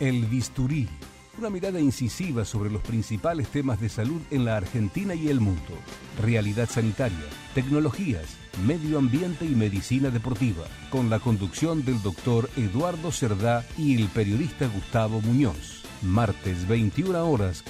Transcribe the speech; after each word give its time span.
El 0.00 0.26
Bisturí, 0.26 0.88
una 1.38 1.50
mirada 1.50 1.80
incisiva 1.80 2.44
sobre 2.44 2.70
los 2.70 2.82
principales 2.82 3.48
temas 3.48 3.80
de 3.80 3.88
salud 3.88 4.20
en 4.30 4.44
la 4.44 4.56
Argentina 4.56 5.12
y 5.12 5.28
el 5.28 5.40
mundo. 5.40 5.74
Realidad 6.22 6.68
sanitaria, 6.70 7.18
tecnologías, 7.52 8.36
medio 8.64 8.98
ambiente 8.98 9.44
y 9.44 9.56
medicina 9.56 10.10
deportiva, 10.10 10.64
con 10.90 11.10
la 11.10 11.18
conducción 11.18 11.84
del 11.84 12.00
doctor 12.00 12.48
Eduardo 12.56 13.10
Cerdá 13.10 13.64
y 13.76 14.00
el 14.00 14.06
periodista 14.06 14.68
Gustavo 14.68 15.20
Muñoz. 15.20 15.82
Martes 16.02 16.68
21 16.68 17.28
horas. 17.28 17.64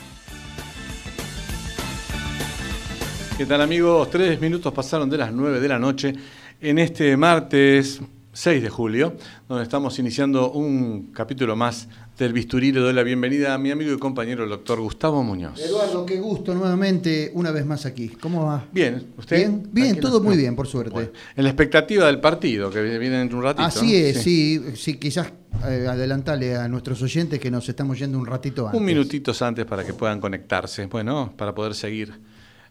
¿Qué 3.39 3.47
tal 3.47 3.63
amigos? 3.63 4.11
Tres 4.11 4.39
minutos 4.39 4.71
pasaron 4.75 5.09
de 5.09 5.17
las 5.17 5.33
nueve 5.33 5.61
de 5.61 5.69
la 5.69 5.79
noche 5.79 6.13
en 6.61 6.79
este 6.79 7.17
martes 7.17 8.03
6 8.39 8.63
de 8.63 8.69
julio, 8.69 9.17
donde 9.49 9.65
estamos 9.65 9.99
iniciando 9.99 10.53
un 10.53 11.11
capítulo 11.13 11.57
más 11.57 11.89
del 12.19 12.33
Bisturí. 12.33 12.73
Le 12.73 12.81
doy 12.81 12.93
la 12.93 13.05
bienvenida 13.05 13.55
a 13.55 13.59
mi 13.59 13.71
amigo 13.71 13.93
y 13.93 13.99
compañero, 13.99 14.43
el 14.45 14.51
doctor 14.51 14.81
Gustavo 14.81 15.23
Muñoz. 15.23 15.59
Eduardo, 15.61 16.05
qué 16.05 16.19
gusto 16.19 16.55
nuevamente, 16.55 17.31
una 17.35 17.53
vez 17.53 17.65
más 17.65 17.87
aquí. 17.87 18.09
¿Cómo 18.09 18.47
va? 18.47 18.67
Bien, 18.73 19.07
¿usted? 19.17 19.37
Bien, 19.37 19.69
bien, 19.73 20.01
todo 20.01 20.21
muy 20.21 20.37
bien, 20.37 20.57
por 20.57 20.67
suerte. 20.67 20.91
Bueno, 20.91 21.11
en 21.37 21.45
la 21.45 21.51
expectativa 21.51 22.07
del 22.07 22.21
partido, 22.21 22.71
que 22.71 22.83
viene 22.99 23.23
en 23.23 23.35
un 23.35 23.43
ratito. 23.43 23.63
Así 23.63 23.95
es, 23.97 24.23
sí, 24.23 24.61
sí, 24.75 24.95
quizás 24.95 25.33
eh, 25.67 25.87
adelantale 25.89 26.57
a 26.57 26.67
nuestros 26.69 27.01
oyentes 27.03 27.39
que 27.39 27.51
nos 27.51 27.69
estamos 27.69 27.99
yendo 27.99 28.19
un 28.19 28.27
ratito 28.27 28.67
antes. 28.67 28.79
Un 28.79 28.85
minutito 28.85 29.33
antes 29.41 29.65
para 29.65 29.85
que 29.85 29.95
puedan 29.95 30.21
conectarse, 30.21 30.87
bueno, 30.87 31.33
para 31.37 31.55
poder 31.55 31.75
seguir 31.75 32.13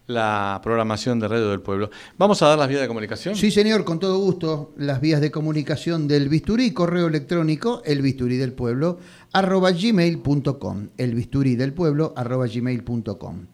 la 0.08 0.60
programación 0.64 1.20
de 1.20 1.28
Radio 1.28 1.50
del 1.50 1.62
Pueblo. 1.62 1.92
¿Vamos 2.18 2.42
a 2.42 2.48
dar 2.48 2.58
las 2.58 2.70
vías 2.70 2.82
de 2.82 2.88
comunicación? 2.88 3.36
Sí, 3.36 3.52
señor, 3.52 3.84
con 3.84 4.00
todo 4.00 4.18
gusto. 4.18 4.74
Las 4.78 5.02
vías 5.02 5.22
de 5.22 5.32
comunicación 5.32 6.08
del 6.08 6.30
bisturí, 6.30 6.72
correo 6.72 7.08
electrónico, 7.08 7.82
el 7.86 8.02
bisturí 8.02 8.38
del 8.38 8.54
pueblo, 8.54 9.00
arroba 9.38 9.72
gmail.com. 9.72 10.90
El 10.98 11.14
bisturí 11.14 11.56
del 11.56 11.74
pueblo, 11.74 12.12
arroba 12.16 12.48
gmail.com. 12.48 13.46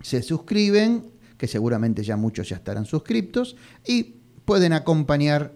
se 0.00 0.22
suscriben, 0.22 1.10
que 1.38 1.48
seguramente 1.48 2.04
ya 2.04 2.16
muchos 2.16 2.48
ya 2.48 2.54
estarán 2.54 2.86
suscriptos, 2.86 3.56
y 3.84 4.14
pueden 4.44 4.74
acompañar 4.74 5.54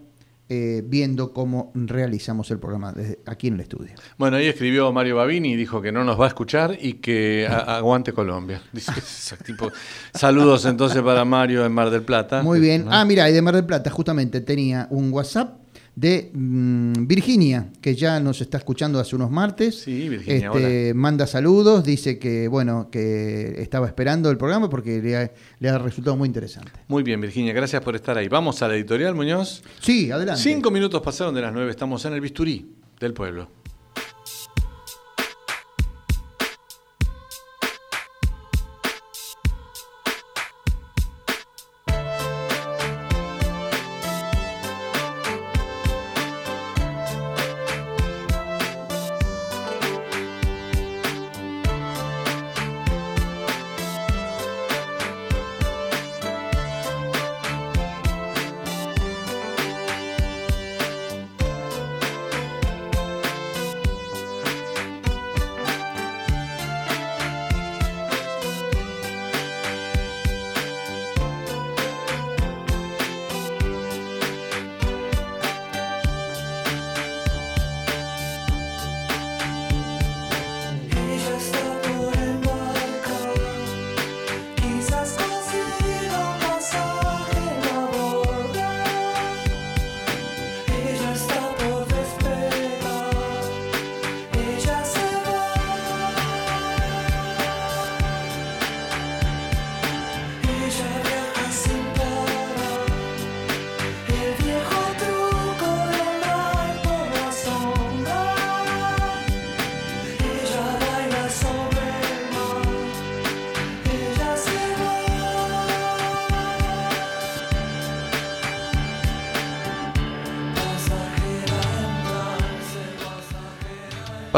eh, 0.53 0.83
viendo 0.85 1.31
cómo 1.31 1.71
realizamos 1.73 2.51
el 2.51 2.59
programa 2.59 2.91
desde 2.91 3.19
aquí 3.25 3.47
en 3.47 3.53
el 3.53 3.61
estudio. 3.61 3.93
Bueno, 4.17 4.35
ahí 4.35 4.47
escribió 4.47 4.91
Mario 4.91 5.15
Babini 5.15 5.53
y 5.53 5.55
dijo 5.55 5.81
que 5.81 5.93
no 5.93 6.03
nos 6.03 6.19
va 6.19 6.25
a 6.25 6.27
escuchar 6.27 6.77
y 6.77 6.95
que 6.95 7.47
aguante 7.47 8.11
Colombia. 8.11 8.61
Dice, 8.73 9.37
tipo, 9.45 9.71
saludos 10.13 10.65
entonces 10.65 11.01
para 11.03 11.23
Mario 11.23 11.65
en 11.65 11.71
Mar 11.71 11.89
del 11.89 12.01
Plata. 12.03 12.43
Muy 12.43 12.59
bien. 12.59 12.85
Ah, 12.89 13.05
mira, 13.05 13.29
y 13.29 13.33
de 13.33 13.41
Mar 13.41 13.55
del 13.55 13.63
Plata 13.63 13.89
justamente 13.91 14.41
tenía 14.41 14.87
un 14.89 15.13
WhatsApp 15.13 15.60
de 16.01 16.31
mm, 16.33 17.05
Virginia, 17.05 17.69
que 17.79 17.93
ya 17.93 18.19
nos 18.19 18.41
está 18.41 18.57
escuchando 18.57 18.99
hace 18.99 19.15
unos 19.15 19.29
martes. 19.29 19.81
Sí, 19.81 20.09
Virginia. 20.09 20.49
Este, 20.51 20.95
manda 20.95 21.27
saludos, 21.27 21.83
dice 21.83 22.17
que 22.17 22.47
bueno, 22.47 22.89
que 22.91 23.61
estaba 23.61 23.85
esperando 23.85 24.31
el 24.31 24.37
programa 24.37 24.67
porque 24.67 24.99
le 24.99 25.15
ha, 25.15 25.31
le 25.59 25.69
ha, 25.69 25.77
resultado 25.77 26.17
muy 26.17 26.25
interesante. 26.25 26.71
Muy 26.87 27.03
bien, 27.03 27.21
Virginia, 27.21 27.53
gracias 27.53 27.83
por 27.83 27.95
estar 27.95 28.17
ahí. 28.17 28.27
Vamos 28.27 28.63
a 28.63 28.67
la 28.67 28.73
editorial, 28.73 29.13
Muñoz. 29.13 29.61
Sí, 29.79 30.09
adelante. 30.09 30.41
Cinco 30.41 30.71
minutos 30.71 31.03
pasaron 31.03 31.35
de 31.35 31.41
las 31.41 31.53
nueve, 31.53 31.69
estamos 31.69 32.03
en 32.05 32.13
el 32.13 32.21
bisturí 32.21 32.65
del 32.99 33.13
pueblo. 33.13 33.60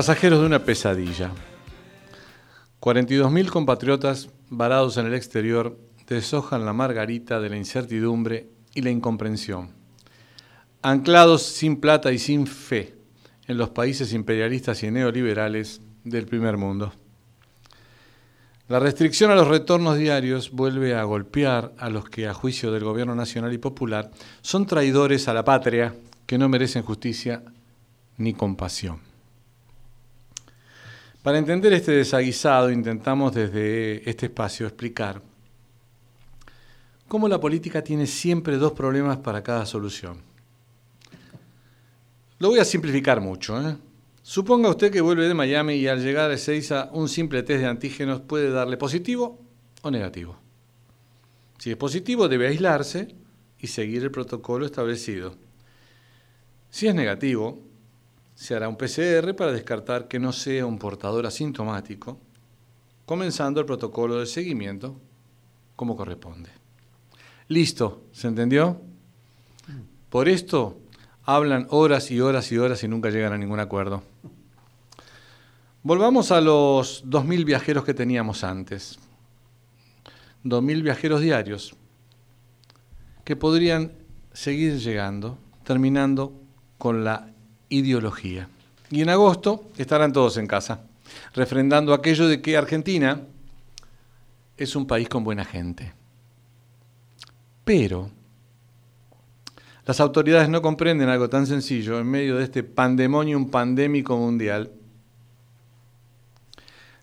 Pasajeros 0.03 0.41
de 0.41 0.47
una 0.47 0.59
pesadilla. 0.59 1.31
42.000 2.81 3.47
compatriotas 3.47 4.27
varados 4.49 4.97
en 4.97 5.05
el 5.05 5.13
exterior 5.13 5.79
deshojan 6.05 6.65
la 6.65 6.73
margarita 6.73 7.39
de 7.39 7.49
la 7.49 7.55
incertidumbre 7.55 8.49
y 8.75 8.81
la 8.81 8.89
incomprensión. 8.89 9.69
Anclados 10.81 11.43
sin 11.43 11.77
plata 11.77 12.11
y 12.11 12.19
sin 12.19 12.47
fe 12.47 12.95
en 13.47 13.55
los 13.55 13.69
países 13.69 14.11
imperialistas 14.11 14.83
y 14.83 14.91
neoliberales 14.91 15.79
del 16.03 16.25
primer 16.25 16.57
mundo. 16.57 16.91
La 18.67 18.79
restricción 18.79 19.31
a 19.31 19.35
los 19.35 19.47
retornos 19.47 19.97
diarios 19.97 20.51
vuelve 20.51 20.95
a 20.95 21.03
golpear 21.05 21.71
a 21.77 21.89
los 21.89 22.09
que, 22.09 22.27
a 22.27 22.33
juicio 22.33 22.73
del 22.73 22.83
gobierno 22.83 23.15
nacional 23.15 23.53
y 23.53 23.57
popular, 23.57 24.11
son 24.41 24.65
traidores 24.65 25.29
a 25.29 25.33
la 25.33 25.45
patria 25.45 25.95
que 26.25 26.37
no 26.37 26.49
merecen 26.49 26.83
justicia 26.83 27.41
ni 28.17 28.33
compasión. 28.33 29.12
Para 31.23 31.37
entender 31.37 31.71
este 31.71 31.93
desaguisado, 31.93 32.69
intentamos 32.69 33.33
desde 33.33 34.07
este 34.09 34.25
espacio 34.25 34.67
explicar 34.67 35.21
cómo 37.07 37.29
la 37.29 37.39
política 37.39 37.81
tiene 37.81 38.05
siempre 38.07 38.57
dos 38.57 38.73
problemas 38.73 39.17
para 39.17 39.41
cada 39.41 39.65
solución. 39.65 40.17
Lo 42.39 42.49
voy 42.49 42.59
a 42.59 42.65
simplificar 42.65 43.21
mucho. 43.21 43.57
¿eh? 43.69 43.77
Suponga 44.21 44.67
usted 44.67 44.91
que 44.91 44.99
vuelve 44.99 45.29
de 45.29 45.33
Miami 45.33 45.75
y 45.75 45.87
al 45.87 46.03
llegar 46.03 46.29
a 46.29 46.33
Ezeiza 46.33 46.89
un 46.91 47.07
simple 47.07 47.41
test 47.41 47.61
de 47.61 47.67
antígenos 47.67 48.19
puede 48.19 48.49
darle 48.49 48.75
positivo 48.75 49.39
o 49.81 49.89
negativo. 49.89 50.37
Si 51.57 51.71
es 51.71 51.77
positivo 51.77 52.27
debe 52.27 52.47
aislarse 52.47 53.15
y 53.59 53.67
seguir 53.67 54.03
el 54.03 54.11
protocolo 54.11 54.65
establecido. 54.65 55.37
Si 56.69 56.87
es 56.87 56.93
negativo, 56.93 57.61
se 58.43 58.53
hará 58.57 58.67
un 58.67 58.75
PCR 58.75 59.33
para 59.37 59.53
descartar 59.53 60.09
que 60.09 60.19
no 60.19 60.33
sea 60.33 60.65
un 60.65 60.77
portador 60.77 61.25
asintomático, 61.25 62.19
comenzando 63.05 63.61
el 63.61 63.65
protocolo 63.65 64.19
de 64.19 64.25
seguimiento 64.25 64.99
como 65.77 65.95
corresponde. 65.95 66.49
Listo, 67.47 68.03
¿se 68.11 68.27
entendió? 68.27 68.81
Por 70.09 70.27
esto 70.27 70.77
hablan 71.23 71.67
horas 71.69 72.11
y 72.11 72.19
horas 72.19 72.51
y 72.51 72.57
horas 72.57 72.83
y 72.83 72.89
nunca 72.89 73.09
llegan 73.09 73.31
a 73.31 73.37
ningún 73.37 73.61
acuerdo. 73.61 74.03
Volvamos 75.81 76.33
a 76.33 76.41
los 76.41 77.05
2.000 77.05 77.45
viajeros 77.45 77.85
que 77.85 77.93
teníamos 77.93 78.43
antes. 78.43 78.99
2.000 80.43 80.83
viajeros 80.83 81.21
diarios 81.21 81.77
que 83.23 83.37
podrían 83.37 83.93
seguir 84.33 84.79
llegando, 84.79 85.37
terminando 85.63 86.33
con 86.77 87.05
la 87.05 87.32
ideología. 87.77 88.47
Y 88.89 89.01
en 89.01 89.09
agosto 89.09 89.71
estarán 89.77 90.13
todos 90.13 90.37
en 90.37 90.47
casa, 90.47 90.81
refrendando 91.33 91.93
aquello 91.93 92.27
de 92.27 92.41
que 92.41 92.57
Argentina 92.57 93.21
es 94.57 94.75
un 94.75 94.85
país 94.85 95.09
con 95.09 95.23
buena 95.23 95.45
gente. 95.45 95.93
Pero 97.63 98.11
las 99.85 99.99
autoridades 99.99 100.49
no 100.49 100.61
comprenden 100.61 101.09
algo 101.09 101.29
tan 101.29 101.47
sencillo 101.47 101.99
en 101.99 102.07
medio 102.07 102.37
de 102.37 102.43
este 102.43 102.63
pandemonium 102.63 103.49
pandémico 103.49 104.17
mundial. 104.17 104.71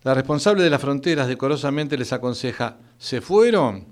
La 0.03 0.15
responsable 0.15 0.63
de 0.63 0.71
las 0.71 0.81
fronteras 0.81 1.29
decorosamente 1.29 1.99
les 1.99 2.13
aconseja, 2.13 2.79
¿se 2.99 3.21
fueron? 3.21 3.87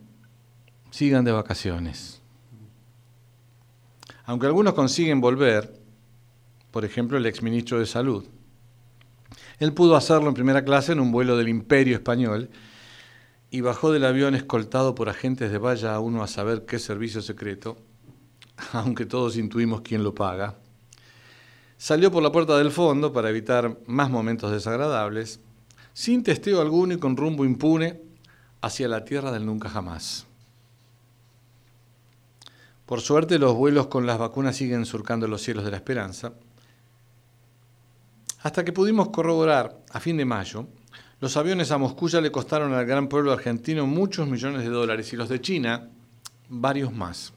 Sigan 0.90 1.24
de 1.24 1.32
vacaciones. 1.32 2.22
Aunque 4.24 4.46
algunos 4.46 4.72
consiguen 4.74 5.20
volver, 5.20 5.77
por 6.70 6.84
ejemplo 6.84 7.18
el 7.18 7.26
exministro 7.26 7.78
de 7.78 7.86
Salud, 7.86 8.24
él 9.58 9.72
pudo 9.72 9.96
hacerlo 9.96 10.28
en 10.28 10.34
primera 10.34 10.64
clase 10.64 10.92
en 10.92 11.00
un 11.00 11.12
vuelo 11.12 11.36
del 11.36 11.48
Imperio 11.48 11.96
Español 11.96 12.50
y 13.50 13.60
bajó 13.60 13.92
del 13.92 14.04
avión 14.04 14.34
escoltado 14.34 14.94
por 14.94 15.08
agentes 15.08 15.50
de 15.50 15.58
vaya 15.58 15.94
a 15.94 16.00
uno 16.00 16.22
a 16.22 16.28
saber 16.28 16.64
qué 16.66 16.78
servicio 16.78 17.22
secreto 17.22 17.76
aunque 18.72 19.06
todos 19.06 19.36
intuimos 19.36 19.82
quién 19.82 20.02
lo 20.02 20.14
paga, 20.14 20.56
salió 21.76 22.10
por 22.10 22.22
la 22.22 22.32
puerta 22.32 22.56
del 22.58 22.70
fondo 22.70 23.12
para 23.12 23.30
evitar 23.30 23.78
más 23.86 24.10
momentos 24.10 24.50
desagradables, 24.50 25.40
sin 25.92 26.22
testeo 26.22 26.60
alguno 26.60 26.94
y 26.94 26.98
con 26.98 27.16
rumbo 27.16 27.44
impune 27.44 28.00
hacia 28.60 28.88
la 28.88 29.04
tierra 29.04 29.32
del 29.32 29.46
nunca 29.46 29.68
jamás. 29.68 30.26
Por 32.86 33.00
suerte 33.00 33.38
los 33.38 33.54
vuelos 33.54 33.88
con 33.88 34.06
las 34.06 34.18
vacunas 34.18 34.56
siguen 34.56 34.86
surcando 34.86 35.28
los 35.28 35.42
cielos 35.42 35.64
de 35.64 35.70
la 35.70 35.76
esperanza, 35.76 36.32
hasta 38.40 38.64
que 38.64 38.72
pudimos 38.72 39.08
corroborar 39.08 39.78
a 39.90 40.00
fin 40.00 40.16
de 40.16 40.24
mayo, 40.24 40.66
los 41.20 41.36
aviones 41.36 41.70
a 41.70 41.78
Moscú 41.78 42.08
ya 42.08 42.20
le 42.20 42.30
costaron 42.30 42.72
al 42.72 42.86
gran 42.86 43.08
pueblo 43.08 43.32
argentino 43.32 43.86
muchos 43.86 44.28
millones 44.28 44.62
de 44.62 44.68
dólares 44.68 45.12
y 45.12 45.16
los 45.16 45.28
de 45.28 45.40
China 45.40 45.88
varios 46.48 46.92
más 46.92 47.32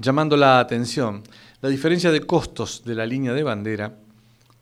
llamando 0.00 0.36
la 0.36 0.60
atención 0.60 1.22
la 1.60 1.68
diferencia 1.68 2.10
de 2.10 2.22
costos 2.22 2.82
de 2.84 2.94
la 2.94 3.04
línea 3.04 3.34
de 3.34 3.42
bandera 3.42 3.98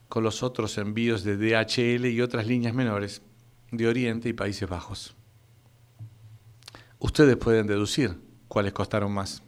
con 0.09 0.25
los 0.25 0.43
otros 0.43 0.79
envíos 0.79 1.23
de 1.23 1.37
DHL 1.37 2.07
y 2.07 2.21
otras 2.21 2.47
líneas 2.47 2.75
menores 2.75 3.23
de 3.71 3.87
Oriente 3.87 4.29
y 4.29 4.33
Países 4.33 4.69
Bajos. 4.69 5.15
Ustedes 6.99 7.37
pueden 7.37 7.69
deducir 7.69 8.19
cuáles 8.49 8.73
costaron 8.73 9.13
más. 9.13 9.43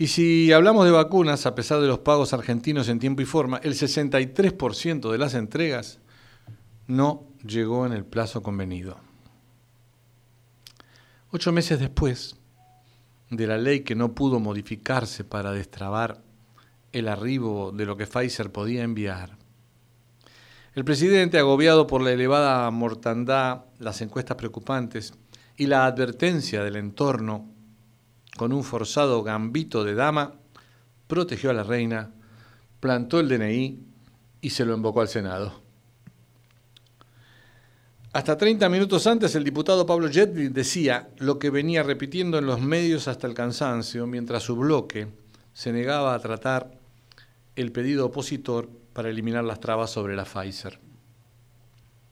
Y 0.00 0.06
si 0.06 0.50
hablamos 0.50 0.86
de 0.86 0.92
vacunas, 0.92 1.44
a 1.44 1.54
pesar 1.54 1.78
de 1.82 1.86
los 1.86 1.98
pagos 1.98 2.32
argentinos 2.32 2.88
en 2.88 2.98
tiempo 2.98 3.20
y 3.20 3.26
forma, 3.26 3.58
el 3.58 3.74
63% 3.74 5.12
de 5.12 5.18
las 5.18 5.34
entregas 5.34 5.98
no 6.86 7.24
llegó 7.44 7.84
en 7.84 7.92
el 7.92 8.06
plazo 8.06 8.42
convenido. 8.42 8.96
Ocho 11.32 11.52
meses 11.52 11.78
después, 11.80 12.36
de 13.28 13.46
la 13.46 13.58
ley 13.58 13.80
que 13.80 13.94
no 13.94 14.14
pudo 14.14 14.40
modificarse 14.40 15.22
para 15.22 15.52
destrabar 15.52 16.22
el 16.92 17.06
arribo 17.06 17.70
de 17.70 17.84
lo 17.84 17.98
que 17.98 18.06
Pfizer 18.06 18.50
podía 18.50 18.82
enviar. 18.82 19.36
El 20.74 20.86
presidente, 20.86 21.38
agobiado 21.38 21.86
por 21.86 22.00
la 22.00 22.12
elevada 22.12 22.70
mortandad, 22.70 23.64
las 23.78 24.00
encuestas 24.00 24.38
preocupantes 24.38 25.12
y 25.58 25.66
la 25.66 25.84
advertencia 25.84 26.64
del 26.64 26.76
entorno, 26.76 27.59
con 28.36 28.52
un 28.52 28.64
forzado 28.64 29.22
gambito 29.22 29.84
de 29.84 29.94
dama, 29.94 30.34
protegió 31.06 31.50
a 31.50 31.54
la 31.54 31.62
reina, 31.62 32.10
plantó 32.80 33.20
el 33.20 33.28
DNI 33.28 33.78
y 34.40 34.50
se 34.50 34.64
lo 34.64 34.74
invocó 34.74 35.00
al 35.00 35.08
Senado. 35.08 35.60
Hasta 38.12 38.36
30 38.36 38.68
minutos 38.68 39.06
antes, 39.06 39.36
el 39.36 39.44
diputado 39.44 39.86
Pablo 39.86 40.10
Jetli 40.10 40.48
decía 40.48 41.10
lo 41.18 41.38
que 41.38 41.50
venía 41.50 41.84
repitiendo 41.84 42.38
en 42.38 42.46
los 42.46 42.60
medios 42.60 43.06
hasta 43.06 43.28
el 43.28 43.34
cansancio, 43.34 44.06
mientras 44.06 44.42
su 44.42 44.56
bloque 44.56 45.06
se 45.52 45.72
negaba 45.72 46.14
a 46.14 46.18
tratar 46.18 46.72
el 47.54 47.70
pedido 47.70 48.06
opositor 48.06 48.68
para 48.92 49.10
eliminar 49.10 49.44
las 49.44 49.60
trabas 49.60 49.90
sobre 49.90 50.16
la 50.16 50.24
Pfizer. 50.24 50.80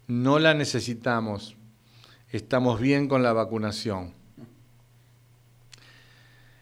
No 0.07 0.39
la 0.39 0.55
necesitamos. 0.55 1.57
Estamos 2.31 2.81
bien 2.81 3.09
con 3.09 3.23
la 3.23 3.33
vacunación. 3.33 4.18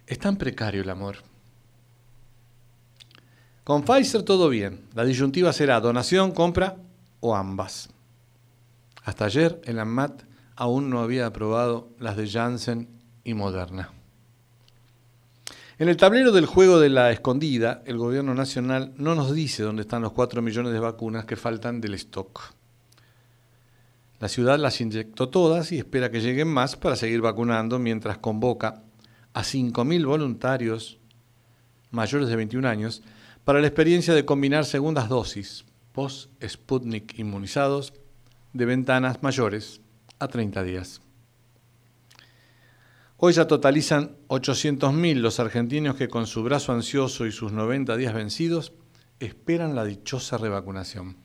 Es 0.07 0.19
tan 0.19 0.37
precario 0.37 0.83
el 0.83 0.91
amor. 0.91 1.17
Con 3.65 3.83
Pfizer 3.83 4.23
todo 4.23 4.49
bien. 4.49 4.85
La 4.95 5.05
disyuntiva 5.05 5.53
será 5.53 5.81
donación, 5.81 6.31
compra 6.31 6.77
o 7.19 7.35
ambas. 7.35 7.89
Hasta 9.03 9.25
ayer 9.25 9.61
el 9.65 9.81
ANMAT 9.81 10.23
aún 10.55 10.89
no 10.89 11.01
había 11.01 11.27
aprobado 11.27 11.89
las 11.99 12.17
de 12.17 12.29
Janssen 12.29 12.89
y 13.25 13.35
Moderna. 13.35 13.91
En 15.79 15.89
el 15.89 15.97
tablero 15.97 16.33
del 16.33 16.47
juego 16.47 16.79
de 16.79 16.89
la 16.89 17.11
escondida, 17.11 17.83
el 17.85 17.99
gobierno 17.99 18.35
nacional 18.35 18.95
no 18.97 19.15
nos 19.15 19.35
dice 19.35 19.63
dónde 19.63 19.83
están 19.83 20.03
los 20.03 20.13
4 20.13 20.41
millones 20.41 20.73
de 20.73 20.79
vacunas 20.79 21.25
que 21.27 21.37
faltan 21.37 21.81
del 21.81 21.95
stock. 21.95 22.55
La 24.21 24.29
ciudad 24.29 24.59
las 24.59 24.81
inyectó 24.81 25.29
todas 25.29 25.73
y 25.73 25.79
espera 25.79 26.11
que 26.11 26.21
lleguen 26.21 26.49
más 26.49 26.77
para 26.77 26.97
seguir 26.97 27.21
vacunando 27.21 27.79
mientras 27.79 28.17
convoca 28.19 28.85
a 29.37 29.43
5.000 29.43 30.07
voluntarios 30.07 30.99
mayores 31.91 32.31
de 32.31 32.37
21 32.37 32.67
años 32.67 33.03
para 33.45 33.61
la 33.61 33.67
experiencia 33.67 34.15
de 34.15 34.25
combinar 34.25 34.65
segundas 34.65 35.11
dosis 35.11 35.67
post-Sputnik 35.93 37.19
inmunizados 37.19 37.93
de 38.55 38.65
ventanas 38.65 39.23
mayores 39.23 39.83
a 40.19 40.29
30 40.29 40.63
días. 40.63 41.03
Hoy 43.19 43.35
ya 43.35 43.47
totalizan 43.47 44.17
800.000 44.29 45.17
los 45.17 45.39
argentinos 45.39 45.97
que 45.97 46.09
con 46.09 46.27
su 46.27 46.43
brazo 46.43 46.73
ansioso 46.73 47.27
y 47.27 47.31
sus 47.31 47.53
90 47.53 47.95
días 47.99 48.15
vencidos 48.15 48.73
esperan 49.21 49.75
la 49.75 49.85
dichosa 49.85 50.39
revacunación. 50.39 51.19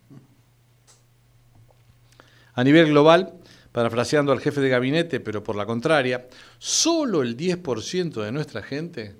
A 2.55 2.63
nivel 2.65 2.87
global, 2.87 3.35
parafraseando 3.71 4.31
al 4.31 4.39
jefe 4.39 4.61
de 4.61 4.69
gabinete, 4.69 5.19
pero 5.19 5.43
por 5.43 5.55
la 5.55 5.65
contraria, 5.65 6.27
solo 6.57 7.21
el 7.21 7.37
10% 7.37 8.23
de 8.23 8.31
nuestra 8.31 8.61
gente 8.61 9.15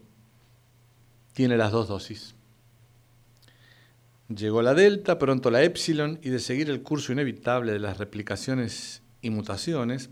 tiene 1.34 1.58
las 1.58 1.72
dos 1.72 1.88
dosis. 1.88 2.36
Llegó 4.28 4.62
la 4.62 4.74
delta, 4.74 5.18
pronto 5.18 5.52
la 5.52 5.64
epsilon, 5.64 6.20
y 6.22 6.30
de 6.30 6.40
seguir 6.40 6.70
el 6.70 6.82
curso 6.84 7.12
inevitable 7.12 7.74
de 7.74 7.80
las 7.80 7.98
replicaciones 7.98 9.02
y 9.22 9.30
mutaciones, 9.30 10.10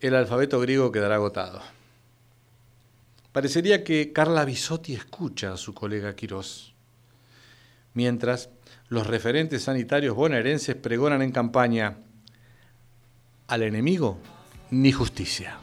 el 0.00 0.14
alfabeto 0.14 0.60
griego 0.60 0.92
quedará 0.92 1.16
agotado. 1.16 1.62
Parecería 3.32 3.82
que 3.82 4.12
Carla 4.12 4.44
Bisotti 4.44 4.94
escucha 4.94 5.52
a 5.52 5.56
su 5.56 5.74
colega 5.74 6.14
Quirós. 6.14 6.74
Mientras, 7.94 8.50
los 8.88 9.06
referentes 9.06 9.62
sanitarios 9.62 10.14
bonaerenses 10.14 10.76
pregonan 10.76 11.22
en 11.22 11.32
campaña 11.32 11.98
al 13.48 13.62
enemigo 13.62 14.18
ni 14.70 14.92
justicia. 14.92 15.58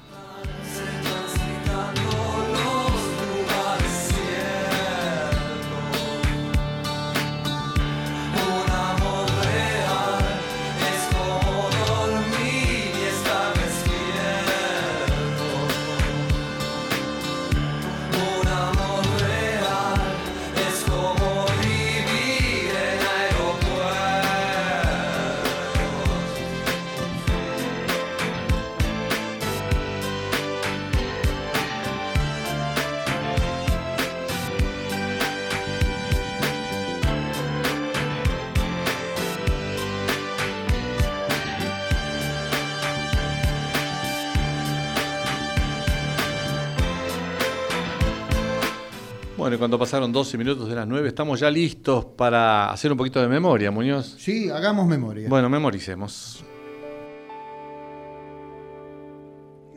Pasaron 49.82 50.12
12 50.12 50.38
minutos 50.38 50.70
de 50.70 50.76
las 50.76 50.88
9, 50.88 51.08
estamos 51.08 51.40
ya 51.40 51.50
listos 51.50 52.06
para 52.06 52.72
hacer 52.72 52.92
un 52.92 53.00
poquito 53.00 53.20
de 53.20 53.28
memoria, 53.28 53.72
Muñoz. 53.72 54.16
Sí, 54.20 54.48
hagamos 54.48 54.86
memoria. 54.86 55.28
Bueno, 55.28 55.50
memoricemos. 55.50 56.46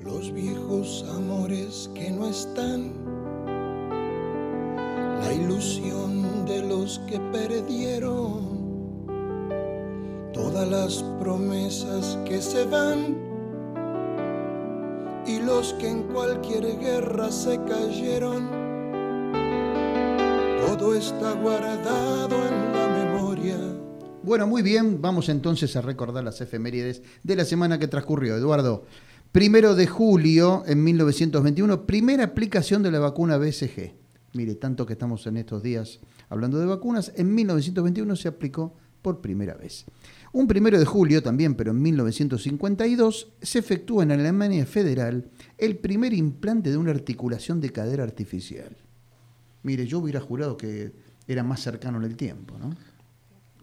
Los 0.02 0.30
viejos 0.34 1.06
amores 1.08 1.90
que 1.94 2.10
no 2.10 2.28
están, 2.28 2.92
la 5.22 5.32
ilusión 5.32 6.44
de 6.44 6.60
los 6.68 6.98
que 7.08 7.18
perdieron, 7.32 9.06
todas 10.34 10.68
las 10.68 11.02
promesas 11.18 12.18
que 12.26 12.42
se 12.42 12.66
van 12.66 13.16
y 15.26 15.40
los 15.40 15.72
que 15.72 15.88
en 15.88 16.02
cualquier 16.02 16.78
guerra 16.78 17.30
se 17.30 17.58
cayeron 17.64 18.63
todo 20.76 20.94
está 20.94 21.32
guardado 21.32 22.48
en 22.48 22.72
la 22.72 22.88
memoria. 22.88 23.56
Bueno, 24.22 24.46
muy 24.46 24.62
bien, 24.62 25.00
vamos 25.00 25.28
entonces 25.28 25.76
a 25.76 25.82
recordar 25.82 26.24
las 26.24 26.40
efemérides 26.40 27.02
de 27.22 27.36
la 27.36 27.44
semana 27.44 27.78
que 27.78 27.86
transcurrió. 27.86 28.36
Eduardo, 28.36 28.84
primero 29.30 29.74
de 29.74 29.86
julio 29.86 30.64
en 30.66 30.82
1921, 30.82 31.86
primera 31.86 32.24
aplicación 32.24 32.82
de 32.82 32.90
la 32.90 32.98
vacuna 32.98 33.36
BCG. 33.36 33.94
Mire, 34.32 34.56
tanto 34.56 34.84
que 34.84 34.94
estamos 34.94 35.26
en 35.28 35.36
estos 35.36 35.62
días 35.62 36.00
hablando 36.28 36.58
de 36.58 36.66
vacunas, 36.66 37.12
en 37.14 37.32
1921 37.34 38.16
se 38.16 38.28
aplicó 38.28 38.74
por 39.00 39.20
primera 39.20 39.54
vez. 39.54 39.84
Un 40.32 40.48
primero 40.48 40.78
de 40.78 40.86
julio 40.86 41.22
también, 41.22 41.54
pero 41.54 41.70
en 41.70 41.80
1952, 41.82 43.28
se 43.42 43.58
efectúa 43.60 44.02
en 44.02 44.10
Alemania 44.10 44.66
Federal 44.66 45.30
el 45.56 45.76
primer 45.76 46.12
implante 46.14 46.70
de 46.70 46.78
una 46.78 46.90
articulación 46.90 47.60
de 47.60 47.70
cadera 47.70 48.02
artificial. 48.02 48.76
Mire, 49.64 49.86
yo 49.86 49.98
hubiera 49.98 50.20
jurado 50.20 50.56
que 50.56 50.92
era 51.26 51.42
más 51.42 51.60
cercano 51.60 51.98
en 51.98 52.04
el 52.04 52.16
tiempo, 52.16 52.56
¿no? 52.58 52.74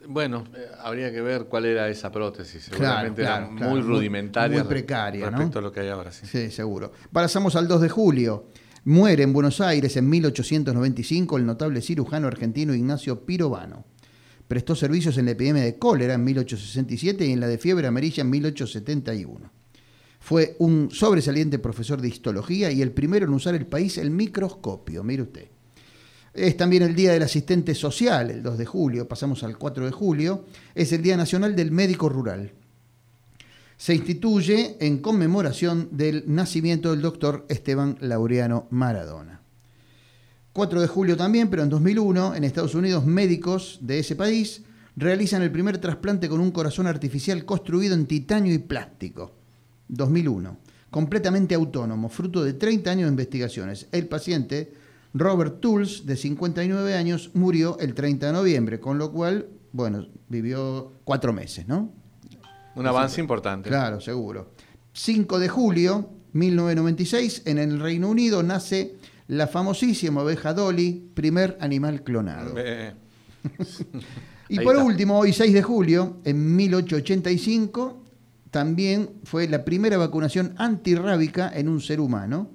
Bueno, 0.07 0.45
eh, 0.55 0.67
habría 0.79 1.11
que 1.11 1.21
ver 1.21 1.45
cuál 1.45 1.65
era 1.65 1.87
esa 1.87 2.11
prótesis. 2.11 2.63
Seguramente 2.63 3.21
era 3.21 3.41
muy 3.41 3.81
rudimentaria. 3.81 4.63
Muy, 4.63 4.67
precaria, 4.67 5.29
respecto 5.29 5.59
a 5.59 5.61
lo 5.61 5.71
que 5.71 5.81
hay 5.81 5.89
ahora, 5.89 6.11
sí. 6.11 6.25
Sí, 6.25 6.49
seguro. 6.49 6.91
Pasamos 7.11 7.55
al 7.55 7.67
2 7.67 7.81
de 7.81 7.89
julio. 7.89 8.47
Muere 8.83 9.21
en 9.21 9.31
Buenos 9.31 9.61
Aires 9.61 9.95
en 9.95 10.09
1895 10.09 11.37
el 11.37 11.45
notable 11.45 11.81
cirujano 11.81 12.27
argentino 12.27 12.73
Ignacio 12.73 13.23
Pirovano. 13.25 13.85
Prestó 14.47 14.75
servicios 14.75 15.19
en 15.19 15.25
la 15.25 15.31
epidemia 15.31 15.63
de 15.63 15.77
cólera 15.77 16.15
en 16.15 16.23
1867 16.23 17.27
y 17.27 17.31
en 17.31 17.39
la 17.39 17.47
de 17.47 17.59
fiebre 17.59 17.85
amarilla 17.85 18.21
en 18.21 18.31
1871. 18.31 19.51
Fue 20.19 20.55
un 20.57 20.89
sobresaliente 20.91 21.59
profesor 21.59 22.01
de 22.01 22.07
histología 22.07 22.71
y 22.71 22.81
el 22.81 22.91
primero 22.91 23.27
en 23.27 23.33
usar 23.33 23.53
el 23.53 23.67
país 23.67 23.99
el 23.99 24.09
microscopio, 24.09 25.03
mire 25.03 25.21
usted. 25.21 25.47
Es 26.33 26.55
también 26.55 26.83
el 26.83 26.95
Día 26.95 27.11
del 27.11 27.23
Asistente 27.23 27.75
Social, 27.75 28.31
el 28.31 28.41
2 28.41 28.57
de 28.57 28.65
julio, 28.65 29.07
pasamos 29.07 29.43
al 29.43 29.57
4 29.57 29.85
de 29.85 29.91
julio, 29.91 30.45
es 30.73 30.93
el 30.93 31.01
Día 31.01 31.17
Nacional 31.17 31.55
del 31.57 31.71
Médico 31.71 32.07
Rural. 32.07 32.53
Se 33.75 33.93
instituye 33.95 34.77
en 34.79 34.99
conmemoración 34.99 35.89
del 35.91 36.23
nacimiento 36.27 36.91
del 36.91 37.01
doctor 37.01 37.45
Esteban 37.49 37.97
Laureano 37.99 38.67
Maradona. 38.69 39.41
4 40.53 40.81
de 40.81 40.87
julio 40.87 41.17
también, 41.17 41.49
pero 41.49 41.63
en 41.63 41.69
2001, 41.69 42.35
en 42.35 42.43
Estados 42.45 42.75
Unidos, 42.75 43.05
médicos 43.05 43.79
de 43.81 43.99
ese 43.99 44.15
país 44.15 44.63
realizan 44.95 45.41
el 45.41 45.51
primer 45.51 45.79
trasplante 45.79 46.29
con 46.29 46.39
un 46.39 46.51
corazón 46.51 46.87
artificial 46.87 47.43
construido 47.43 47.93
en 47.93 48.05
titanio 48.05 48.53
y 48.53 48.59
plástico. 48.59 49.33
2001. 49.89 50.57
Completamente 50.89 51.55
autónomo, 51.55 52.07
fruto 52.07 52.43
de 52.43 52.53
30 52.53 52.91
años 52.91 53.07
de 53.07 53.11
investigaciones. 53.11 53.87
El 53.91 54.07
paciente 54.07 54.73
Robert 55.13 55.59
Tools, 55.59 56.05
de 56.05 56.15
59 56.15 56.95
años, 56.95 57.31
murió 57.33 57.77
el 57.79 57.93
30 57.93 58.27
de 58.27 58.33
noviembre, 58.33 58.79
con 58.79 58.97
lo 58.97 59.11
cual, 59.11 59.47
bueno, 59.71 60.07
vivió 60.29 60.93
cuatro 61.03 61.33
meses, 61.33 61.67
¿no? 61.67 61.93
Un 62.75 62.87
avance 62.87 63.19
importante. 63.19 63.69
Claro, 63.69 63.99
seguro. 63.99 64.51
5 64.93 65.39
de 65.39 65.49
julio 65.49 66.09
1996, 66.33 67.43
en 67.45 67.57
el 67.57 67.79
Reino 67.79 68.09
Unido, 68.09 68.41
nace 68.43 68.95
la 69.27 69.47
famosísima 69.47 70.21
oveja 70.21 70.53
Dolly, 70.53 71.09
primer 71.13 71.57
animal 71.59 72.03
clonado. 72.03 72.55
y 74.47 74.59
por 74.63 74.77
último, 74.77 75.19
hoy 75.19 75.33
6 75.33 75.53
de 75.53 75.61
julio, 75.61 76.17
en 76.23 76.55
1885, 76.55 78.01
también 78.49 79.09
fue 79.23 79.47
la 79.47 79.63
primera 79.65 79.97
vacunación 79.97 80.53
antirrábica 80.57 81.51
en 81.53 81.69
un 81.69 81.81
ser 81.81 81.99
humano 81.99 82.49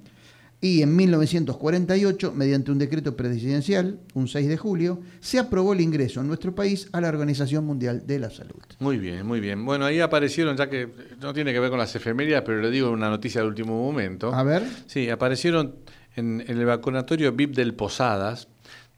y 0.61 0.83
en 0.83 0.97
1948, 0.97 2.33
mediante 2.35 2.71
un 2.71 2.79
decreto 2.79 3.15
presidencial, 3.17 4.01
un 4.15 4.27
6 4.27 4.49
de 4.49 4.57
julio, 4.57 5.01
se 5.21 5.39
aprobó 5.39 5.75
el 5.75 5.81
ingreso 5.81 6.21
en 6.21 6.29
nuestro 6.29 6.55
país 6.55 6.89
a 6.93 7.01
la 7.01 7.09
Organización 7.09 7.65
Mundial 7.67 8.07
de 8.07 8.19
la 8.19 8.31
Salud. 8.31 8.63
Muy 8.79 8.99
bien, 8.99 9.27
muy 9.27 9.41
bien. 9.41 9.65
Bueno, 9.65 9.85
ahí 9.85 10.01
aparecieron, 10.01 10.57
ya 10.57 10.71
que 10.71 10.89
no 11.21 11.35
tiene 11.35 11.53
que 11.53 11.61
ver 11.61 11.69
con 11.71 11.79
las 11.79 11.95
efemérides, 11.95 12.43
pero 12.43 12.61
le 12.61 12.71
digo 12.71 12.91
una 12.91 13.11
noticia 13.11 13.43
del 13.43 13.49
último 13.49 13.81
momento. 13.81 14.35
A 14.35 14.43
ver. 14.43 14.63
Sí, 14.87 15.11
aparecieron 15.11 15.77
en, 16.17 16.43
en 16.47 16.59
el 16.59 16.65
vacunatorio 16.65 17.33
VIP 17.33 17.55
del 17.55 17.75
Posadas, 17.75 18.49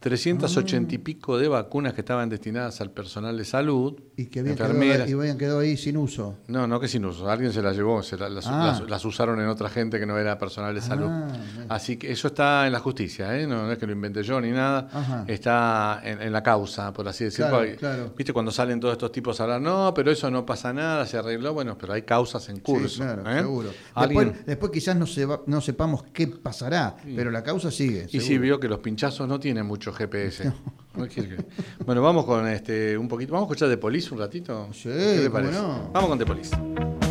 380 0.00 0.94
y 0.94 0.98
pico 0.98 1.38
de 1.38 1.48
vacunas 1.48 1.92
que 1.92 2.02
estaban 2.02 2.28
destinadas 2.28 2.80
al 2.80 2.92
personal 2.92 3.36
de 3.36 3.44
salud. 3.44 4.00
Y 4.16 4.26
que 4.26 4.40
habían, 4.40 4.54
quedado, 4.54 5.08
y 5.08 5.12
habían 5.12 5.38
quedado 5.38 5.58
ahí 5.58 5.76
sin 5.76 5.96
uso. 5.96 6.36
No, 6.46 6.68
no 6.68 6.78
que 6.78 6.86
sin 6.86 7.04
uso. 7.04 7.28
Alguien 7.28 7.52
se 7.52 7.62
las 7.62 7.76
llevó, 7.76 8.00
se 8.04 8.16
ah. 8.20 8.80
las, 8.86 9.04
usaron 9.04 9.40
en 9.40 9.48
otra 9.48 9.68
gente 9.68 9.98
que 9.98 10.06
no 10.06 10.16
era 10.16 10.38
personal 10.38 10.72
de 10.72 10.80
salud. 10.80 11.08
Ah, 11.10 11.32
Así 11.70 11.96
que 11.96 12.12
eso 12.12 12.28
está 12.28 12.66
en 12.66 12.72
la 12.72 12.78
justicia, 12.78 13.36
¿eh? 13.36 13.46
no, 13.46 13.70
es 13.72 13.78
que 13.78 13.86
lo 13.86 13.92
inventé 13.92 14.22
yo 14.22 14.40
ni 14.40 14.52
nada. 14.52 15.24
Está 15.26 16.00
en, 16.04 16.32
la 16.32 16.42
causa, 16.44 16.92
por 16.92 17.08
así 17.08 17.24
decirlo. 17.24 17.60
Viste, 18.16 18.32
cuando 18.32 18.52
salen 18.52 18.78
todos 18.78 18.92
estos 18.92 19.10
tipos 19.10 19.40
a 19.40 19.44
hablar, 19.44 19.60
no, 19.60 19.92
pero 19.94 20.12
eso 20.12 20.30
no 20.30 20.46
pasa 20.46 20.72
nada, 20.72 21.06
se 21.06 21.18
arregló. 21.18 21.54
Bueno, 21.54 21.76
pero 21.76 21.92
hay 21.92 22.02
causas 22.02 22.48
en 22.50 22.60
curso. 22.60 23.02
claro, 23.02 23.28
¿eh? 23.28 23.40
seguro. 23.40 23.70
Después, 24.46 24.70
quizás 24.70 24.94
no, 24.94 25.06
no 25.46 25.60
sepamos 25.60 26.04
qué 26.12 26.28
pasará, 26.28 26.96
pero 27.16 27.32
la 27.32 27.42
causa 27.42 27.72
sigue. 27.72 28.06
Y 28.12 28.20
sí, 28.20 28.38
vio 28.38 28.60
que 28.60 28.68
los 28.68 28.78
pinchazos 28.78 29.26
no 29.26 29.40
tienen 29.40 29.66
mucho 29.66 29.88
GPS. 29.92 30.52
bueno, 31.87 32.02
vamos 32.02 32.25
con 32.25 32.47
este 32.49 32.99
un 32.99 33.09
poquito. 33.09 33.33
Vamos 33.33 33.47
a 33.47 33.52
escuchar 33.52 33.68
de 33.68 33.76
Police 33.76 34.12
un 34.12 34.21
ratito. 34.21 34.68
Sí, 34.73 34.88
¿Qué 34.88 35.28
Vamos 35.28 36.09
con 36.09 36.18
The 36.18 36.26
Police. 36.26 37.07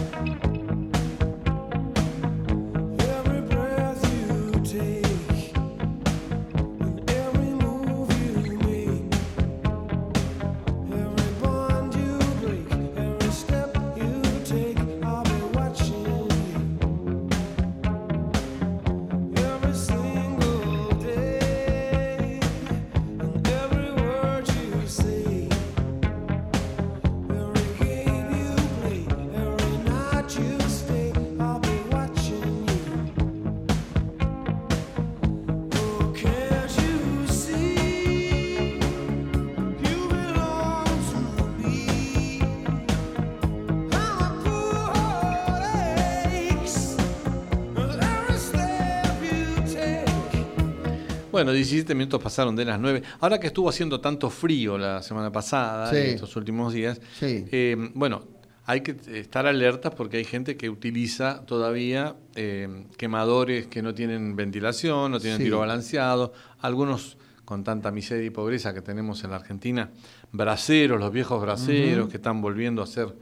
Bueno, 51.47 51.55
17 51.55 51.95
minutos 51.95 52.21
pasaron 52.21 52.57
de 52.57 52.65
las 52.65 52.77
9. 52.77 53.03
Ahora 53.21 53.39
que 53.39 53.47
estuvo 53.47 53.69
haciendo 53.69 54.01
tanto 54.01 54.29
frío 54.29 54.77
la 54.77 55.01
semana 55.01 55.31
pasada, 55.31 55.97
estos 55.97 56.35
últimos 56.35 56.73
días, 56.73 56.99
eh, 57.21 57.77
bueno, 57.93 58.25
hay 58.65 58.81
que 58.81 58.97
estar 59.17 59.47
alertas 59.47 59.95
porque 59.95 60.17
hay 60.17 60.25
gente 60.25 60.57
que 60.57 60.69
utiliza 60.69 61.45
todavía 61.45 62.17
eh, 62.35 62.87
quemadores 62.97 63.67
que 63.67 63.81
no 63.81 63.93
tienen 63.93 64.35
ventilación, 64.35 65.09
no 65.09 65.21
tienen 65.21 65.39
tiro 65.39 65.59
balanceado, 65.59 66.33
algunos 66.59 67.17
con 67.45 67.63
tanta 67.63 67.91
miseria 67.91 68.25
y 68.25 68.29
pobreza 68.29 68.73
que 68.73 68.81
tenemos 68.81 69.23
en 69.23 69.29
la 69.29 69.37
Argentina, 69.37 69.89
braceros, 70.33 70.99
los 70.99 71.13
viejos 71.13 71.41
braceros 71.41 72.09
que 72.09 72.17
están 72.17 72.41
volviendo 72.41 72.81
a 72.81 72.87
ser 72.87 73.15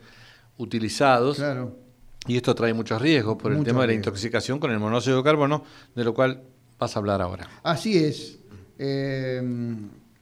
utilizados. 0.58 1.38
Claro. 1.38 1.78
Y 2.26 2.38
esto 2.38 2.56
trae 2.56 2.74
muchos 2.74 3.00
riesgos 3.00 3.38
por 3.38 3.54
el 3.54 3.64
tema 3.64 3.82
de 3.82 3.88
la 3.88 3.94
intoxicación 3.94 4.58
con 4.58 4.72
el 4.72 4.80
monóxido 4.80 5.18
de 5.18 5.24
carbono, 5.24 5.64
de 5.94 6.04
lo 6.04 6.16
cual 6.16 6.42
vas 6.86 6.96
a 6.96 7.00
hablar 7.00 7.22
ahora. 7.22 7.50
Así 7.64 7.98
es. 7.98 8.38
Eh, 8.78 9.42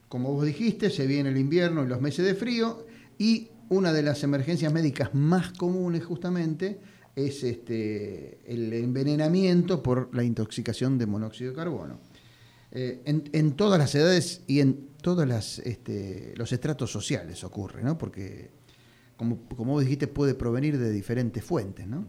como 0.08 0.32
vos 0.32 0.46
dijiste, 0.46 0.88
se 0.88 1.06
viene 1.06 1.28
el 1.28 1.36
invierno 1.36 1.84
y 1.84 1.88
los 1.88 2.00
meses 2.00 2.24
de 2.24 2.34
frío 2.34 2.86
y 3.18 3.48
una 3.68 3.92
de 3.92 4.02
las 4.02 4.22
emergencias 4.22 4.72
médicas 4.72 5.14
más 5.14 5.52
comunes 5.52 6.04
justamente 6.04 6.80
es 7.14 7.44
este, 7.44 8.38
el 8.46 8.72
envenenamiento 8.72 9.82
por 9.82 10.14
la 10.14 10.24
intoxicación 10.24 10.96
de 10.96 11.06
monóxido 11.06 11.50
de 11.50 11.56
carbono. 11.56 11.98
Eh, 12.72 13.02
en, 13.04 13.52
todas 13.52 13.78
las 13.78 13.94
edades 13.94 14.42
y 14.46 14.60
en 14.60 14.88
todos 15.00 15.60
este, 15.60 16.32
los 16.36 16.50
estratos 16.52 16.90
sociales 16.90 17.44
ocurre, 17.44 17.82
¿no? 17.82 17.98
Porque, 17.98 18.50
como, 19.16 19.42
como 19.54 19.74
vos 19.74 19.84
dijiste, 19.84 20.08
puede 20.08 20.34
provenir 20.34 20.78
de 20.78 20.90
diferentes 20.90 21.44
fuentes, 21.44 21.86
¿no? 21.86 22.06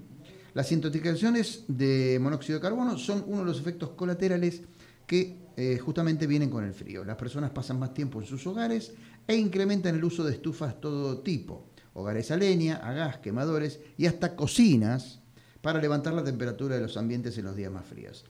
Las 0.56 0.72
intoxicaciones 0.72 1.66
de 1.68 2.18
monóxido 2.22 2.58
de 2.58 2.62
carbono 2.62 2.98
son 2.98 3.26
uno 3.28 3.40
de 3.40 3.46
los 3.46 3.60
efectos 3.60 3.90
colaterales 3.90 4.62
que 5.06 5.36
eh, 5.58 5.78
justamente 5.80 6.28
vienen 6.28 6.50
con 6.50 6.64
el 6.64 6.74
frío. 6.74 7.04
Las 7.04 7.18
personas 7.18 7.52
pasan 7.52 7.78
más 7.78 7.94
tiempo 7.94 8.22
en 8.22 8.26
sus 8.26 8.48
hogares 8.48 8.94
e 9.28 9.36
incrementan 9.36 9.96
el 9.96 10.04
uso 10.06 10.24
de 10.24 10.32
estufas 10.32 10.80
todo 10.80 11.20
tipo, 11.20 11.68
hogares 11.94 12.32
a 12.32 12.38
leña, 12.38 12.78
a 12.78 12.94
gas, 12.94 13.18
quemadores 13.18 13.82
y 13.98 14.06
hasta 14.06 14.38
cocinas 14.38 15.20
para 15.62 15.82
levantar 15.82 16.14
la 16.14 16.24
temperatura 16.24 16.76
de 16.76 16.84
los 16.84 16.96
ambientes 16.96 17.38
en 17.38 17.44
los 17.44 17.58
días 17.58 17.74
más 17.74 17.86
fríos. 17.86 18.24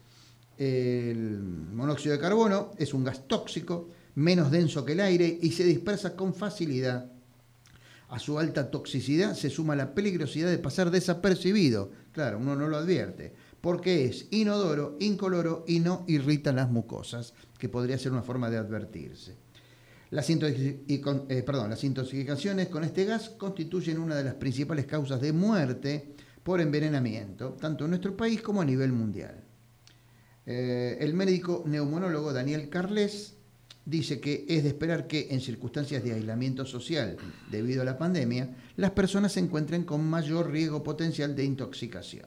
El 0.58 1.38
monóxido 1.38 2.16
de 2.16 2.20
carbono 2.20 2.72
es 2.76 2.92
un 2.92 3.04
gas 3.04 3.28
tóxico, 3.28 3.90
menos 4.16 4.50
denso 4.50 4.84
que 4.84 4.94
el 4.94 5.00
aire 5.00 5.38
y 5.40 5.52
se 5.52 5.62
dispersa 5.62 6.16
con 6.16 6.34
facilidad. 6.34 7.08
A 8.08 8.20
su 8.20 8.38
alta 8.38 8.70
toxicidad 8.70 9.34
se 9.34 9.50
suma 9.50 9.74
la 9.74 9.92
peligrosidad 9.94 10.48
de 10.48 10.58
pasar 10.58 10.90
desapercibido. 10.90 11.90
Claro, 12.16 12.38
uno 12.38 12.56
no 12.56 12.66
lo 12.66 12.78
advierte 12.78 13.34
porque 13.60 14.06
es 14.06 14.28
inodoro, 14.30 14.96
incoloro 15.00 15.66
y 15.68 15.80
no 15.80 16.02
irrita 16.06 16.50
las 16.50 16.70
mucosas, 16.70 17.34
que 17.58 17.68
podría 17.68 17.98
ser 17.98 18.12
una 18.12 18.22
forma 18.22 18.48
de 18.48 18.56
advertirse. 18.56 19.36
Las, 20.08 20.30
eh, 20.30 21.44
las 21.46 21.84
intoxicaciones 21.84 22.68
con 22.68 22.84
este 22.84 23.04
gas 23.04 23.28
constituyen 23.28 23.98
una 23.98 24.14
de 24.14 24.24
las 24.24 24.32
principales 24.36 24.86
causas 24.86 25.20
de 25.20 25.34
muerte 25.34 26.14
por 26.42 26.62
envenenamiento, 26.62 27.50
tanto 27.60 27.84
en 27.84 27.90
nuestro 27.90 28.16
país 28.16 28.40
como 28.40 28.62
a 28.62 28.64
nivel 28.64 28.92
mundial. 28.92 29.44
Eh, 30.46 30.96
el 30.98 31.12
médico 31.12 31.64
neumonólogo 31.66 32.32
Daniel 32.32 32.70
Carles 32.70 33.35
dice 33.86 34.20
que 34.20 34.44
es 34.48 34.64
de 34.64 34.70
esperar 34.70 35.06
que 35.06 35.28
en 35.30 35.40
circunstancias 35.40 36.02
de 36.04 36.12
aislamiento 36.12 36.66
social 36.66 37.16
debido 37.50 37.82
a 37.82 37.84
la 37.86 37.96
pandemia, 37.96 38.54
las 38.76 38.90
personas 38.90 39.32
se 39.32 39.40
encuentren 39.40 39.84
con 39.84 40.04
mayor 40.04 40.50
riesgo 40.50 40.82
potencial 40.82 41.34
de 41.34 41.44
intoxicación. 41.44 42.26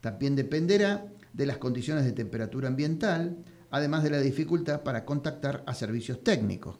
También 0.00 0.34
dependerá 0.34 1.06
de 1.32 1.46
las 1.46 1.58
condiciones 1.58 2.04
de 2.04 2.12
temperatura 2.12 2.68
ambiental, 2.68 3.36
además 3.70 4.02
de 4.02 4.10
la 4.10 4.20
dificultad 4.20 4.82
para 4.82 5.04
contactar 5.04 5.62
a 5.66 5.74
servicios 5.74 6.24
técnicos, 6.24 6.78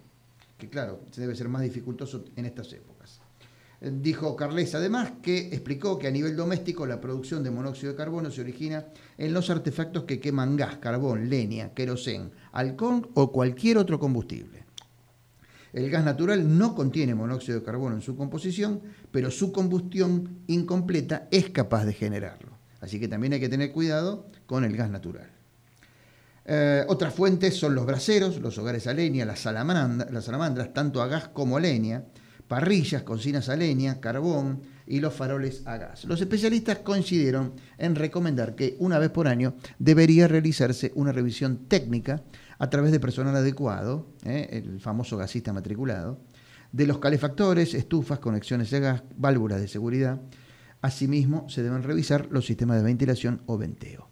que 0.57 0.71
claro, 0.71 1.05
debe 1.15 1.37
ser 1.37 1.51
más 1.51 1.63
dificultoso 1.63 2.25
en 2.37 2.47
estas 2.47 2.73
épocas. 2.73 3.21
Eh, 3.81 3.93
dijo 3.93 4.37
Carles 4.37 4.75
además 4.75 5.13
que 5.23 5.49
explicó 5.49 5.99
que 5.99 6.09
a 6.09 6.11
nivel 6.11 6.37
doméstico 6.37 6.87
la 6.87 7.01
producción 7.01 7.43
de 7.43 7.51
monóxido 7.51 7.93
de 7.93 7.97
carbono 7.97 8.31
se 8.31 8.41
origina 8.41 8.87
en 9.19 9.33
los 9.33 9.51
artefactos 9.51 10.05
que 10.05 10.21
queman 10.21 10.57
gas, 10.57 10.77
carbón, 10.79 11.29
leña, 11.29 11.75
querosén, 11.75 12.33
alcohol 12.53 13.09
o 13.15 13.33
cualquier 13.33 13.79
otro 13.79 13.99
combustible. 13.99 14.65
El 15.73 15.91
gas 15.91 16.05
natural 16.05 16.57
no 16.57 16.75
contiene 16.75 17.15
monóxido 17.15 17.59
de 17.59 17.65
carbono 17.65 17.97
en 17.97 18.03
su 18.03 18.17
composición, 18.17 18.81
pero 19.11 19.31
su 19.31 19.53
combustión 19.53 20.39
incompleta 20.47 21.29
es 21.31 21.51
capaz 21.51 21.85
de 21.85 21.93
generarlo. 21.93 22.57
Así 22.81 22.99
que 22.99 23.09
también 23.09 23.35
hay 23.35 23.41
que 23.41 23.49
tener 23.49 23.73
cuidado 23.73 24.27
con 24.47 24.65
el 24.65 24.75
gas 24.75 24.89
natural. 24.89 25.31
Eh, 26.47 26.85
otras 26.89 27.13
fuentes 27.13 27.57
son 27.57 27.75
los 27.75 27.85
braseros, 27.85 28.41
los 28.41 28.57
hogares 28.57 28.87
a 28.87 28.95
leña, 28.95 29.25
las, 29.25 29.41
salamandras, 29.41 30.73
tanto 30.73 31.03
a 31.03 31.09
gas 31.09 31.29
como 31.29 31.57
a 31.57 31.61
leña, 31.61 32.05
parrillas, 32.49 33.03
cocinas 33.03 33.49
a 33.49 33.57
leña, 33.57 34.01
carbón 34.01 34.63
y 34.87 35.01
los 35.01 35.15
faroles 35.15 35.63
a 35.67 35.77
gas. 35.79 36.05
Los 36.05 36.21
especialistas 36.21 36.79
coincidieron 36.79 37.55
en 37.79 37.95
recomendar 37.95 38.55
que 38.55 38.77
una 38.79 38.99
vez 38.99 39.11
por 39.11 39.29
año 39.29 39.55
debería 39.79 40.29
realizarse 40.29 40.93
una 40.95 41.13
revisión 41.13 41.67
técnica 41.69 42.23
a 42.59 42.71
través 42.71 42.93
de 42.93 43.01
personal 43.01 43.37
adecuado, 43.37 44.09
eh, 44.25 44.49
el 44.53 44.81
famoso 44.81 45.17
gasista 45.17 45.53
matriculado, 45.53 46.21
de 46.73 46.87
los 46.87 46.99
calefactores, 46.99 47.75
estufas, 47.75 48.19
conexiones 48.19 48.71
de 48.71 48.81
gas, 48.81 49.03
válvulas 49.17 49.61
de 49.61 49.69
seguridad, 49.69 50.21
Asimismo, 50.83 51.49
se 51.49 51.65
deben 51.65 51.83
revisar 51.83 52.29
los 52.31 52.47
sistemas 52.47 52.77
de 52.77 52.85
ventilación 52.85 53.43
o 53.47 53.59
venteo. 53.59 54.09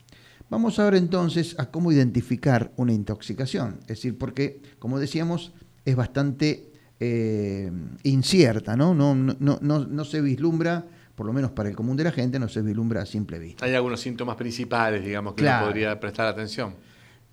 Vamos 0.51 0.79
ahora 0.79 0.99
entonces 0.99 1.55
a 1.59 1.71
cómo 1.71 1.93
identificar 1.93 2.73
una 2.77 2.93
intoxicación, 2.93 3.79
es 3.83 3.87
decir, 3.87 4.19
porque, 4.19 4.61
como 4.81 4.99
decíamos, 4.99 5.53
es 5.85 5.97
bastante 5.97 6.73
eh, 7.01 7.71
incierta, 8.03 8.77
¿no? 8.77 8.95
No, 8.95 9.15
¿no? 9.15 9.59
no, 9.61 10.05
se 10.05 10.21
vislumbra, 10.21 10.85
por 11.15 11.27
lo 11.27 11.33
menos 11.33 11.51
para 11.51 11.69
el 11.69 11.77
común 11.77 11.97
de 11.97 12.05
la 12.05 12.13
gente, 12.13 12.39
no 12.39 12.49
se 12.49 12.63
vislumbra 12.63 13.03
a 13.03 13.07
simple 13.07 13.39
vista. 13.39 13.65
Hay 13.65 13.75
algunos 13.75 14.01
síntomas 14.01 14.37
principales, 14.37 15.05
digamos, 15.05 15.35
que 15.35 15.45
uno 15.45 15.61
podría 15.61 15.99
prestar 15.99 16.27
atención. 16.27 16.75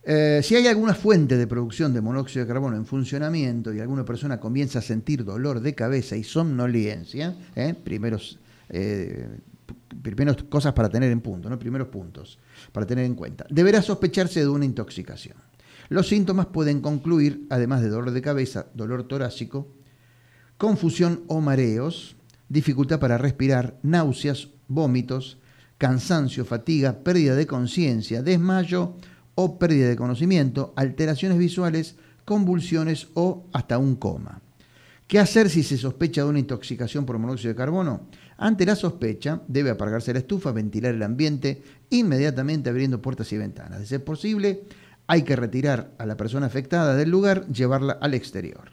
Eh, 0.04 0.42
si 0.44 0.56
hay 0.56 0.66
alguna 0.66 0.96
fuente 0.96 1.38
de 1.38 1.46
producción 1.46 1.94
de 1.94 2.02
monóxido 2.02 2.46
de 2.46 2.52
carbono 2.52 2.76
en 2.76 2.88
funcionamiento 2.88 3.72
y 3.72 3.80
alguna 3.80 4.04
persona 4.04 4.40
comienza 4.40 4.80
a 4.80 4.82
sentir 4.82 5.24
dolor 5.24 5.60
de 5.60 5.76
cabeza 5.76 6.16
y 6.16 6.24
somnolencia, 6.24 7.36
¿eh? 7.56 7.76
primeros 7.76 8.40
eh, 8.70 9.28
primeros 10.02 10.38
cosas 10.44 10.74
para 10.74 10.90
tener 10.90 11.12
en 11.12 11.22
punto, 11.22 11.50
¿no? 11.50 11.60
primeros 11.60 11.88
puntos 11.88 12.40
para 12.72 12.86
tener 12.86 13.06
en 13.06 13.16
cuenta. 13.16 13.46
Deberá 13.50 13.82
sospecharse 13.82 14.40
de 14.40 14.48
una 14.48 14.66
intoxicación. 14.66 15.36
Los 15.92 16.08
síntomas 16.08 16.46
pueden 16.46 16.80
concluir, 16.80 17.46
además 17.50 17.82
de 17.82 17.90
dolor 17.90 18.12
de 18.12 18.22
cabeza, 18.22 18.68
dolor 18.74 19.10
torácico, 19.10 19.68
confusión 20.58 21.26
o 21.28 21.42
mareos, 21.42 22.16
dificultad 22.48 22.98
para 22.98 23.18
respirar, 23.18 23.78
náuseas, 23.84 24.48
vómitos, 24.70 25.38
cansancio, 25.78 26.46
fatiga, 26.46 27.04
pérdida 27.04 27.36
de 27.36 27.46
conciencia, 27.46 28.24
desmayo 28.24 28.96
o 29.36 29.60
pérdida 29.60 29.90
de 29.90 29.98
conocimiento, 29.98 30.72
alteraciones 30.78 31.38
visuales, 31.38 31.98
convulsiones 32.24 33.10
o 33.14 33.48
hasta 33.52 33.78
un 33.78 33.98
coma. 33.98 34.40
¿Qué 35.08 35.20
hacer 35.20 35.50
si 35.50 35.62
se 35.62 35.78
sospecha 35.78 36.24
de 36.24 36.30
una 36.30 36.40
intoxicación 36.40 37.06
por 37.06 37.18
monóxido 37.18 37.50
de 37.50 37.58
carbono? 37.58 38.08
Ante 38.38 38.66
la 38.66 38.78
sospecha, 38.78 39.42
debe 39.46 39.72
apagarse 39.72 40.14
la 40.14 40.20
estufa, 40.20 40.54
ventilar 40.54 40.96
el 40.96 41.04
ambiente 41.04 41.62
inmediatamente 41.90 42.70
abriendo 42.70 43.02
puertas 43.02 43.30
y 43.34 43.38
ventanas. 43.38 43.82
De 43.82 43.86
ser 43.86 44.06
posible, 44.06 44.64
hay 45.12 45.24
que 45.24 45.36
retirar 45.36 45.92
a 45.98 46.06
la 46.06 46.16
persona 46.16 46.46
afectada 46.46 46.96
del 46.96 47.10
lugar, 47.10 47.46
llevarla 47.48 47.98
al 48.00 48.14
exterior. 48.14 48.72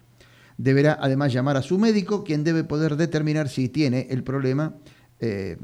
Deberá 0.56 0.96
además 1.00 1.32
llamar 1.32 1.56
a 1.56 1.62
su 1.62 1.78
médico, 1.78 2.22
quien 2.22 2.44
debe 2.44 2.62
poder 2.62 2.94
determinar 2.96 3.48
si 3.48 3.68
tiene 3.68 4.06
el 4.08 4.22
problema, 4.22 4.76
eh, 5.18 5.56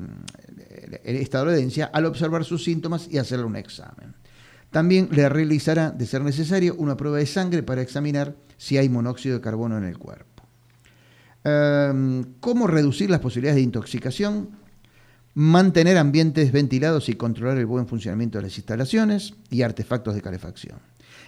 esta 1.05 1.39
dolencia, 1.39 1.87
al 1.93 2.07
observar 2.07 2.43
sus 2.45 2.65
síntomas 2.65 3.07
y 3.09 3.19
hacerle 3.19 3.45
un 3.45 3.55
examen. 3.55 4.17
También 4.73 5.11
le 5.13 5.29
realizará, 5.29 5.93
de 5.93 6.07
ser 6.07 6.23
necesario, 6.23 6.75
una 6.75 6.97
prueba 6.97 7.19
de 7.19 7.27
sangre 7.27 7.63
para 7.63 7.81
examinar 7.81 8.35
si 8.57 8.77
hay 8.77 8.89
monóxido 8.89 9.37
de 9.37 9.41
carbono 9.41 9.79
en 9.79 9.85
el 9.85 9.97
cuerpo. 9.97 10.43
Em, 11.45 12.35
¿Cómo 12.41 12.67
reducir 12.67 13.11
las 13.11 13.21
posibilidades 13.21 13.59
de 13.59 13.63
intoxicación? 13.63 14.64
Mantener 15.37 15.99
ambientes 15.99 16.53
ventilados 16.53 17.09
y 17.09 17.15
controlar 17.15 17.59
el 17.59 17.67
buen 17.67 17.89
funcionamiento 17.89 18.39
de 18.39 18.43
las 18.43 18.57
instalaciones 18.57 19.35
y 19.51 19.63
artefactos 19.63 20.15
de 20.15 20.23
calefacción. 20.23 20.79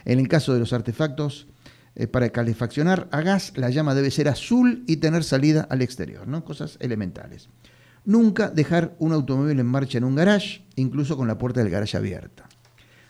En 0.04 0.20
el 0.20 0.28
caso 0.28 0.54
de 0.54 0.60
los 0.60 0.72
artefactos, 0.72 1.48
eh, 1.96 2.06
para 2.06 2.30
calefaccionar 2.30 3.08
a 3.10 3.22
gas, 3.22 3.52
la 3.56 3.68
llama 3.68 3.96
debe 3.96 4.12
ser 4.12 4.28
azul 4.28 4.84
y 4.86 4.98
tener 4.98 5.24
salida 5.24 5.66
al 5.70 5.82
exterior, 5.82 6.28
¿no? 6.28 6.44
Cosas 6.44 6.76
elementales. 6.80 7.48
Nunca 8.04 8.48
dejar 8.48 8.94
un 9.00 9.12
automóvil 9.12 9.58
en 9.58 9.66
marcha 9.66 9.98
en 9.98 10.04
un 10.04 10.14
garage, 10.14 10.62
incluso 10.76 11.16
con 11.16 11.26
la 11.26 11.38
puerta 11.38 11.60
del 11.60 11.70
garage 11.70 11.96
abierta. 11.96 12.48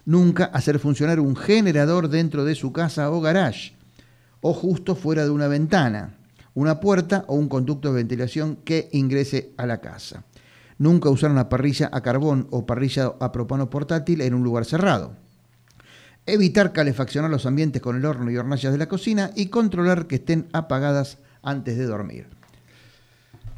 Nunca 0.06 0.46
hacer 0.46 0.78
funcionar 0.78 1.20
un 1.20 1.36
generador 1.36 2.08
dentro 2.08 2.46
de 2.46 2.54
su 2.54 2.72
casa 2.72 3.10
o 3.10 3.20
garage, 3.20 3.74
o 4.40 4.54
justo 4.54 4.94
fuera 4.94 5.24
de 5.24 5.30
una 5.30 5.48
ventana, 5.48 6.16
una 6.54 6.80
puerta 6.80 7.26
o 7.28 7.34
un 7.34 7.50
conducto 7.50 7.88
de 7.88 7.96
ventilación 7.96 8.56
que 8.64 8.88
ingrese 8.92 9.52
a 9.58 9.66
la 9.66 9.82
casa. 9.82 10.24
Nunca 10.78 11.08
usar 11.08 11.30
una 11.30 11.48
parrilla 11.48 11.88
a 11.92 12.02
carbón 12.02 12.48
o 12.50 12.66
parrilla 12.66 13.12
a 13.20 13.32
propano 13.32 13.70
portátil 13.70 14.20
en 14.20 14.34
un 14.34 14.44
lugar 14.44 14.64
cerrado. 14.64 15.16
Evitar 16.26 16.72
calefaccionar 16.72 17.30
los 17.30 17.46
ambientes 17.46 17.80
con 17.80 17.96
el 17.96 18.04
horno 18.04 18.30
y 18.30 18.36
hornallas 18.36 18.72
de 18.72 18.78
la 18.78 18.88
cocina 18.88 19.30
y 19.34 19.46
controlar 19.46 20.06
que 20.06 20.16
estén 20.16 20.48
apagadas 20.52 21.18
antes 21.42 21.78
de 21.78 21.86
dormir. 21.86 22.35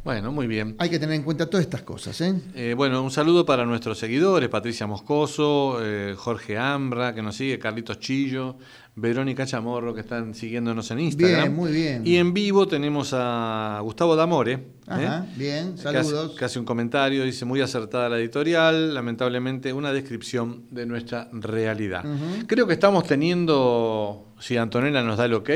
Bueno, 0.08 0.32
muy 0.32 0.46
bien. 0.46 0.74
Hay 0.78 0.88
que 0.88 0.98
tener 0.98 1.16
en 1.16 1.22
cuenta 1.22 1.50
todas 1.50 1.66
estas 1.66 1.82
cosas. 1.82 2.18
¿eh? 2.22 2.34
eh 2.54 2.72
bueno, 2.74 3.02
un 3.02 3.10
saludo 3.10 3.44
para 3.44 3.66
nuestros 3.66 3.98
seguidores, 3.98 4.48
Patricia 4.48 4.86
Moscoso, 4.86 5.80
eh, 5.82 6.14
Jorge 6.16 6.56
Ambra, 6.56 7.14
que 7.14 7.20
nos 7.20 7.36
sigue, 7.36 7.58
Carlitos 7.58 8.00
Chillo, 8.00 8.56
Verónica 8.94 9.44
Chamorro, 9.44 9.92
que 9.92 10.00
están 10.00 10.34
siguiéndonos 10.34 10.90
en 10.92 11.00
Instagram. 11.00 11.42
Bien, 11.42 11.54
muy 11.54 11.72
bien. 11.72 12.06
Y 12.06 12.16
en 12.16 12.32
vivo 12.32 12.66
tenemos 12.66 13.10
a 13.12 13.80
Gustavo 13.82 14.16
Damore. 14.16 14.52
¿eh? 14.52 14.66
Ajá, 14.86 15.26
bien, 15.36 15.76
saludos. 15.76 16.34
Que 16.38 16.46
hace, 16.46 16.58
un 16.58 16.64
comentario, 16.64 17.22
dice 17.24 17.44
muy 17.44 17.60
acertada 17.60 18.08
la 18.08 18.18
editorial, 18.18 18.94
lamentablemente 18.94 19.74
una 19.74 19.92
descripción 19.92 20.64
de 20.70 20.86
nuestra 20.86 21.28
realidad. 21.32 22.02
Creo 22.46 22.66
que 22.66 22.72
estamos 22.72 23.06
teniendo, 23.06 24.32
si 24.40 24.56
Antonella 24.56 25.02
nos 25.02 25.18
da 25.18 25.26
el 25.26 25.34
ok, 25.34 25.50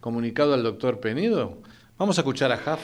comunicado 0.00 0.54
al 0.54 0.62
doctor 0.62 0.98
Penedo. 0.98 1.58
Vamos 1.98 2.16
a 2.16 2.22
escuchar 2.22 2.50
a 2.52 2.56
Jaf. 2.56 2.80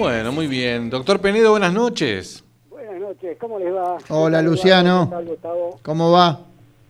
Bueno, 0.00 0.32
muy 0.32 0.46
bien. 0.46 0.88
Doctor 0.88 1.20
Penedo, 1.20 1.50
buenas 1.50 1.74
noches. 1.74 2.42
Buenas 2.70 2.98
noches, 2.98 3.36
¿cómo 3.38 3.58
les 3.58 3.70
va? 3.70 3.98
Hola, 4.08 4.38
¿Qué 4.38 4.42
tal, 4.42 4.44
Luciano. 4.46 5.04
¿Qué 5.04 5.10
tal, 5.14 5.24
Gustavo? 5.26 5.80
¿Cómo 5.82 6.10
va? 6.10 6.40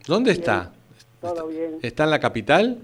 ¿Dónde 0.07 0.31
está? 0.31 0.71
Todo 1.19 1.47
bien. 1.47 1.77
¿Está 1.81 2.05
en 2.05 2.09
la 2.09 2.19
capital? 2.21 2.77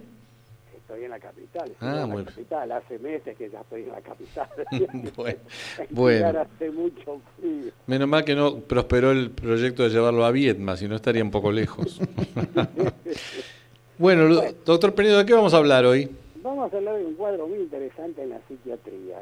Estoy 0.75 1.05
en 1.05 1.11
la 1.11 1.19
capital. 1.19 1.63
Ah, 1.63 1.71
estoy 1.71 1.87
en 1.87 1.95
la 1.95 2.05
bueno. 2.07 2.25
capital. 2.29 2.71
Hace 2.73 2.99
meses 2.99 3.37
que 3.37 3.49
ya 3.49 3.61
estoy 3.61 3.83
en 3.83 3.89
la 3.93 4.01
capital. 4.01 4.49
Bueno, 5.15 5.39
En 5.79 5.87
bueno. 5.95 6.17
Pilar 6.27 6.37
hace 6.53 6.71
mucho 6.71 7.21
frío. 7.39 7.71
Menos 7.85 8.07
mal 8.09 8.25
que 8.25 8.35
no 8.35 8.57
prosperó 8.59 9.11
el 9.11 9.31
proyecto 9.31 9.83
de 9.83 9.89
llevarlo 9.91 10.25
a 10.25 10.31
Vietma, 10.31 10.75
si 10.75 10.89
no 10.89 10.97
estaría 10.97 11.23
un 11.23 11.31
poco 11.31 11.53
lejos. 11.53 12.01
bueno, 13.97 14.23
lo- 14.25 14.43
doctor 14.65 14.93
Penedo, 14.93 15.19
¿de 15.19 15.25
qué 15.25 15.33
vamos 15.33 15.53
a 15.53 15.57
hablar 15.57 15.85
hoy? 15.85 16.11
Vamos 16.43 16.73
a 16.73 16.75
hablar 16.77 16.97
de 16.97 17.05
un 17.05 17.13
cuadro 17.15 17.47
muy 17.47 17.59
interesante 17.59 18.23
en 18.23 18.29
la 18.31 18.39
psiquiatría, 18.47 19.19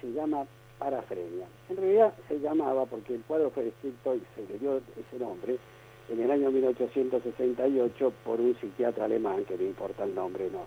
se 0.00 0.12
llama 0.12 0.46
parafrenia. 0.78 1.46
En 1.68 1.76
realidad 1.76 2.14
se 2.28 2.38
llamaba, 2.40 2.86
porque 2.86 3.14
el 3.14 3.22
cuadro 3.22 3.50
fue 3.50 3.68
escrito 3.68 4.14
y 4.14 4.22
se 4.34 4.52
le 4.52 4.58
dio 4.58 4.76
ese 4.76 5.18
nombre, 5.18 5.58
en 6.08 6.20
el 6.20 6.30
año 6.30 6.50
1868 6.50 8.12
por 8.24 8.40
un 8.40 8.56
psiquiatra 8.60 9.04
alemán, 9.04 9.44
que 9.44 9.56
no 9.56 9.64
importa 9.64 10.04
el 10.04 10.14
nombre, 10.14 10.48
no. 10.50 10.64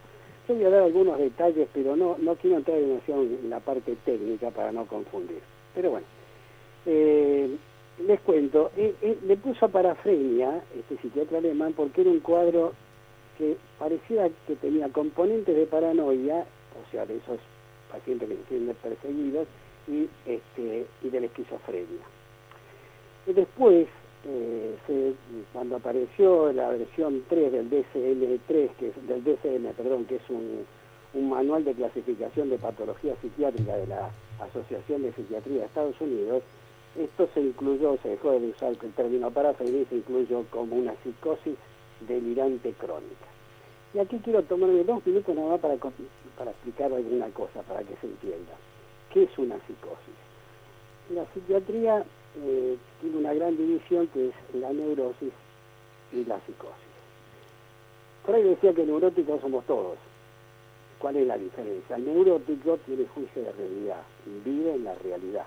Yo 0.47 0.55
voy 0.55 0.65
a 0.65 0.69
dar 0.69 0.83
algunos 0.83 1.17
detalles, 1.17 1.67
pero 1.73 1.95
no, 1.95 2.17
no 2.19 2.35
quiero 2.35 2.57
entrar 2.57 2.77
demasiado 2.77 3.21
en 3.21 3.49
la 3.49 3.59
parte 3.59 3.95
técnica 4.05 4.51
para 4.51 4.71
no 4.71 4.85
confundir. 4.85 5.41
Pero 5.73 5.91
bueno, 5.91 6.05
eh, 6.85 7.55
les 8.05 8.19
cuento, 8.21 8.71
eh, 8.75 8.95
eh, 9.01 9.17
le 9.25 9.37
puso 9.37 9.69
parafrenia 9.69 10.63
este 10.77 10.97
psiquiatra 10.97 11.37
alemán 11.37 11.73
porque 11.73 12.01
era 12.01 12.09
un 12.09 12.19
cuadro 12.19 12.73
que 13.37 13.57
parecía 13.79 14.29
que 14.47 14.55
tenía 14.55 14.89
componentes 14.89 15.55
de 15.55 15.65
paranoia, 15.65 16.41
o 16.41 16.91
sea, 16.91 17.05
de 17.05 17.17
esos 17.17 17.39
pacientes 17.91 18.29
que 18.29 18.35
se 18.35 18.43
sienten 18.49 18.75
perseguidos, 18.75 19.47
y, 19.87 20.09
este, 20.25 20.85
y 21.01 21.09
de 21.09 21.19
la 21.19 21.25
esquizofrenia. 21.25 22.05
Y 23.27 23.33
después, 23.33 23.87
eh, 24.25 25.13
cuando 25.53 25.77
apareció 25.77 26.51
la 26.51 26.69
versión 26.69 27.23
3 27.29 27.51
del 27.51 27.69
DSM-3, 27.69 28.69
que 28.77 28.87
es, 28.89 29.07
del 29.07 29.23
DSM, 29.23 29.73
perdón, 29.75 30.05
que 30.05 30.15
es 30.15 30.29
un, 30.29 30.65
un 31.13 31.29
manual 31.29 31.63
de 31.63 31.73
clasificación 31.73 32.49
de 32.49 32.57
patología 32.57 33.15
psiquiátrica 33.21 33.75
de 33.75 33.87
la 33.87 34.09
Asociación 34.39 35.03
de 35.03 35.13
Psiquiatría 35.13 35.59
de 35.59 35.65
Estados 35.65 35.99
Unidos, 35.99 36.43
esto 36.97 37.29
se 37.33 37.41
incluyó, 37.41 37.97
se 38.01 38.09
dejó 38.09 38.31
de 38.31 38.47
usar 38.47 38.73
el 38.81 38.93
término 38.93 39.31
parafrenia 39.31 39.81
y 39.81 39.85
se 39.85 39.95
incluyó 39.95 40.43
como 40.49 40.75
una 40.75 40.93
psicosis 41.03 41.55
delirante 42.07 42.73
crónica. 42.73 43.27
Y 43.93 43.99
aquí 43.99 44.19
quiero 44.23 44.43
tomarme 44.43 44.83
dos 44.83 45.05
minutos 45.05 45.35
nada 45.35 45.49
más 45.51 45.59
para, 45.59 45.75
para 46.41 46.49
explicar 46.49 46.91
alguna 46.91 47.29
cosa, 47.29 47.61
para 47.61 47.83
que 47.83 47.95
se 47.97 48.07
entienda. 48.07 48.53
¿Qué 49.13 49.23
es 49.25 49.37
una 49.37 49.57
psicosis? 49.67 50.17
La 51.11 51.23
psiquiatría 51.31 52.03
eh, 52.43 52.77
tiene 52.99 53.17
una 53.17 53.31
gran 53.35 53.55
división 53.55 54.07
que 54.07 54.29
es 54.29 54.33
la 54.55 54.73
neurosis 54.73 55.33
y 56.11 56.25
la 56.25 56.39
psicosis. 56.39 56.91
Freud 58.25 58.43
decía 58.43 58.73
que 58.73 58.87
neuróticos 58.87 59.39
somos 59.39 59.63
todos. 59.67 59.99
¿Cuál 60.97 61.17
es 61.17 61.27
la 61.27 61.37
diferencia? 61.37 61.95
El 61.95 62.05
neurótico 62.05 62.79
tiene 62.87 63.05
juicio 63.05 63.43
de 63.43 63.51
realidad, 63.51 64.01
vive 64.43 64.73
en 64.73 64.83
la 64.83 64.95
realidad. 64.95 65.45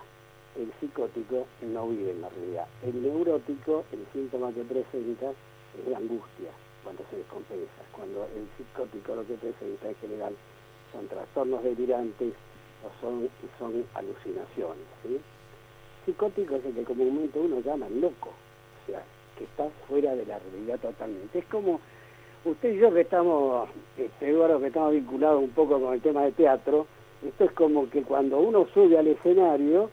El 0.55 0.73
psicótico 0.79 1.49
no 1.63 1.89
vive 1.89 2.13
en 2.13 2.21
la 2.21 2.29
realidad. 2.29 2.69
El 2.85 3.03
neurótico, 3.03 3.85
el 3.91 4.07
síntoma 4.13 4.53
que 4.53 4.63
presenta 4.63 5.33
es 5.33 5.89
la 5.89 5.99
angustia 5.99 6.51
cuando 6.85 7.03
se 7.11 7.17
descompensa. 7.17 7.83
Cuando 7.91 8.27
el 8.27 8.47
psicótico 8.57 9.17
lo 9.17 9.27
que 9.27 9.35
presenta 9.35 9.89
en 9.89 9.97
general 9.97 10.37
son 10.95 11.09
trastornos 11.09 11.63
delirantes 11.63 12.33
o 12.85 13.01
son, 13.01 13.29
son 13.59 13.85
alucinaciones. 13.95 14.87
¿sí? 15.03 15.21
Psicótico 16.07 16.57
es 16.57 16.65
el 16.65 16.75
que 16.75 16.85
comúnmente 16.85 17.39
uno 17.39 17.61
llama 17.61 17.89
loco, 17.89 18.31
o 18.31 18.87
sea, 18.87 19.03
que 19.37 19.45
está 19.45 19.69
fuera 19.89 20.15
de 20.15 20.25
la 20.27 20.39
realidad 20.39 20.79
totalmente. 20.81 21.39
Es 21.39 21.47
como 21.47 21.81
usted 22.45 22.75
y 22.75 22.79
yo 22.79 22.93
que 22.93 23.01
estamos, 23.03 23.69
este, 23.97 24.31
Eduardo, 24.31 24.61
que 24.61 24.69
estamos 24.69 24.93
vinculados 24.93 25.43
un 25.43 25.51
poco 25.51 25.81
con 25.81 25.95
el 25.95 26.01
tema 26.01 26.25
de 26.25 26.33
teatro, 26.33 26.87
esto 27.27 27.45
es 27.45 27.53
como 27.53 27.89
que 27.89 28.03
cuando 28.03 28.39
uno 28.39 28.67
sube 28.75 28.99
al 28.99 29.07
escenario, 29.07 29.91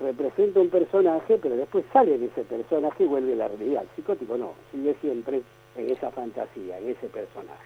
representa 0.00 0.60
un 0.60 0.68
personaje, 0.68 1.38
pero 1.42 1.56
después 1.56 1.84
sale 1.92 2.18
de 2.18 2.26
ese 2.26 2.42
personaje 2.42 3.04
y 3.04 3.06
vuelve 3.06 3.32
a 3.32 3.36
la 3.36 3.48
realidad. 3.48 3.82
El 3.82 3.88
psicótico 3.96 4.36
no, 4.36 4.52
sigue 4.70 4.94
siempre 5.00 5.42
en 5.76 5.90
esa 5.90 6.10
fantasía, 6.10 6.78
en 6.78 6.90
ese 6.90 7.08
personaje. 7.08 7.64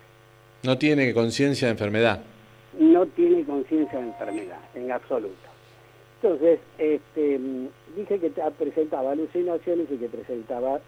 No 0.62 0.78
tiene 0.78 1.12
conciencia 1.12 1.66
de 1.66 1.72
enfermedad. 1.72 2.22
No 2.78 3.06
tiene 3.06 3.44
conciencia 3.44 3.98
de 3.98 4.06
enfermedad, 4.06 4.60
en 4.74 4.90
absoluto. 4.90 5.52
Entonces, 6.22 6.60
este, 6.78 7.38
mm, 7.38 7.66
dije 7.96 8.18
que 8.20 8.30
presentaba 8.30 9.10
alucinaciones 9.10 9.90
y 9.90 9.96
que 9.96 10.08
presentaba 10.08 10.80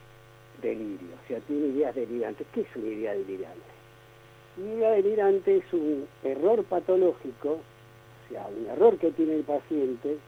delirio, 0.63 1.09
o 1.23 1.29
sea, 1.29 1.41
tiene 1.41 1.67
ideas 1.67 1.95
delirantes. 1.95 2.47
¿Qué 2.53 2.61
es 2.61 2.77
una 2.77 2.87
idea 2.87 3.13
delirante? 3.13 3.75
Una 4.57 4.75
idea 4.75 4.91
delirante 4.93 5.57
es 5.57 5.73
un 5.73 6.07
error 6.23 6.63
patológico, 6.65 7.51
o 7.51 8.31
sea, 8.31 8.47
un 8.47 8.67
error 8.71 8.97
que 8.99 9.11
tiene 9.11 9.35
el 9.35 9.43
paciente 9.43 10.19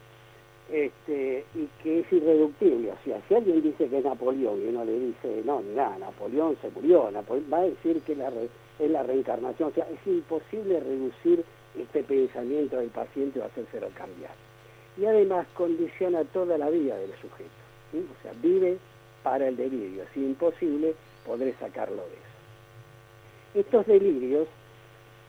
este, 0.73 1.45
y 1.55 1.69
que 1.83 2.01
es 2.01 2.13
irreductible. 2.13 2.91
O 2.91 2.97
sea, 3.05 3.21
si 3.29 3.35
alguien 3.35 3.63
dice 3.63 3.87
que 3.89 3.99
es 3.99 4.05
Napoleón 4.05 4.61
y 4.61 4.69
uno 4.69 4.85
le 4.85 4.99
dice, 4.99 5.43
no, 5.45 5.61
mira, 5.61 5.97
Napoleón 5.99 6.57
se 6.61 6.71
murió, 6.71 7.11
Napoleón, 7.11 7.47
va 7.53 7.59
a 7.59 7.65
decir 7.65 8.01
que 8.03 8.17
la 8.17 8.31
es 8.79 8.91
la 8.91 9.03
reencarnación. 9.03 9.71
O 9.71 9.73
sea, 9.73 9.87
es 9.91 10.07
imposible 10.07 10.81
reducir 10.81 11.45
este 11.79 12.03
pensamiento 12.03 12.77
del 12.77 12.89
paciente 12.89 13.41
o 13.41 13.45
hacérselo 13.45 13.89
cambiar. 13.91 14.33
Y 14.97 15.05
además 15.05 15.47
condiciona 15.55 16.25
toda 16.25 16.57
la 16.57 16.71
vida 16.71 16.97
del 16.97 17.13
sujeto. 17.21 17.51
O 17.93 18.23
sea, 18.23 18.33
vive 18.43 18.79
para 19.23 19.49
el 19.49 19.57
delirio. 19.57 20.03
Es 20.03 20.17
imposible 20.17 20.95
poder 21.25 21.55
sacarlo 21.59 21.97
de 21.97 22.15
eso. 22.15 23.69
Estos 23.69 23.87
delirios 23.87 24.47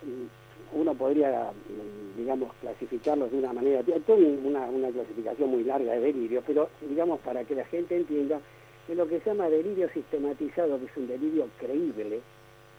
mm, 0.04 0.80
uno 0.80 0.94
podría, 0.94 1.52
mm, 1.52 2.18
digamos, 2.18 2.54
clasificarlos 2.62 3.32
de 3.32 3.40
una 3.40 3.54
manera, 3.54 3.82
toda 4.06 4.20
una, 4.20 4.66
una 4.68 4.90
clasificación 4.90 5.50
muy 5.50 5.64
larga 5.64 5.94
de 5.94 6.02
delirios, 6.02 6.44
pero 6.46 6.70
digamos 6.82 7.20
para 7.22 7.44
que 7.44 7.56
la 7.56 7.66
gente 7.66 7.96
entienda 7.96 8.40
que 8.86 8.96
lo 8.96 9.08
que 9.08 9.20
se 9.20 9.30
llama 9.30 9.50
delirio 9.50 9.90
sistematizado, 9.90 10.80
que 10.80 10.86
es 10.86 10.98
un 10.98 11.08
delirio 11.08 11.48
creíble, 11.60 12.22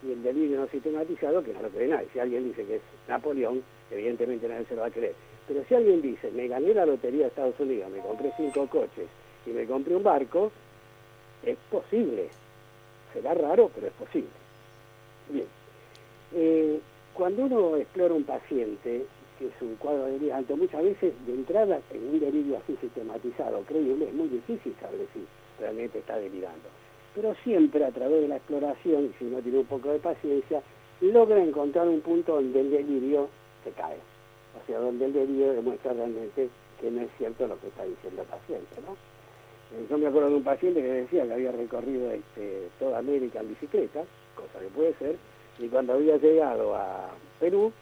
y 0.02 0.12
el 0.12 0.22
delirio 0.22 0.60
no 0.60 0.68
sistematizado, 0.68 1.42
que 1.42 1.52
no 1.52 1.62
lo 1.62 1.68
cree 1.70 1.88
nadie. 1.88 2.08
Si 2.12 2.18
alguien 2.18 2.44
dice 2.44 2.64
que 2.64 2.76
es 2.76 2.82
Napoleón, 3.08 3.62
evidentemente 3.90 4.48
nadie 4.48 4.66
se 4.66 4.74
lo 4.74 4.82
va 4.82 4.88
a 4.88 4.90
creer. 4.90 5.14
Pero 5.46 5.64
si 5.64 5.74
alguien 5.74 6.02
dice, 6.02 6.30
me 6.30 6.46
gané 6.46 6.74
la 6.74 6.86
lotería 6.86 7.22
de 7.22 7.28
Estados 7.28 7.58
Unidos, 7.58 7.90
me 7.90 8.00
compré 8.00 8.32
cinco 8.36 8.66
coches 8.66 9.08
y 9.46 9.50
me 9.50 9.66
compré 9.66 9.96
un 9.96 10.02
barco, 10.02 10.52
es 11.42 11.56
posible. 11.70 12.28
Será 13.12 13.34
raro, 13.34 13.70
pero 13.74 13.86
es 13.86 13.92
posible. 13.94 14.28
Bien. 15.30 15.46
Eh, 16.34 16.80
cuando 17.14 17.44
uno 17.44 17.76
explora 17.76 18.14
un 18.14 18.24
paciente, 18.24 19.06
que 19.38 19.46
es 19.46 19.62
un 19.62 19.76
cuadro 19.76 20.04
delirante, 20.04 20.54
muchas 20.54 20.82
veces 20.82 21.14
de 21.26 21.32
entrada 21.32 21.80
en 21.90 22.08
un 22.08 22.20
delirio 22.20 22.58
así 22.58 22.76
sistematizado, 22.80 23.62
creíble, 23.62 24.08
es 24.08 24.14
muy 24.14 24.28
difícil 24.28 24.74
saber 24.80 25.06
si 25.14 25.24
realmente 25.58 25.98
está 25.98 26.16
delirando. 26.16 26.68
Pero 27.14 27.34
siempre 27.42 27.84
a 27.84 27.90
través 27.90 28.22
de 28.22 28.28
la 28.28 28.36
exploración, 28.36 29.12
si 29.18 29.24
uno 29.24 29.38
tiene 29.40 29.58
un 29.58 29.66
poco 29.66 29.90
de 29.90 29.98
paciencia, 29.98 30.62
logra 31.00 31.42
encontrar 31.42 31.88
un 31.88 32.00
punto 32.00 32.34
donde 32.34 32.60
el 32.60 32.70
delirio 32.70 33.28
se 33.64 33.70
cae. 33.72 33.96
O 33.96 34.66
sea, 34.66 34.78
donde 34.78 35.06
el 35.06 35.12
delirio 35.12 35.52
demuestra 35.52 35.92
realmente 35.92 36.48
que 36.80 36.90
no 36.90 37.02
es 37.02 37.08
cierto 37.18 37.46
lo 37.46 37.58
que 37.60 37.68
está 37.68 37.84
diciendo 37.84 38.22
el 38.22 38.28
paciente, 38.28 38.76
¿no? 38.86 38.92
Eh, 39.76 39.86
Yo 39.90 39.98
me 39.98 40.06
acuerdo 40.06 40.30
de 40.30 40.36
un 40.36 40.44
paciente 40.44 40.80
que 40.80 40.88
decía 40.88 41.26
que 41.26 41.32
había 41.32 41.52
recorrido 41.52 42.10
este, 42.10 42.68
toda 42.78 42.98
América 42.98 43.40
en 43.40 43.48
bicicleta, 43.48 44.04
cosa 44.34 44.60
que 44.60 44.68
puede 44.68 44.94
ser, 44.94 45.16
y 45.58 45.68
cuando 45.68 45.94
había 45.94 46.16
llegado 46.16 46.74
a 46.74 47.10
Perú, 47.40 47.72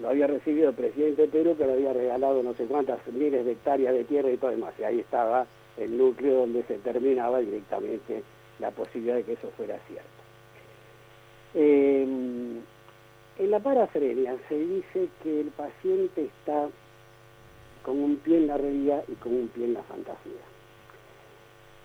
lo 0.00 0.08
había 0.08 0.26
recibido 0.26 0.70
el 0.70 0.74
presidente 0.74 1.22
de 1.22 1.28
Perú 1.28 1.56
que 1.56 1.66
le 1.66 1.74
había 1.74 1.92
regalado 1.92 2.42
no 2.42 2.54
sé 2.54 2.64
cuántas 2.64 2.98
miles 3.08 3.44
de 3.44 3.52
hectáreas 3.52 3.92
de 3.92 4.04
tierra 4.04 4.30
y 4.30 4.38
todo 4.38 4.50
demás. 4.50 4.72
Y 4.78 4.84
ahí 4.84 5.00
estaba 5.00 5.46
el 5.76 5.96
núcleo 5.96 6.40
donde 6.40 6.62
se 6.64 6.78
terminaba 6.78 7.40
directamente 7.40 8.22
la 8.60 8.70
posibilidad 8.70 9.16
de 9.16 9.24
que 9.24 9.32
eso 9.32 9.50
fuera 9.56 9.78
cierto. 9.88 10.20
Eh, 11.54 12.02
en 13.38 13.50
la 13.50 13.58
parafrenia 13.58 14.36
se 14.48 14.58
dice 14.58 15.08
que 15.22 15.40
el 15.40 15.48
paciente 15.48 16.26
está 16.26 16.68
con 17.82 17.98
un 17.98 18.16
pie 18.16 18.36
en 18.36 18.46
la 18.46 18.58
realidad 18.58 19.02
y 19.08 19.14
con 19.14 19.34
un 19.34 19.48
pie 19.48 19.64
en 19.64 19.74
la 19.74 19.82
fantasía. 19.84 20.44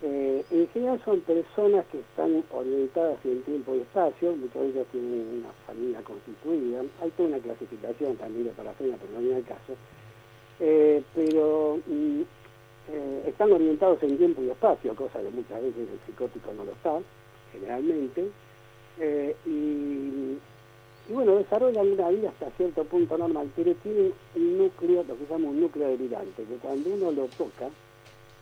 Eh, 0.02 0.44
en 0.50 0.68
general 0.68 1.00
son 1.06 1.20
personas 1.22 1.86
que 1.86 2.00
están 2.00 2.44
orientadas 2.52 3.18
en 3.24 3.42
tiempo 3.44 3.74
y 3.74 3.80
espacio, 3.80 4.36
muchos 4.36 4.62
de 4.62 4.68
ellos 4.68 4.86
tienen 4.92 5.40
una 5.40 5.52
familia 5.66 6.02
constituida, 6.02 6.82
hay 7.00 7.10
toda 7.12 7.30
una 7.30 7.38
clasificación 7.38 8.14
también 8.16 8.44
de 8.44 8.50
parafrenia, 8.50 8.98
pero 9.00 9.12
no 9.14 9.20
viene 9.20 9.36
al 9.36 9.44
caso, 9.44 9.74
Eh, 10.58 11.02
pero 11.14 11.78
mm, 11.86 12.22
eh, 12.92 13.22
están 13.26 13.52
orientados 13.52 14.02
en 14.02 14.16
tiempo 14.16 14.42
y 14.42 14.50
espacio, 14.50 14.94
cosa 14.94 15.20
que 15.20 15.30
muchas 15.30 15.62
veces 15.62 15.88
el 15.90 15.98
psicótico 16.06 16.52
no 16.52 16.64
lo 16.64 16.72
está, 16.72 16.98
generalmente, 17.52 18.30
Eh, 18.98 19.36
y, 19.44 20.38
bueno, 21.12 21.36
desarrollan 21.36 21.92
una 21.92 22.08
vida 22.08 22.30
hasta 22.30 22.50
cierto 22.56 22.82
punto 22.84 23.18
normal, 23.18 23.50
pero 23.54 23.74
tiene 23.82 24.10
un 24.34 24.56
núcleo, 24.56 25.04
lo 25.06 25.18
que 25.18 25.26
se 25.26 25.32
llama 25.34 25.50
un 25.50 25.60
núcleo 25.60 25.88
delirante, 25.88 26.44
que 26.44 26.56
cuando 26.62 26.88
uno 26.88 27.12
lo 27.12 27.26
toca, 27.36 27.68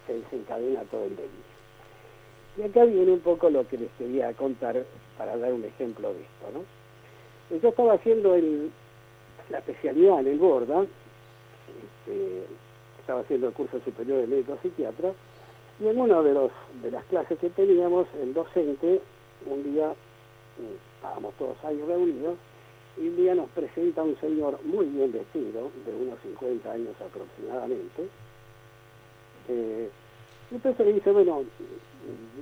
se 0.06 0.14
desencadena 0.14 0.82
todo 0.92 1.06
el 1.06 1.16
delirio. 1.16 1.54
Y 2.56 2.62
acá 2.62 2.84
viene 2.84 3.10
un 3.10 3.18
poco 3.18 3.50
lo 3.50 3.66
que 3.66 3.78
les 3.78 3.90
quería 3.98 4.32
contar 4.34 4.84
para 5.18 5.36
dar 5.36 5.52
un 5.52 5.64
ejemplo 5.64 6.14
de 6.14 6.20
esto, 6.20 6.46
¿no? 6.54 7.58
Yo 7.58 7.68
estaba 7.68 7.94
haciendo 7.94 8.36
el, 8.36 8.70
la 9.50 9.58
especialidad 9.58 10.20
en 10.20 10.28
el 10.28 10.38
Borda, 10.38 10.82
este, 10.82 12.46
estaba 13.04 13.20
haciendo 13.20 13.48
el 13.48 13.52
curso 13.52 13.78
superior 13.84 14.22
de 14.22 14.26
médico 14.26 14.56
psiquiatra, 14.62 15.12
y 15.78 15.86
en 15.86 16.00
una 16.00 16.22
de, 16.22 16.32
los, 16.32 16.50
de 16.82 16.90
las 16.90 17.04
clases 17.04 17.38
que 17.38 17.50
teníamos, 17.50 18.06
el 18.22 18.32
docente, 18.32 19.02
un 19.44 19.62
día, 19.62 19.88
mm, 19.88 20.96
estábamos 20.96 21.34
todos 21.34 21.56
ahí 21.64 21.78
reunidos, 21.86 22.36
y 22.96 23.08
un 23.08 23.16
día 23.16 23.34
nos 23.34 23.50
presenta 23.50 24.02
un 24.02 24.18
señor 24.20 24.58
muy 24.64 24.86
bien 24.86 25.12
vestido, 25.12 25.70
de 25.84 25.92
unos 25.94 26.18
50 26.22 26.72
años 26.72 26.94
aproximadamente, 26.98 28.08
eh, 29.48 29.90
y 30.50 30.54
entonces 30.54 30.86
le 30.86 30.92
dice, 30.94 31.10
bueno, 31.10 31.44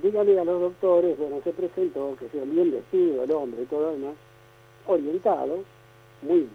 dígale 0.01 0.39
a 0.39 0.45
los 0.45 0.61
doctores, 0.61 1.17
bueno, 1.17 1.41
se 1.43 1.51
presentó, 1.51 2.15
que 2.17 2.29
sea 2.29 2.45
bien 2.45 2.71
vestido 2.71 3.23
el 3.23 3.31
hombre 3.31 3.63
y 3.63 3.65
todo 3.65 3.91
demás, 3.91 4.15
orientado, 4.87 5.59
muy, 6.21 6.47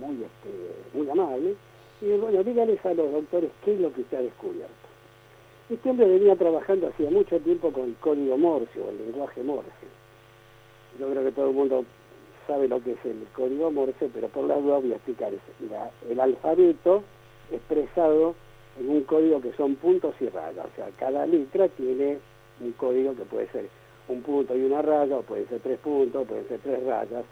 muy, 0.00 0.24
este, 0.24 0.98
muy 0.98 1.08
amable, 1.08 1.54
y 2.00 2.16
bueno, 2.16 2.42
dígales 2.42 2.84
a 2.84 2.94
los 2.94 3.12
doctores 3.12 3.50
qué 3.64 3.74
es 3.74 3.80
lo 3.80 3.92
que 3.92 4.02
usted 4.02 4.18
ha 4.18 4.22
descubierto. 4.22 4.72
Este 5.70 5.88
hombre 5.88 6.06
venía 6.06 6.36
trabajando 6.36 6.88
hacía 6.88 7.10
mucho 7.10 7.38
tiempo 7.40 7.72
con 7.72 7.84
el 7.84 7.94
código 7.96 8.36
Morse 8.36 8.80
o 8.80 8.90
el 8.90 8.98
lenguaje 8.98 9.42
Morse. 9.42 9.86
Yo 10.98 11.08
creo 11.08 11.24
que 11.24 11.32
todo 11.32 11.48
el 11.48 11.54
mundo 11.54 11.84
sabe 12.46 12.68
lo 12.68 12.82
que 12.82 12.92
es 12.92 13.04
el 13.04 13.26
código 13.34 13.70
Morse, 13.70 14.10
pero 14.12 14.28
por 14.28 14.44
la 14.44 14.56
duda 14.56 14.78
voy 14.78 14.92
a 14.92 14.96
explicar. 14.96 15.32
el 16.10 16.20
alfabeto 16.20 17.02
expresado 17.50 18.34
en 18.78 18.90
un 18.90 19.02
código 19.04 19.40
que 19.40 19.52
son 19.52 19.76
puntos 19.76 20.14
y 20.20 20.28
rayas. 20.28 20.66
O 20.66 20.76
sea, 20.76 20.88
cada 20.98 21.26
letra 21.26 21.68
tiene 21.68 22.18
un 22.60 22.72
código 22.72 23.14
que 23.14 23.22
puede 23.24 23.48
ser 23.48 23.68
un 24.08 24.20
punto 24.22 24.54
y 24.56 24.62
una 24.62 24.82
raya, 24.82 25.16
o 25.16 25.22
puede 25.22 25.46
ser 25.46 25.60
tres 25.60 25.78
puntos, 25.78 26.26
puede 26.26 26.44
ser 26.44 26.60
tres 26.60 26.84
rayas. 26.84 27.24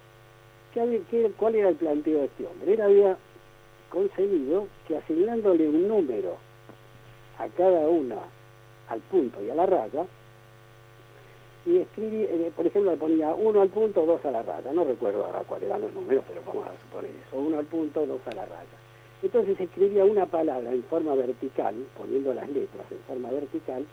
¿Qué, 0.72 1.30
cuál 1.36 1.54
era 1.54 1.68
el 1.68 1.76
planteo 1.76 2.20
de 2.20 2.24
este 2.24 2.46
hombre? 2.46 2.72
Él 2.72 2.80
había 2.80 3.18
conseguido 3.92 4.68
que 4.88 4.96
asignándole 4.96 5.68
un 5.68 5.86
número 5.86 6.38
a 7.38 7.46
cada 7.48 7.88
una, 7.88 8.16
al 8.88 9.00
punto 9.00 9.42
y 9.42 9.50
a 9.50 9.54
la 9.54 9.66
raya, 9.66 10.06
y 11.66 11.76
escribí, 11.76 12.22
eh, 12.22 12.50
por 12.56 12.66
ejemplo, 12.66 12.90
le 12.90 12.96
ponía 12.96 13.34
uno 13.34 13.60
al 13.60 13.68
punto, 13.68 14.04
dos 14.04 14.24
a 14.24 14.30
la 14.32 14.42
raya. 14.42 14.72
No 14.72 14.82
recuerdo 14.82 15.24
ahora 15.24 15.40
cuáles 15.46 15.68
eran 15.68 15.82
los 15.82 15.92
números, 15.92 16.24
pero 16.26 16.40
vamos 16.44 16.66
a 16.66 16.80
suponer 16.80 17.10
eso. 17.10 17.36
Uno 17.36 17.58
al 17.58 17.66
punto, 17.66 18.04
dos 18.04 18.20
a 18.26 18.34
la 18.34 18.46
raya. 18.46 18.78
Entonces 19.22 19.60
escribía 19.60 20.04
una 20.04 20.26
palabra 20.26 20.72
en 20.72 20.82
forma 20.84 21.14
vertical, 21.14 21.74
poniendo 21.96 22.34
las 22.34 22.48
letras 22.48 22.84
en 22.90 22.98
forma 23.06 23.30
vertical, 23.30 23.86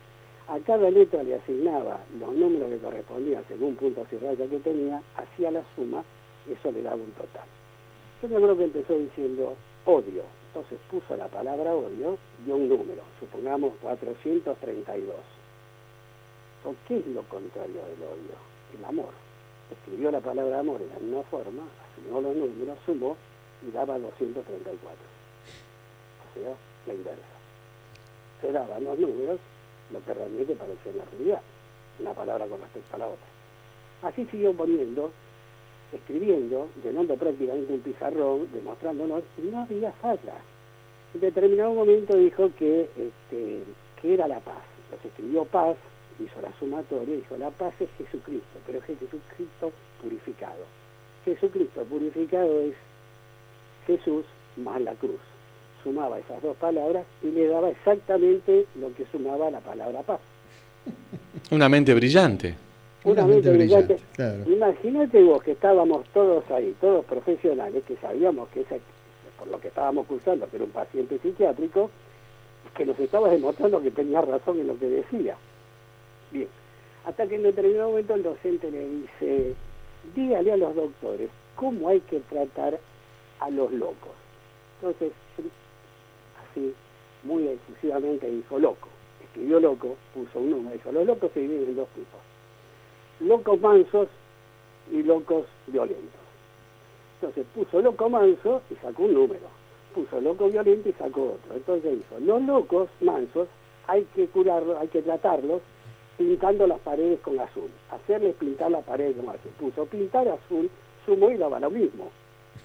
a 0.48 0.58
cada 0.60 0.90
letra 0.90 1.22
le 1.22 1.36
asignaba 1.36 2.00
los 2.20 2.34
números 2.34 2.72
que 2.72 2.78
correspondían 2.80 3.44
según 3.48 3.76
puntos 3.76 4.08
y 4.12 4.18
rayas 4.18 4.50
que 4.50 4.58
tenía, 4.60 5.04
hacía 5.16 5.52
la 5.52 5.62
suma, 5.76 6.04
eso 6.50 6.72
le 6.72 6.82
daba 6.82 6.96
un 6.96 7.12
total. 7.12 7.46
Yo 8.24 8.30
me 8.30 8.36
acuerdo 8.38 8.58
que 8.58 8.64
empezó 8.64 8.98
diciendo 8.98 9.56
odio, 9.86 10.24
entonces 10.48 10.80
puso 10.90 11.16
la 11.16 11.28
palabra 11.28 11.74
odio 11.74 12.18
y 12.46 12.52
un 12.52 12.70
número, 12.70 13.04
supongamos 13.20 13.74
432. 13.82 15.16
¿Qué 16.88 16.98
es 16.98 17.08
lo 17.08 17.24
contrario 17.24 17.82
del 17.86 18.04
odio? 18.04 18.36
El 18.78 18.86
amor. 18.86 19.10
Escribió 19.72 20.12
la 20.12 20.20
palabra 20.20 20.60
amor 20.60 20.82
en 20.82 20.90
la 20.90 21.00
misma 21.00 21.24
forma, 21.24 21.64
asignó 21.92 22.22
los 22.22 22.36
números, 22.36 22.78
sumó 22.86 23.16
y 23.66 23.72
daba 23.72 23.98
234 23.98 25.20
la 26.86 26.94
inversa. 26.94 27.22
Se 28.42 28.52
daban 28.52 28.84
los 28.84 28.98
números 28.98 29.40
lo 29.92 30.04
que 30.04 30.14
realmente 30.14 30.56
parecía 30.56 30.94
la 30.94 31.06
realidad, 31.06 31.42
una 32.00 32.14
palabra 32.14 32.46
con 32.46 32.62
respecto 32.62 32.96
a 32.96 33.00
la 33.00 33.08
otra. 33.08 33.28
Así 34.04 34.26
siguió 34.28 34.54
poniendo, 34.54 35.12
escribiendo, 35.94 36.70
llenando 36.84 37.16
prácticamente 37.16 37.74
un 37.74 37.80
pizarrón, 37.80 38.48
demostrándonos, 38.54 39.24
y 39.38 39.48
no 39.48 39.60
había 39.62 39.92
falla. 39.94 40.36
En 41.14 41.22
determinado 41.22 41.74
momento 41.74 42.16
dijo 42.18 42.52
que, 42.58 42.84
este, 42.84 43.64
que 44.02 44.14
era 44.14 44.28
la 44.28 44.40
paz. 44.40 44.64
Entonces 44.86 45.12
escribió 45.12 45.46
paz, 45.46 45.78
hizo 46.20 46.42
la 46.42 46.52
sumatoria, 46.60 47.16
dijo 47.16 47.38
la 47.38 47.50
paz 47.52 47.74
es 47.80 47.90
Jesucristo, 47.98 48.60
pero 48.66 48.80
es 48.80 48.86
Jesucristo 48.86 49.72
purificado. 50.02 50.66
Jesucristo 51.26 51.84
purificado 51.84 52.62
es 52.62 52.76
Jesús 53.88 54.26
más 54.58 54.82
la 54.82 54.94
cruz 54.94 55.20
sumaba 55.84 56.20
esas 56.20 56.42
dos 56.42 56.56
palabras 56.58 57.06
y 57.24 57.28
le 57.28 57.48
daba 57.48 57.70
exactamente 57.70 58.66
lo 58.80 58.94
que 58.96 59.06
sumaba 59.12 59.50
la 59.50 59.60
palabra 59.60 60.02
paz. 60.02 60.20
Una 61.52 61.70
mente 61.70 61.94
brillante. 61.94 62.56
Brillante. 63.04 63.98
Imagínate 64.48 65.24
vos 65.24 65.42
que 65.44 65.52
estábamos 65.52 66.06
todos 66.14 66.50
ahí, 66.52 66.76
todos 66.82 67.06
profesionales, 67.06 67.84
que 67.86 67.96
sabíamos 67.98 68.50
que 68.50 68.66
por 69.38 69.48
lo 69.48 69.60
que 69.60 69.70
estábamos 69.70 70.06
cursando, 70.06 70.50
que 70.50 70.58
era 70.58 70.66
un 70.66 70.72
paciente 70.72 71.18
psiquiátrico, 71.20 71.90
que 72.76 72.86
nos 72.86 73.00
estaba 73.00 73.30
demostrando 73.30 73.82
que 73.82 73.92
tenía 73.92 74.22
razón 74.22 74.60
en 74.60 74.68
lo 74.68 74.78
que 74.78 74.90
decía. 74.90 75.38
Bien, 76.32 76.48
hasta 77.06 77.26
que 77.28 77.36
en 77.36 77.44
determinado 77.44 77.90
momento 77.90 78.14
el 78.16 78.24
docente 78.24 78.70
le 78.70 78.88
dice, 78.88 79.56
dígale 80.16 80.52
a 80.52 80.58
los 80.58 80.76
doctores 80.76 81.30
cómo 81.56 81.90
hay 81.90 82.02
que 82.02 82.20
tratar 82.20 82.80
a 83.40 83.50
los 83.50 83.72
locos. 83.72 84.12
Entonces, 84.82 85.12
así, 86.44 86.74
muy 87.24 87.48
exclusivamente 87.48 88.30
dijo 88.30 88.60
loco. 88.60 88.90
Escribió 89.24 89.60
loco, 89.60 89.96
puso 90.14 90.40
un 90.40 90.52
número, 90.52 90.76
dijo, 90.76 90.92
los 90.92 91.06
locos 91.06 91.32
se 91.34 91.42
dividen 91.42 91.70
en 91.70 91.76
dos 91.76 91.88
tipos. 91.90 92.20
Locos 93.20 93.60
mansos 93.60 94.08
y 94.92 95.04
locos 95.04 95.46
violentos. 95.68 96.20
Entonces 97.16 97.46
puso 97.54 97.82
loco 97.82 98.10
manso 98.10 98.62
y 98.70 98.76
sacó 98.76 99.04
un 99.04 99.14
número. 99.14 99.48
Puso 99.94 100.22
loco 100.22 100.48
violento 100.50 100.90
y 100.90 100.94
sacó 100.94 101.34
otro. 101.34 101.56
Entonces 101.56 101.98
dijo, 101.98 102.20
los 102.20 102.42
locos 102.44 102.90
mansos 103.02 103.48
hay 103.88 104.06
que 104.16 104.28
curarlos, 104.28 104.78
hay 104.78 104.88
que 104.88 105.02
tratarlos 105.02 105.62
pintando 106.18 106.68
las 106.68 106.80
paredes 106.80 107.20
con 107.22 107.40
azul. 107.40 107.70
Hacerles 107.92 108.36
pintar 108.36 108.72
las 108.72 108.84
paredes 108.86 109.16
con 109.18 109.30
azul. 109.30 109.52
Puso 109.60 109.86
pintar 109.86 110.28
azul, 110.28 110.70
sumo 111.06 111.30
y 111.32 111.38
daba 111.38 111.60
lo 111.60 111.70
mismo. 111.70 112.10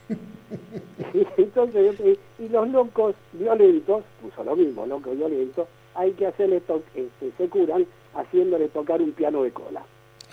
Entonces, 1.37 2.19
y 2.39 2.49
los 2.49 2.69
locos 2.69 3.15
violentos, 3.33 4.05
puso 4.21 4.45
lo 4.45 4.55
mismo, 4.55 4.87
locos 4.87 5.17
violentos, 5.17 5.67
hay 5.95 6.13
que 6.13 6.27
hacerles, 6.27 6.63
este, 6.95 7.33
se 7.37 7.49
curan 7.49 7.87
haciéndole 8.15 8.69
tocar 8.69 9.01
un 9.01 9.13
piano 9.13 9.43
de 9.43 9.51
cola. 9.51 9.85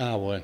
Ah, 0.01 0.15
bueno. 0.15 0.43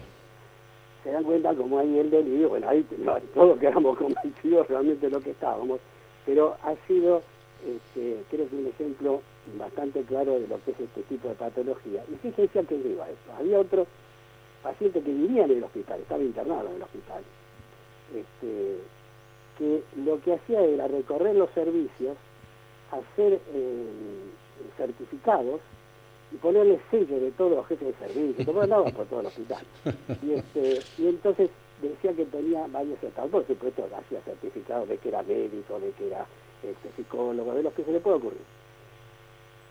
Se 1.04 1.12
dan 1.12 1.24
cuenta 1.24 1.52
como 1.56 1.80
ahí 1.80 1.98
el 1.98 2.12
delirio, 2.12 2.50
bueno, 2.50 2.70
ahí 2.70 2.86
todos 3.34 3.58
quedamos 3.58 3.98
convencidos 3.98 4.68
realmente 4.68 5.08
de 5.08 5.12
lo 5.12 5.20
que 5.20 5.32
estábamos, 5.32 5.80
pero 6.28 6.56
ha 6.62 6.76
sido, 6.86 7.24
este, 7.66 8.22
creo 8.30 8.48
que 8.48 8.56
un 8.56 8.68
ejemplo 8.68 9.22
bastante 9.58 10.04
claro 10.04 10.40
de 10.40 10.48
lo 10.48 10.64
que 10.64 10.72
es 10.72 10.80
este 10.80 11.02
tipo 11.04 11.30
de 11.30 11.34
patología. 11.34 12.04
Y 12.08 12.16
fíjense 12.18 12.60
a 12.60 12.64
qué 12.64 12.76
iba 12.76 13.10
esto. 13.10 13.32
Había 13.36 13.60
otro 13.60 13.88
paciente 14.62 15.02
que 15.02 15.12
vivía 15.12 15.46
en 15.46 15.52
el 15.52 15.64
hospital, 15.64 16.02
estaba 16.02 16.22
internado 16.22 16.70
en 16.70 16.76
el 16.76 16.84
hospital. 16.84 17.24
Este, 18.14 18.78
que 19.58 19.84
lo 20.06 20.22
que 20.22 20.34
hacía 20.34 20.62
era 20.62 20.88
recorrer 20.88 21.36
los 21.36 21.50
servicios, 21.52 22.16
hacer 22.92 23.40
eh, 23.54 23.86
certificados 24.78 25.62
y 26.32 26.36
ponerle 26.38 26.80
sello 26.92 27.20
de 27.20 27.32
todos 27.32 27.52
los 27.52 27.68
jefes 27.68 27.88
de 27.88 28.08
servicio, 28.08 28.46
como 28.46 28.62
andaba 28.62 28.86
por 28.86 29.06
todo 29.06 29.22
el 29.22 29.28
hospital. 29.28 29.64
Y, 30.24 30.34
este, 30.34 30.82
y 30.98 31.08
entonces 31.08 31.50
decía 31.82 32.14
que 32.14 32.26
tenía 32.26 32.68
varios 32.68 33.02
etapas, 33.04 33.30
por 33.30 33.48
supuesto 33.48 33.88
hacía 33.96 34.22
certificados 34.22 34.90
de 34.90 34.98
que 34.98 35.10
era 35.10 35.24
médico, 35.24 35.80
de 35.80 35.92
que 35.92 36.08
era 36.08 36.26
este, 36.64 36.90
psicólogo, 36.96 37.54
de 37.54 37.64
los 37.64 37.74
que 37.74 37.84
se 37.84 37.92
le 37.92 38.00
puede 38.00 38.18
ocurrir. 38.18 38.42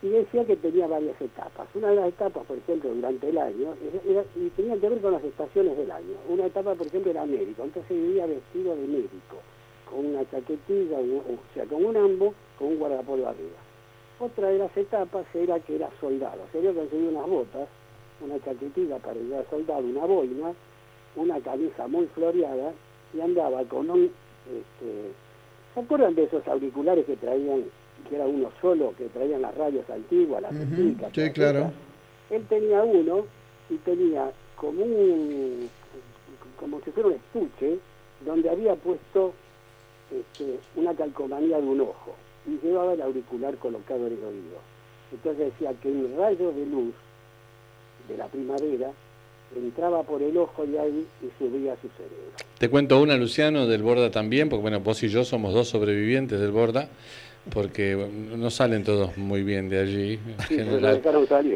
Y 0.03 0.09
decía 0.09 0.45
que 0.45 0.57
tenía 0.57 0.87
varias 0.87 1.21
etapas. 1.21 1.67
Una 1.75 1.89
de 1.89 1.97
las 1.97 2.09
etapas, 2.09 2.45
por 2.47 2.59
ejemplo, 2.59 2.95
durante 2.95 3.29
el 3.29 3.39
año, 3.39 3.75
era, 4.07 4.25
y 4.37 4.51
tenía 4.51 4.77
que 4.79 4.89
ver 4.89 5.01
con 5.01 5.13
las 5.13 5.25
estaciones 5.25 5.77
del 5.77 5.91
año. 5.91 6.17
Una 6.29 6.47
etapa, 6.47 6.75
por 6.75 6.87
ejemplo, 6.87 7.11
era 7.11 7.25
médico, 7.25 7.65
entonces 7.65 7.91
vivía 7.91 8.27
vestido 8.27 8.77
de 8.77 8.87
médico 8.87 9.37
con 9.91 10.07
una 10.07 10.29
chaquetilla, 10.31 10.99
o 10.99 11.55
sea, 11.55 11.65
con 11.65 11.85
un 11.85 11.97
ambo, 11.97 12.35
con 12.59 12.69
un 12.69 12.79
guardapolvo 12.79 13.29
arriba. 13.29 13.66
Otra 14.19 14.49
de 14.49 14.59
las 14.59 14.75
etapas 14.75 15.27
era 15.35 15.61
que 15.61 15.77
era 15.77 15.91
soldado, 16.01 16.41
se 16.51 16.59
había 16.59 16.73
conseguido 16.73 17.11
unas 17.11 17.27
botas, 17.29 17.69
una 18.23 18.43
chaquetilla 18.43 18.97
para 18.99 19.21
ir 19.21 19.35
a 19.35 19.45
soldado, 19.51 19.81
una 19.81 20.07
boina, 20.07 20.55
una 21.17 21.39
camisa 21.41 21.87
muy 21.87 22.07
floreada 22.07 22.73
y 23.13 23.21
andaba 23.21 23.63
con 23.65 23.91
un... 23.91 24.05
Este, 24.05 25.13
¿Se 25.75 25.81
acuerdan 25.81 26.15
de 26.15 26.25
esos 26.25 26.49
auriculares 26.49 27.05
que 27.05 27.17
traían, 27.17 27.65
que 28.09 28.17
era 28.17 28.25
uno 28.25 28.51
solo, 28.63 28.95
que 28.97 29.05
traían 29.09 29.43
las 29.43 29.55
radios 29.55 29.89
antiguas, 29.91 30.41
las 30.41 30.53
uh 30.53 31.11
Sí, 31.15 31.31
claro. 31.33 31.71
Él 32.31 32.47
tenía 32.49 32.83
uno 32.85 33.27
y 33.69 33.77
tenía 33.77 34.33
como 34.57 34.83
un, 34.83 35.69
como 36.59 36.81
si 36.81 36.91
fuera 36.91 37.11
un 37.11 37.17
estuche, 37.17 37.79
donde 38.25 38.49
había 38.49 38.75
puesto 38.77 39.35
este, 40.11 40.59
una 40.75 40.95
calcomanía 40.95 41.61
de 41.61 41.67
un 41.67 41.83
ojo 41.83 42.15
y 42.47 42.65
llevaba 42.65 42.95
el 42.95 43.03
auricular 43.03 43.57
colocado 43.57 44.07
en 44.07 44.15
el 44.15 44.25
oído. 44.25 44.59
Entonces 45.13 45.53
decía 45.53 45.73
que 45.83 45.89
un 45.89 46.17
rayo 46.19 46.53
de 46.53 46.67
luz 46.67 46.95
de 48.09 48.17
la 48.17 48.27
primavera 48.27 48.91
entraba 49.55 50.03
por 50.03 50.23
el 50.23 50.37
ojo 50.37 50.67
de 50.67 50.79
ahí 50.79 51.07
y 51.23 51.27
subía 51.39 51.73
a 51.73 51.77
su 51.77 51.89
cerebro. 51.97 52.33
Te 52.59 52.69
cuento 52.69 53.01
una, 53.01 53.17
Luciano, 53.17 53.67
del 53.67 53.83
Borda 53.83 54.11
también, 54.11 54.49
porque 54.49 54.63
bueno, 54.63 54.81
vos 54.81 55.03
y 55.03 55.09
yo 55.09 55.25
somos 55.25 55.55
dos 55.55 55.69
sobrevivientes 55.69 56.41
del 56.41 56.51
Borda, 56.51 56.89
porque 57.51 57.95
no 58.37 58.51
salen 58.51 58.83
todos 58.83 59.17
muy 59.17 59.43
bien 59.43 59.69
de 59.69 59.79
allí. 59.79 60.19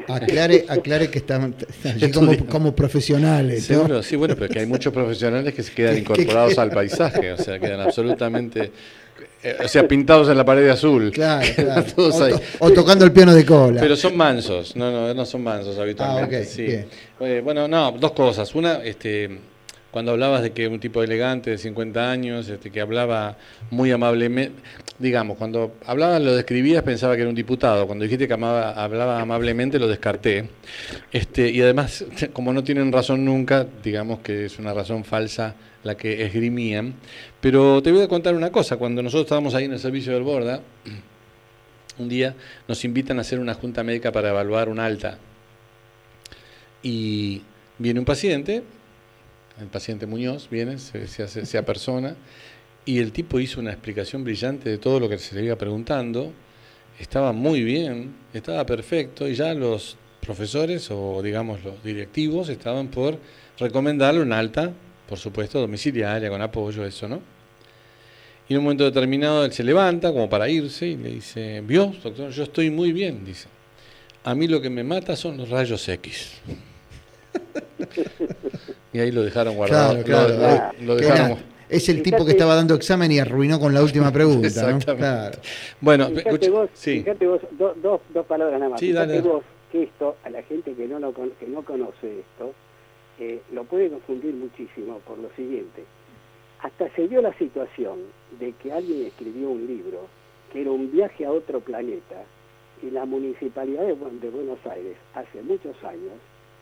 Aclare, 0.08 0.64
aclare 0.68 1.10
que 1.10 1.18
están 1.18 1.54
allí 1.84 2.12
como, 2.48 2.74
profesionales. 2.74 3.64
Seguro, 3.64 4.02
sí, 4.02 4.16
bueno, 4.16 4.36
pero 4.36 4.48
que 4.48 4.60
hay 4.60 4.66
muchos 4.66 4.92
profesionales 4.92 5.52
que 5.52 5.62
se 5.62 5.72
quedan 5.72 5.98
incorporados 5.98 6.58
al 6.58 6.70
paisaje, 6.70 7.32
o 7.32 7.36
sea, 7.36 7.58
quedan 7.58 7.80
absolutamente 7.80 8.70
o 9.64 9.68
sea, 9.68 9.88
pintados 9.88 10.28
en 10.28 10.36
la 10.36 10.44
pared 10.44 10.62
de 10.64 10.70
azul. 10.70 11.10
Claro, 11.10 11.46
claro. 11.54 11.84
o, 12.58 12.70
tocando 12.70 13.04
el 13.04 13.12
piano 13.12 13.34
de 13.34 13.44
cola. 13.44 13.80
Pero 13.80 13.96
son 13.96 14.16
mansos, 14.16 14.76
no, 14.76 14.90
no, 14.90 15.14
no 15.14 15.24
son 15.24 15.42
mansos 15.42 15.78
habitualmente. 15.78 16.36
Ah, 16.36 16.44
sí. 16.44 16.66
Eh, 17.20 17.40
bueno, 17.42 17.66
no, 17.66 17.92
dos 17.92 18.12
cosas. 18.12 18.54
Una, 18.54 18.82
este, 18.84 19.30
cuando 19.90 20.12
hablabas 20.12 20.42
de 20.42 20.52
que 20.52 20.68
un 20.68 20.78
tipo 20.78 21.02
elegante 21.02 21.50
de 21.50 21.58
50 21.58 22.10
años, 22.10 22.48
este, 22.48 22.70
que 22.70 22.80
hablaba 22.80 23.36
muy 23.70 23.90
amablemente, 23.90 24.60
digamos, 24.98 25.38
cuando 25.38 25.74
hablaba, 25.86 26.18
lo 26.18 26.36
describías, 26.36 26.82
pensaba 26.82 27.16
que 27.16 27.22
era 27.22 27.28
un 27.28 27.34
diputado. 27.34 27.86
Cuando 27.86 28.04
dijiste 28.04 28.28
que 28.28 28.34
hablaba 28.34 29.20
amablemente, 29.20 29.78
lo 29.78 29.88
descarté. 29.88 30.48
Este, 31.12 31.50
y 31.50 31.60
además, 31.62 32.04
como 32.32 32.52
no 32.52 32.62
tienen 32.62 32.92
razón 32.92 33.24
nunca, 33.24 33.66
digamos 33.82 34.20
que 34.20 34.44
es 34.46 34.58
una 34.58 34.74
razón 34.74 35.04
falsa 35.04 35.54
la 35.82 35.96
que 35.96 36.24
esgrimían. 36.24 36.94
Pero 37.40 37.82
te 37.82 37.92
voy 37.92 38.02
a 38.02 38.08
contar 38.08 38.34
una 38.34 38.50
cosa, 38.50 38.76
cuando 38.76 39.02
nosotros 39.02 39.24
estábamos 39.24 39.54
ahí 39.54 39.64
en 39.64 39.72
el 39.72 39.78
servicio 39.78 40.12
del 40.12 40.22
Borda, 40.22 40.60
un 41.98 42.08
día 42.08 42.34
nos 42.68 42.84
invitan 42.84 43.18
a 43.18 43.22
hacer 43.22 43.38
una 43.38 43.54
junta 43.54 43.82
médica 43.82 44.12
para 44.12 44.30
evaluar 44.30 44.68
un 44.68 44.80
alta. 44.80 45.18
Y 46.82 47.42
viene 47.78 48.00
un 48.00 48.06
paciente, 48.06 48.62
el 49.60 49.66
paciente 49.66 50.06
Muñoz 50.06 50.48
viene, 50.50 50.78
se, 50.78 51.22
hace, 51.22 51.44
se 51.44 51.58
apersona, 51.58 52.16
y 52.84 52.98
el 52.98 53.12
tipo 53.12 53.38
hizo 53.38 53.60
una 53.60 53.70
explicación 53.70 54.24
brillante 54.24 54.70
de 54.70 54.78
todo 54.78 55.00
lo 55.00 55.08
que 55.08 55.18
se 55.18 55.34
le 55.34 55.44
iba 55.44 55.56
preguntando. 55.56 56.32
Estaba 56.98 57.32
muy 57.32 57.62
bien, 57.62 58.14
estaba 58.32 58.64
perfecto, 58.64 59.28
y 59.28 59.34
ya 59.34 59.54
los 59.54 59.96
profesores 60.20 60.90
o 60.90 61.22
digamos 61.22 61.64
los 61.64 61.82
directivos 61.82 62.48
estaban 62.50 62.88
por 62.88 63.18
recomendarle 63.58 64.20
un 64.20 64.32
alta 64.32 64.72
por 65.10 65.18
supuesto, 65.18 65.58
domiciliaria, 65.60 66.30
con 66.30 66.40
apoyo, 66.40 66.84
eso, 66.84 67.08
¿no? 67.08 67.20
Y 68.48 68.54
en 68.54 68.58
un 68.58 68.64
momento 68.64 68.84
determinado 68.84 69.44
él 69.44 69.52
se 69.52 69.64
levanta 69.64 70.12
como 70.12 70.30
para 70.30 70.48
irse 70.48 70.86
y 70.86 70.96
le 70.96 71.10
dice, 71.10 71.60
¿vio, 71.62 71.92
doctor? 72.00 72.30
Yo 72.30 72.44
estoy 72.44 72.70
muy 72.70 72.92
bien, 72.92 73.24
dice. 73.24 73.48
A 74.22 74.36
mí 74.36 74.46
lo 74.46 74.60
que 74.60 74.70
me 74.70 74.84
mata 74.84 75.16
son 75.16 75.36
los 75.36 75.50
rayos 75.50 75.88
X. 75.88 76.40
y 78.92 79.00
ahí 79.00 79.10
lo 79.10 79.24
dejaron 79.24 79.56
guardado. 79.56 79.98
es 81.68 81.88
el 81.88 82.02
tipo 82.04 82.24
que 82.24 82.30
estaba 82.30 82.54
dando 82.54 82.76
examen 82.76 83.10
y 83.10 83.18
arruinó 83.18 83.58
con 83.58 83.74
la 83.74 83.82
última 83.82 84.12
pregunta. 84.12 84.46
Exactamente. 84.46 85.38
Bueno, 85.80 86.08
fíjate 86.08 86.50
vos, 86.50 86.70
fíjate 86.74 87.26
vos 87.26 87.40
dos, 87.58 88.00
dos 88.14 88.26
palabras 88.26 88.60
nada 88.60 88.70
más. 88.70 88.78
Sí, 88.78 88.92
fíjate 88.92 89.20
vos 89.22 89.42
que 89.72 89.82
esto, 89.84 90.16
a 90.22 90.30
la 90.30 90.42
gente 90.44 90.72
que 90.72 90.86
no, 90.86 91.00
lo, 91.00 91.12
que 91.12 91.46
no 91.48 91.64
conoce 91.64 92.20
esto, 92.20 92.54
lo 93.52 93.64
puede 93.64 93.90
confundir 93.90 94.34
muchísimo 94.34 94.98
por 95.06 95.18
lo 95.18 95.30
siguiente. 95.36 95.84
Hasta 96.62 96.90
se 96.94 97.08
dio 97.08 97.22
la 97.22 97.32
situación 97.38 97.98
de 98.38 98.52
que 98.52 98.72
alguien 98.72 99.06
escribió 99.06 99.50
un 99.50 99.66
libro 99.66 100.06
que 100.52 100.62
era 100.62 100.70
un 100.70 100.90
viaje 100.90 101.24
a 101.24 101.32
otro 101.32 101.60
planeta 101.60 102.24
y 102.82 102.90
la 102.90 103.04
municipalidad 103.04 103.84
de, 103.86 103.94
Buenos 104.30 104.58
Aires 104.66 104.96
hace 105.14 105.42
muchos 105.42 105.76
años 105.84 106.14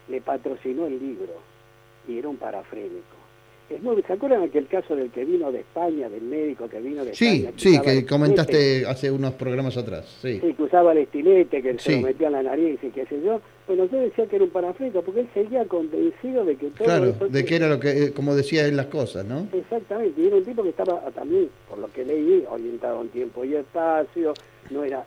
le 0.08 0.20
patrocinó 0.20 0.86
el 0.86 0.98
libro 0.98 1.34
y 2.06 2.18
era 2.18 2.28
un 2.28 2.36
parafrénico. 2.36 3.16
Es 3.70 3.82
muy, 3.82 4.02
¿Se 4.02 4.14
acuerdan 4.14 4.42
aquel 4.42 4.66
caso 4.66 4.96
del 4.96 5.10
que 5.10 5.26
vino 5.26 5.52
de 5.52 5.60
España, 5.60 6.08
del 6.08 6.22
médico 6.22 6.68
que 6.68 6.80
vino 6.80 7.04
de 7.04 7.12
España? 7.12 7.52
Sí, 7.56 7.74
sí, 7.74 7.80
que 7.80 8.06
comentaste 8.06 8.86
hace 8.86 9.10
unos 9.10 9.34
programas 9.34 9.76
atrás. 9.76 10.06
Sí, 10.22 10.40
sí 10.40 10.54
que 10.54 10.62
usaba 10.62 10.92
el 10.92 10.98
estilete, 10.98 11.60
que 11.60 11.78
se 11.78 11.96
lo 11.96 12.06
metía 12.06 12.28
en 12.28 12.32
la 12.32 12.42
nariz 12.44 12.82
y 12.82 12.88
qué 12.88 13.04
sé 13.04 13.20
yo. 13.22 13.40
Bueno, 13.68 13.84
yo 13.84 14.00
decía 14.00 14.26
que 14.26 14.36
era 14.36 14.44
un 14.46 14.50
parafrénico 14.50 15.02
porque 15.02 15.20
él 15.20 15.28
seguía 15.34 15.64
convencido 15.66 16.44
de 16.44 16.56
que 16.56 16.70
todo 16.70 16.84
Claro, 16.84 17.12
de 17.12 17.44
que 17.44 17.56
era 17.56 17.68
lo 17.68 17.78
que, 17.78 18.04
eh, 18.04 18.12
como 18.12 18.34
decía 18.34 18.66
él, 18.66 18.76
las 18.76 18.86
cosas, 18.86 19.24
¿no? 19.24 19.46
Exactamente, 19.52 20.20
y 20.20 20.26
era 20.26 20.36
un 20.36 20.44
tipo 20.44 20.62
que 20.62 20.70
estaba 20.70 21.00
también, 21.10 21.50
por 21.68 21.78
lo 21.78 21.92
que 21.92 22.04
leí, 22.04 22.44
orientado 22.48 23.02
en 23.02 23.08
tiempo 23.10 23.44
y 23.44 23.54
espacio, 23.54 24.34
no 24.70 24.82
era 24.82 25.04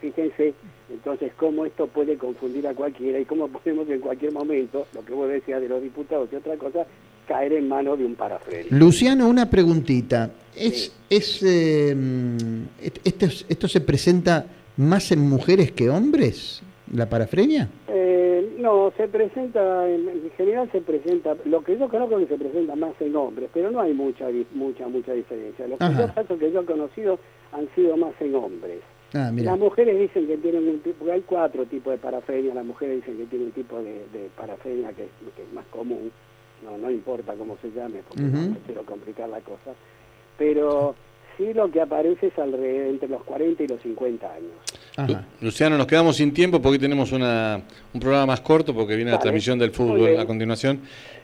fíjense 0.00 0.54
entonces 0.90 1.32
cómo 1.36 1.64
esto 1.66 1.86
puede 1.86 2.16
confundir 2.16 2.66
a 2.66 2.74
cualquiera 2.74 3.18
y 3.18 3.24
cómo 3.24 3.48
podemos 3.48 3.88
en 3.88 4.00
cualquier 4.00 4.32
momento, 4.32 4.86
lo 4.94 5.04
que 5.04 5.12
vos 5.12 5.28
decías 5.28 5.60
de 5.60 5.68
los 5.68 5.82
diputados 5.82 6.28
y 6.32 6.36
otra 6.36 6.56
cosa, 6.56 6.86
caer 7.26 7.54
en 7.54 7.68
manos 7.68 7.98
de 7.98 8.04
un 8.04 8.14
parafrénico. 8.14 8.74
Luciano, 8.74 9.28
una 9.28 9.48
preguntita. 9.48 10.30
¿Es, 10.54 10.92
es, 11.08 11.42
eh, 11.42 11.96
esto, 13.04 13.26
¿Esto 13.48 13.68
se 13.68 13.80
presenta 13.80 14.46
más 14.76 15.12
en 15.12 15.20
mujeres 15.20 15.72
que 15.72 15.88
hombres, 15.88 16.62
la 16.92 17.08
parafrenia? 17.08 17.68
Eh, 17.88 18.56
no, 18.58 18.92
se 18.96 19.08
presenta, 19.08 19.88
en, 19.88 20.30
general 20.36 20.70
se 20.72 20.80
presenta, 20.80 21.36
lo 21.44 21.62
que 21.62 21.78
yo 21.78 21.88
conozco 21.88 22.18
que 22.18 22.26
se 22.26 22.36
presenta 22.36 22.74
más 22.74 22.94
en 23.00 23.14
hombres, 23.16 23.48
pero 23.52 23.70
no 23.70 23.80
hay 23.80 23.92
mucha, 23.92 24.26
mucha, 24.54 24.88
mucha 24.88 25.12
diferencia. 25.12 25.66
Los 25.66 25.78
casos 25.78 26.38
que 26.38 26.50
yo 26.50 26.60
he 26.60 26.64
conocido 26.64 27.18
han 27.52 27.68
sido 27.74 27.96
más 27.96 28.14
en 28.20 28.34
hombres. 28.34 28.80
Ah, 29.14 29.30
las 29.34 29.58
mujeres 29.58 29.98
dicen 29.98 30.26
que 30.26 30.38
tienen 30.38 30.66
un 30.68 30.80
tipo, 30.80 31.10
hay 31.10 31.20
cuatro 31.20 31.66
tipos 31.66 31.92
de 31.92 31.98
parafrenia, 31.98 32.54
las 32.54 32.64
mujeres 32.64 32.96
dicen 32.96 33.18
que 33.18 33.26
tienen 33.26 33.48
un 33.48 33.52
tipo 33.52 33.76
de, 33.78 34.06
de 34.12 34.30
parafrenia 34.34 34.88
que, 34.88 35.08
que 35.36 35.42
es 35.42 35.52
más 35.52 35.66
común 35.66 36.10
no, 36.62 36.78
no 36.78 36.90
importa 36.90 37.34
cómo 37.34 37.56
se 37.60 37.70
llame, 37.70 38.02
porque 38.06 38.22
no 38.22 38.56
quiero 38.66 38.84
complicar 38.84 39.28
la 39.28 39.40
cosa, 39.40 39.72
pero 40.38 40.94
sí 41.36 41.52
lo 41.52 41.70
que 41.70 41.80
aparece 41.80 42.28
es 42.28 42.38
alrededor 42.38 42.86
entre 42.88 43.08
los 43.08 43.22
40 43.24 43.62
y 43.62 43.68
los 43.68 43.80
50 43.82 44.32
años. 44.32 44.52
Luciano, 45.40 45.78
nos 45.78 45.86
quedamos 45.86 46.16
sin 46.16 46.32
tiempo 46.32 46.60
porque 46.60 46.78
tenemos 46.78 47.12
una, 47.12 47.60
un 47.92 48.00
programa 48.00 48.26
más 48.26 48.40
corto 48.40 48.74
porque 48.74 48.96
viene 48.96 49.10
la 49.10 49.18
transmisión 49.18 49.58
del 49.58 49.70
fútbol 49.70 50.18
a 50.18 50.26
continuación. 50.26 50.80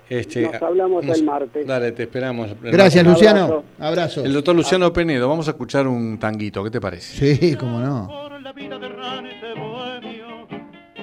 Este, 0.09 0.43
nos 0.43 0.63
hablamos 0.63 1.05
el 1.05 1.23
martes. 1.25 1.67
Dale, 1.67 1.93
te 1.93 2.05
esperamos. 2.05 2.51
Gracias, 2.63 3.05
Luciano. 3.05 3.63
Abrazo. 3.79 4.25
El 4.25 4.33
doctor 4.33 4.57
Luciano 4.57 4.91
Penedo. 4.91 5.29
Vamos 5.29 5.49
a 5.49 5.51
escuchar 5.51 5.87
un 5.87 6.19
tanguito. 6.19 6.65
¿Qué 6.65 6.71
te 6.71 6.81
parece? 6.81 7.37
Sí, 7.37 7.55
cómo 7.57 7.79
no. 7.79 8.29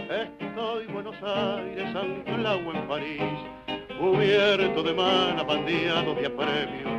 Estoy 0.09 0.87
Buenos 0.87 1.15
Aires, 1.23 1.87
en 1.95 2.87
París 2.87 3.21
cubierto 3.99 4.83
de 4.83 4.93
mana, 4.93 5.43
bandeado 5.43 6.13
de 6.15 6.25
apremios, 6.25 6.91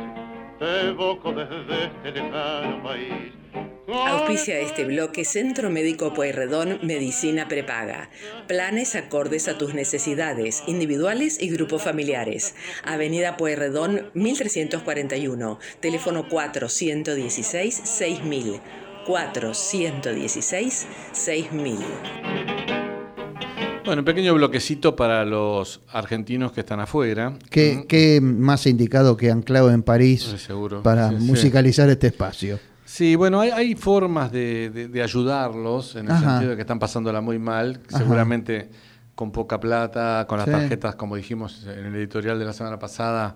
te 0.59 0.87
evoco 0.87 1.31
desde 1.31 1.85
este 1.85 2.11
lejano 2.11 2.83
país. 2.83 3.36
Auspicia 3.87 4.59
este 4.59 4.83
bloque 4.83 5.23
Centro 5.23 5.69
Médico 5.69 6.13
Pueyrredón 6.13 6.79
Medicina 6.83 7.47
Prepaga. 7.47 8.09
Planes 8.45 8.95
acordes 8.95 9.47
a 9.47 9.57
tus 9.57 9.73
necesidades, 9.73 10.61
individuales 10.67 11.41
y 11.41 11.49
grupos 11.49 11.83
familiares. 11.83 12.53
Avenida 12.83 13.37
Pueyrredón 13.37 14.09
1341, 14.13 15.59
teléfono 15.79 16.27
416 16.27 17.73
6000. 17.73 18.59
416 19.05 20.87
6000. 21.13 21.77
Bueno, 23.85 24.01
un 24.01 24.05
pequeño 24.05 24.33
bloquecito 24.33 24.97
para 24.97 25.23
los 25.23 25.79
argentinos 25.87 26.51
que 26.51 26.59
están 26.59 26.81
afuera. 26.81 27.39
¿Qué, 27.49 28.19
más 28.21 28.67
indicado 28.67 29.15
que 29.15 29.31
anclado 29.31 29.71
en 29.71 29.81
París 29.81 30.35
para 30.83 31.09
musicalizar 31.11 31.89
este 31.89 32.07
espacio? 32.07 32.59
Sí, 32.87 33.17
bueno, 33.17 33.41
hay, 33.41 33.75
formas 33.75 34.31
de, 34.31 34.89
ayudarlos 35.03 35.97
en 35.97 36.09
el 36.09 36.17
sentido 36.17 36.51
de 36.51 36.55
que 36.55 36.61
están 36.61 36.79
pasándola 36.79 37.19
muy 37.19 37.37
mal, 37.37 37.81
seguramente 37.89 38.69
con 39.13 39.33
poca 39.33 39.59
plata, 39.59 40.25
con 40.25 40.37
las 40.37 40.47
tarjetas, 40.47 40.95
como 40.95 41.17
dijimos 41.17 41.67
en 41.67 41.87
el 41.87 41.95
editorial 41.97 42.39
de 42.39 42.45
la 42.45 42.53
semana 42.53 42.79
pasada, 42.79 43.35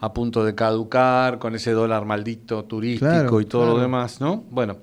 a 0.00 0.12
punto 0.14 0.46
de 0.46 0.54
caducar, 0.54 1.38
con 1.38 1.54
ese 1.54 1.72
dólar 1.72 2.06
maldito 2.06 2.64
turístico 2.64 3.38
y 3.42 3.44
todo 3.44 3.66
lo 3.66 3.78
demás, 3.78 4.18
¿no? 4.20 4.44
Bueno. 4.50 4.78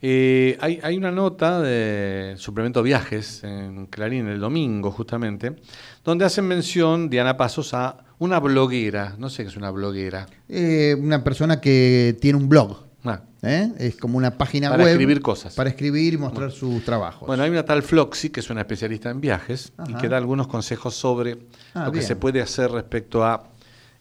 Eh, 0.00 0.56
hay, 0.60 0.78
hay, 0.84 0.96
una 0.96 1.10
nota 1.10 1.60
de 1.60 2.36
suplemento 2.38 2.84
viajes 2.84 3.42
en 3.42 3.86
Clarín 3.86 4.28
el 4.28 4.38
domingo, 4.38 4.92
justamente, 4.92 5.56
donde 6.04 6.24
hacen 6.24 6.46
mención, 6.46 7.10
Diana 7.10 7.36
Pasos, 7.36 7.74
a 7.74 8.04
una 8.18 8.38
bloguera. 8.38 9.16
No 9.18 9.28
sé 9.28 9.42
qué 9.42 9.48
es 9.48 9.56
una 9.56 9.72
bloguera. 9.72 10.26
Eh, 10.48 10.96
una 10.98 11.24
persona 11.24 11.60
que 11.60 12.16
tiene 12.20 12.38
un 12.38 12.48
blog. 12.48 12.87
Ah. 13.04 13.22
¿eh? 13.42 13.70
Es 13.78 13.96
como 13.96 14.18
una 14.18 14.36
página 14.36 14.70
web. 14.70 14.78
Para 14.78 14.90
escribir 14.90 15.20
cosas. 15.22 15.54
Para 15.54 15.70
escribir 15.70 16.14
y 16.14 16.16
mostrar 16.18 16.50
sus 16.50 16.84
trabajos. 16.84 17.26
Bueno, 17.28 17.42
hay 17.44 17.50
una 17.50 17.64
tal 17.64 17.82
Floxy, 17.82 18.30
que 18.30 18.40
es 18.40 18.50
una 18.50 18.60
especialista 18.62 19.10
en 19.10 19.20
viajes, 19.20 19.72
y 19.88 19.94
que 19.94 20.08
da 20.08 20.16
algunos 20.16 20.48
consejos 20.48 20.94
sobre 20.94 21.38
ah, 21.74 21.84
lo 21.86 21.92
que 21.92 22.02
se 22.02 22.16
puede 22.16 22.40
hacer 22.42 22.70
respecto 22.70 23.24
a 23.24 23.50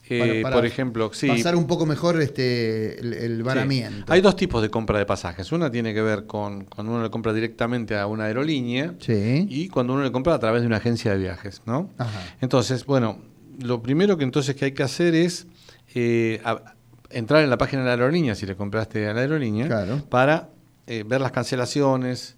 Eh, 0.10 0.20
Para- 0.20 0.42
para 0.44 0.56
por 0.56 0.66
ejemplo, 0.66 1.12
sí. 1.14 1.28
Pasar 1.28 1.58
un 1.58 1.68
poco 1.68 1.86
mejor 1.86 2.22
este 2.22 2.98
el, 2.98 3.12
el 3.14 3.36
Sí. 3.38 3.42
varamiento. 3.44 4.14
Hay 4.14 4.22
dos 4.22 4.38
tipos 4.38 4.62
de 4.62 4.70
compra 4.70 4.98
de 5.00 5.06
pasajes. 5.06 5.52
Una 5.52 5.70
tiene 5.70 5.94
que 5.94 6.02
ver 6.02 6.26
con 6.26 6.64
cuando 6.64 6.94
uno 6.94 7.04
le 7.04 7.10
compra 7.10 7.34
directamente 7.34 7.98
a 7.98 8.08
una 8.08 8.24
aerolínea 8.24 8.94
Sí. 9.00 9.46
y 9.50 9.68
cuando 9.68 9.92
uno 9.96 10.04
le 10.04 10.12
compra 10.14 10.34
a 10.36 10.40
través 10.40 10.62
de 10.62 10.68
una 10.68 10.78
agencia 10.78 11.12
de 11.12 11.18
viajes, 11.18 11.62
¿no? 11.66 11.90
Ajá. 11.98 12.22
Entonces, 12.40 12.86
bueno, 12.86 13.20
lo 13.60 13.82
primero 13.84 14.18
que 14.18 14.24
entonces 14.24 14.56
que 14.56 14.64
hay 14.64 14.72
que 14.72 14.84
hacer 14.84 15.14
es 15.14 15.46
eh, 15.94 16.40
a- 16.46 16.76
entrar 17.10 17.44
en 17.44 17.50
la 17.50 17.58
página 17.58 17.82
de 17.82 17.88
la 17.88 17.94
aerolínea, 17.94 18.36
si 18.36 18.46
le 18.46 18.56
compraste 18.56 19.08
a 19.08 19.14
la 19.14 19.22
aerolínea, 19.22 19.68
Claro. 19.68 20.04
para 20.10 20.50
eh, 20.88 21.04
ver 21.06 21.22
las 21.22 21.32
cancelaciones, 21.32 22.36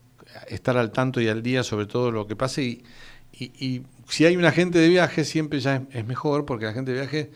estar 0.48 0.78
al 0.78 0.92
tanto 0.92 1.20
y 1.22 1.28
al 1.28 1.42
día 1.44 1.64
sobre 1.64 1.86
todo 1.86 2.12
lo 2.12 2.28
que 2.28 2.36
pase 2.36 2.64
y, 2.64 2.84
y- 3.34 3.52
y 3.66 3.84
si 4.08 4.26
hay 4.26 4.36
un 4.38 4.46
agente 4.46 4.80
de 4.80 4.90
viaje 4.90 5.24
siempre 5.24 5.60
ya 5.60 5.76
es, 5.76 5.82
es 5.92 6.06
mejor 6.06 6.46
porque 6.46 6.66
el 6.66 6.72
agente 6.72 6.92
de 6.94 7.00
viaje 7.02 7.32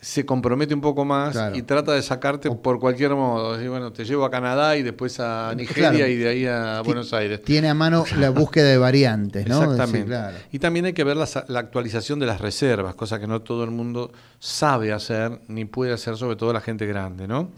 se 0.00 0.24
compromete 0.24 0.74
un 0.74 0.80
poco 0.80 1.04
más 1.04 1.32
Claro. 1.32 1.56
y 1.56 1.62
trata 1.62 1.92
de 1.92 2.02
sacarte 2.02 2.48
por 2.50 2.78
cualquier 2.78 3.10
modo. 3.16 3.54
Decir, 3.54 3.68
bueno, 3.68 3.92
te 3.92 4.04
llevo 4.04 4.24
a 4.24 4.30
Canadá 4.30 4.76
y 4.76 4.82
después 4.84 5.18
a 5.18 5.52
Nigeria 5.56 5.90
Claro. 5.90 6.06
y 6.06 6.14
de 6.16 6.28
ahí 6.28 6.46
a 6.46 6.82
Buenos 6.84 7.12
Aires. 7.12 7.42
Tiene 7.42 7.68
a 7.68 7.74
mano 7.74 8.04
la 8.16 8.30
búsqueda 8.30 8.68
de 8.68 8.78
variantes, 8.78 9.46
¿no? 9.48 9.60
Exactamente. 9.62 9.98
Sí, 10.02 10.04
claro. 10.06 10.36
Y 10.52 10.58
también 10.60 10.84
hay 10.84 10.92
que 10.92 11.02
ver 11.02 11.16
la, 11.16 11.26
la 11.48 11.58
actualización 11.58 12.20
de 12.20 12.26
las 12.26 12.40
reservas, 12.40 12.94
cosa 12.94 13.18
que 13.18 13.26
no 13.26 13.42
todo 13.42 13.64
el 13.64 13.70
mundo 13.72 14.12
sabe 14.38 14.92
hacer 14.92 15.40
ni 15.48 15.64
puede 15.64 15.92
hacer, 15.92 16.16
sobre 16.16 16.36
todo 16.36 16.52
la 16.52 16.60
gente 16.60 16.86
grande, 16.86 17.26
¿no? 17.26 17.50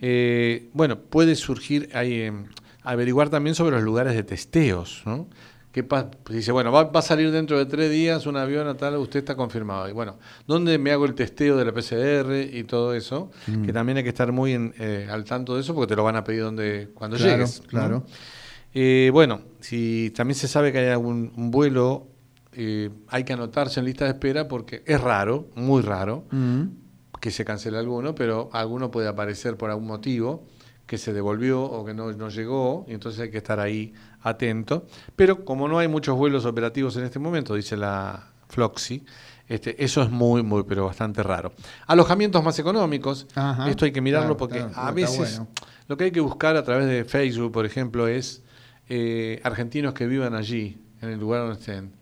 Eh, 0.00 0.68
bueno, 0.72 0.98
puede 0.98 1.36
surgir, 1.36 1.90
hay, 1.94 2.12
eh, 2.22 2.32
averiguar 2.82 3.28
también 3.30 3.54
sobre 3.54 3.76
los 3.76 3.84
lugares 3.84 4.14
de 4.14 4.24
testeos, 4.24 5.02
¿no? 5.06 5.28
¿Qué 5.74 5.82
pa- 5.82 6.08
dice, 6.30 6.52
bueno, 6.52 6.70
va, 6.70 6.84
va 6.84 7.00
a 7.00 7.02
salir 7.02 7.32
dentro 7.32 7.58
de 7.58 7.66
tres 7.66 7.90
días 7.90 8.26
un 8.26 8.36
avión 8.36 8.68
a 8.68 8.76
tal, 8.76 8.94
usted 8.96 9.18
está 9.18 9.34
confirmado. 9.34 9.88
Y 9.88 9.92
bueno, 9.92 10.18
¿dónde 10.46 10.78
me 10.78 10.92
hago 10.92 11.04
el 11.04 11.14
testeo 11.14 11.56
de 11.56 11.64
la 11.64 11.72
PCR 11.72 12.48
y 12.56 12.62
todo 12.62 12.94
eso? 12.94 13.32
Mm. 13.48 13.64
Que 13.64 13.72
también 13.72 13.98
hay 13.98 14.04
que 14.04 14.10
estar 14.10 14.30
muy 14.30 14.52
en, 14.52 14.72
eh, 14.78 15.08
al 15.10 15.24
tanto 15.24 15.56
de 15.56 15.62
eso 15.62 15.74
porque 15.74 15.88
te 15.88 15.96
lo 15.96 16.04
van 16.04 16.14
a 16.14 16.22
pedir 16.22 16.42
donde, 16.42 16.90
cuando 16.94 17.16
Claro, 17.16 17.32
llegues. 17.32 17.60
¿no? 17.62 17.66
claro. 17.66 18.04
Eh, 18.72 19.10
bueno, 19.12 19.40
si 19.58 20.12
también 20.14 20.36
se 20.36 20.46
sabe 20.46 20.70
que 20.70 20.78
hay 20.78 20.90
algún 20.90 21.32
un 21.36 21.50
vuelo, 21.50 22.06
eh, 22.52 22.90
hay 23.08 23.24
que 23.24 23.32
anotarse 23.32 23.80
en 23.80 23.86
lista 23.86 24.04
de 24.04 24.12
espera 24.12 24.46
porque 24.46 24.84
es 24.86 25.00
raro, 25.00 25.48
muy 25.56 25.82
raro, 25.82 26.24
Mm. 26.30 26.62
que 27.20 27.32
se 27.32 27.44
cancele 27.44 27.78
alguno, 27.78 28.14
pero 28.14 28.48
alguno 28.52 28.92
puede 28.92 29.08
aparecer 29.08 29.56
por 29.56 29.70
algún 29.70 29.88
motivo 29.88 30.46
que 30.86 30.98
se 30.98 31.12
devolvió 31.12 31.62
o 31.62 31.84
que 31.84 31.94
no, 31.94 32.12
no 32.12 32.28
llegó, 32.28 32.84
y 32.88 32.92
entonces 32.94 33.20
hay 33.20 33.30
que 33.30 33.38
estar 33.38 33.60
ahí 33.60 33.94
atento. 34.22 34.86
Pero 35.16 35.44
como 35.44 35.68
no 35.68 35.78
hay 35.78 35.88
muchos 35.88 36.16
vuelos 36.16 36.44
operativos 36.44 36.96
en 36.96 37.04
este 37.04 37.18
momento, 37.18 37.54
dice 37.54 37.76
la 37.76 38.28
Floxy, 38.48 39.04
este, 39.48 39.82
eso 39.82 40.02
es 40.02 40.10
muy, 40.10 40.42
muy, 40.42 40.64
pero 40.64 40.86
bastante 40.86 41.22
raro. 41.22 41.52
Alojamientos 41.86 42.42
más 42.42 42.58
económicos, 42.58 43.26
Ajá, 43.34 43.68
esto 43.68 43.84
hay 43.84 43.92
que 43.92 44.00
mirarlo 44.00 44.36
claro, 44.36 44.36
porque 44.36 44.58
claro, 44.58 44.88
a 44.88 44.92
veces 44.92 45.38
bueno. 45.38 45.48
lo 45.88 45.96
que 45.96 46.04
hay 46.04 46.10
que 46.10 46.20
buscar 46.20 46.56
a 46.56 46.64
través 46.64 46.86
de 46.86 47.04
Facebook, 47.04 47.52
por 47.52 47.66
ejemplo, 47.66 48.08
es 48.08 48.42
eh, 48.88 49.40
argentinos 49.44 49.94
que 49.94 50.06
vivan 50.06 50.34
allí, 50.34 50.78
en 51.02 51.10
el 51.10 51.20
lugar 51.20 51.42
donde 51.42 51.60
estén, 51.60 51.92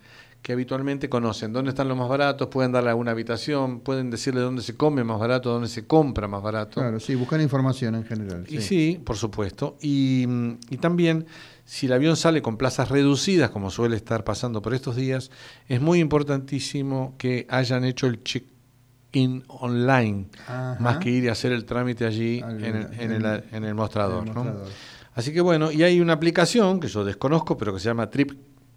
que 0.42 0.52
habitualmente 0.52 1.08
conocen 1.08 1.52
dónde 1.52 1.68
están 1.70 1.86
los 1.88 1.96
más 1.96 2.08
baratos, 2.08 2.48
pueden 2.48 2.72
darle 2.72 2.90
alguna 2.90 3.12
habitación, 3.12 3.78
pueden 3.78 4.10
decirle 4.10 4.40
dónde 4.40 4.60
se 4.62 4.76
come 4.76 5.04
más 5.04 5.20
barato, 5.20 5.50
dónde 5.50 5.68
se 5.68 5.86
compra 5.86 6.26
más 6.26 6.42
barato. 6.42 6.80
Claro, 6.80 6.98
sí, 6.98 7.14
buscar 7.14 7.40
información 7.40 7.94
en 7.94 8.04
general. 8.04 8.44
Y 8.48 8.60
sí, 8.60 9.00
por 9.04 9.16
supuesto. 9.16 9.76
Y, 9.80 10.26
y 10.68 10.78
también, 10.78 11.26
si 11.64 11.86
el 11.86 11.92
avión 11.92 12.16
sale 12.16 12.42
con 12.42 12.56
plazas 12.56 12.88
reducidas, 12.88 13.50
como 13.50 13.70
suele 13.70 13.94
estar 13.94 14.24
pasando 14.24 14.60
por 14.62 14.74
estos 14.74 14.96
días, 14.96 15.30
es 15.68 15.80
muy 15.80 16.00
importantísimo 16.00 17.14
que 17.18 17.46
hayan 17.48 17.84
hecho 17.84 18.08
el 18.08 18.24
check-in 18.24 19.44
online, 19.46 20.26
Ajá. 20.48 20.76
más 20.80 20.98
que 20.98 21.10
ir 21.10 21.22
y 21.24 21.28
hacer 21.28 21.52
el 21.52 21.64
trámite 21.64 22.04
allí 22.04 22.40
Al- 22.40 22.64
en 22.64 22.76
el, 22.76 23.00
en 23.00 23.12
el- 23.24 23.44
en 23.52 23.64
el 23.64 23.74
mostrador. 23.76 24.22
en 24.22 24.28
el 24.28 24.34
¿no? 24.34 24.42
mostrador. 24.44 24.72
Así 25.14 25.32
que 25.32 25.40
bueno, 25.40 25.70
y 25.70 25.82
hay 25.82 26.00
una 26.00 26.14
aplicación 26.14 26.80
que 26.80 26.88
yo 26.88 27.04
desconozco, 27.04 27.56
pero 27.56 27.72
que 27.74 27.78
se 27.80 27.84
llama 27.90 28.08
Trip 28.10 28.32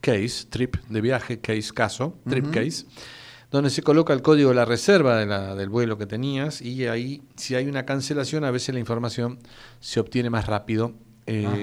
Case, 0.06 0.46
Trip 0.50 0.76
de 0.90 1.02
viaje, 1.02 1.40
Case 1.40 1.72
caso, 1.74 2.18
Trip 2.30 2.52
Case, 2.52 2.86
donde 3.50 3.70
se 3.70 3.82
coloca 3.82 4.14
el 4.14 4.22
código 4.22 4.50
de 4.50 4.56
la 4.56 4.66
reserva 4.66 5.18
de 5.18 5.26
la- 5.26 5.56
del 5.56 5.70
vuelo 5.70 5.98
que 5.98 6.06
tenías 6.06 6.62
y 6.62 6.86
ahí, 6.88 7.22
si 7.36 7.56
hay 7.56 7.68
una 7.68 7.86
cancelación, 7.86 8.44
a 8.44 8.52
veces 8.52 8.74
la 8.74 8.80
información 8.80 9.40
se 9.80 10.00
obtiene 10.00 10.30
más 10.30 10.46
rápido 10.48 10.94
eh, 11.28 11.58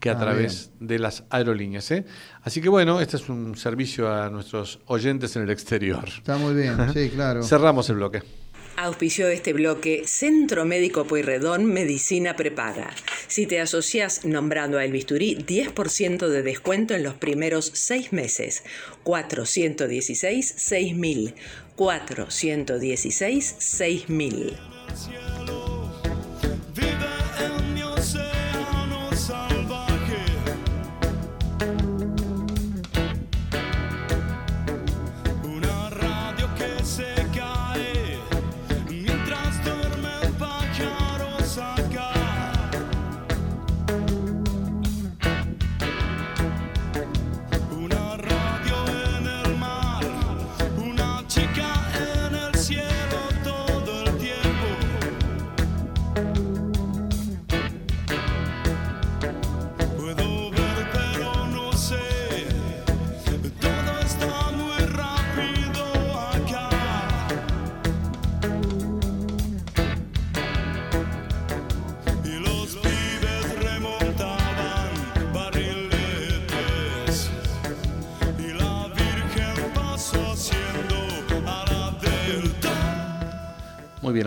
que 0.00 0.08
a 0.08 0.12
Ah, 0.14 0.18
través 0.18 0.70
de 0.80 0.98
las 0.98 1.24
aerolíneas. 1.28 1.90
¿eh? 1.90 2.06
Así 2.42 2.62
que 2.62 2.70
bueno, 2.70 2.98
este 3.02 3.18
es 3.18 3.28
un 3.28 3.54
servicio 3.56 4.10
a 4.10 4.30
nuestros 4.30 4.80
oyentes 4.86 5.36
en 5.36 5.42
el 5.42 5.50
exterior. 5.50 6.04
Está 6.08 6.38
muy 6.38 6.54
bien, 6.54 6.76
sí, 6.94 7.10
claro. 7.10 7.42
Cerramos 7.42 7.90
el 7.90 7.96
bloque. 7.96 8.22
Auspició 8.76 9.28
este 9.28 9.52
bloque 9.52 10.02
Centro 10.06 10.64
Médico 10.64 11.04
Pueyrredón 11.04 11.66
Medicina 11.66 12.36
Prepaga. 12.36 12.90
Si 13.28 13.46
te 13.46 13.60
asocias 13.60 14.24
nombrando 14.24 14.78
a 14.78 14.84
El 14.84 14.92
Bisturí, 14.92 15.36
10% 15.36 16.28
de 16.28 16.42
descuento 16.42 16.94
en 16.94 17.02
los 17.02 17.14
primeros 17.14 17.70
seis 17.74 18.12
meses. 18.12 18.64
416 19.04 20.54
6000. 20.56 21.34
416 21.76 23.54
6000. 23.58 24.56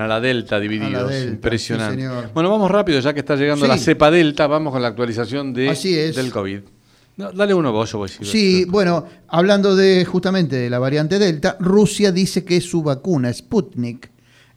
A 0.05 0.07
la 0.07 0.21
Delta 0.21 0.59
divididos. 0.59 1.09
Delta, 1.09 1.31
Impresionante. 1.31 2.01
sí, 2.01 2.29
bueno, 2.33 2.49
vamos 2.49 2.71
rápido, 2.71 2.99
ya 2.99 3.13
que 3.13 3.19
está 3.19 3.35
llegando 3.35 3.65
Sí. 3.65 3.69
la 3.71 3.77
cepa 3.77 4.09
Delta, 4.11 4.47
vamos 4.47 4.71
con 4.71 4.81
la 4.81 4.87
actualización 4.87 5.53
de, 5.53 5.69
Así 5.69 5.97
es. 5.97 6.15
del 6.15 6.31
COVID. 6.31 6.59
No, 7.17 7.31
dale 7.31 7.53
uno 7.53 7.71
vos, 7.71 7.91
yo 7.91 7.99
voy 7.99 8.09
a 8.09 8.11
decir. 8.11 8.27
Sí, 8.27 8.65
bueno, 8.65 9.05
hablando 9.27 9.75
de 9.75 10.03
justamente 10.05 10.55
de 10.57 10.69
la 10.69 10.79
variante 10.79 11.17
Delta, 11.19 11.55
Rusia 11.59 12.11
dice 12.11 12.43
que 12.43 12.59
su 12.61 12.83
vacuna 12.83 13.31
Sputnik 13.31 14.11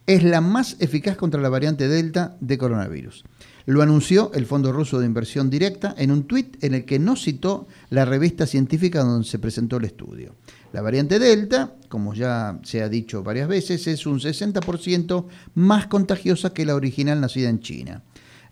es 0.05 0.23
la 0.23 0.41
más 0.41 0.75
eficaz 0.79 1.15
contra 1.15 1.39
la 1.39 1.49
variante 1.49 1.87
Delta 1.87 2.35
de 2.41 2.57
coronavirus. 2.57 3.23
Lo 3.65 3.81
anunció 3.83 4.31
el 4.33 4.45
Fondo 4.47 4.71
Ruso 4.71 4.99
de 4.99 5.05
Inversión 5.05 5.49
Directa 5.51 5.93
en 5.97 6.09
un 6.11 6.23
tuit 6.23 6.61
en 6.63 6.73
el 6.73 6.83
que 6.85 6.97
no 6.99 7.15
citó 7.15 7.67
la 7.91 8.03
revista 8.03 8.45
científica 8.47 9.03
donde 9.03 9.27
se 9.27 9.37
presentó 9.39 9.77
el 9.77 9.85
estudio. 9.85 10.35
La 10.73 10.81
variante 10.81 11.19
Delta, 11.19 11.75
como 11.89 12.13
ya 12.13 12.59
se 12.63 12.81
ha 12.81 12.87
dicho 12.87 13.23
varias 13.23 13.49
veces, 13.49 13.87
es 13.87 14.05
un 14.05 14.19
60% 14.19 15.25
más 15.55 15.87
contagiosa 15.87 16.53
que 16.53 16.65
la 16.65 16.75
original 16.75 17.19
nacida 17.19 17.49
en 17.49 17.59
China. 17.59 18.03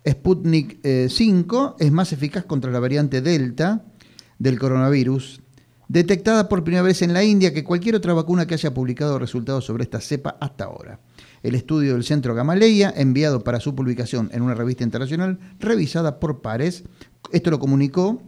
Sputnik 0.08 0.80
eh, 0.84 1.08
5 1.10 1.78
es 1.80 1.92
más 1.92 2.12
eficaz 2.12 2.46
contra 2.46 2.72
la 2.72 2.80
variante 2.80 3.22
Delta 3.22 3.86
del 4.40 4.60
coronavirus, 4.60 5.42
detectada 5.88 6.50
por 6.50 6.64
primera 6.64 6.82
vez 6.84 7.02
en 7.02 7.14
la 7.14 7.24
India 7.24 7.54
que 7.54 7.64
cualquier 7.64 7.96
otra 7.96 8.14
vacuna 8.14 8.46
que 8.46 8.56
haya 8.56 8.74
publicado 8.74 9.20
resultados 9.20 9.66
sobre 9.66 9.84
esta 9.84 10.02
cepa 10.02 10.38
hasta 10.40 10.66
ahora. 10.66 11.00
El 11.44 11.56
estudio 11.56 11.94
del 11.94 12.04
Centro 12.04 12.36
Gamaleya, 12.36 12.94
enviado 12.96 13.44
para 13.44 13.60
su 13.60 13.76
publicación 13.76 14.30
en 14.34 14.42
una 14.42 14.56
revista 14.56 14.84
internacional 14.84 15.40
revisada 15.60 16.20
por 16.20 16.42
pares, 16.42 16.84
esto 17.32 17.52
lo 17.52 17.60
comunicó 17.60 18.22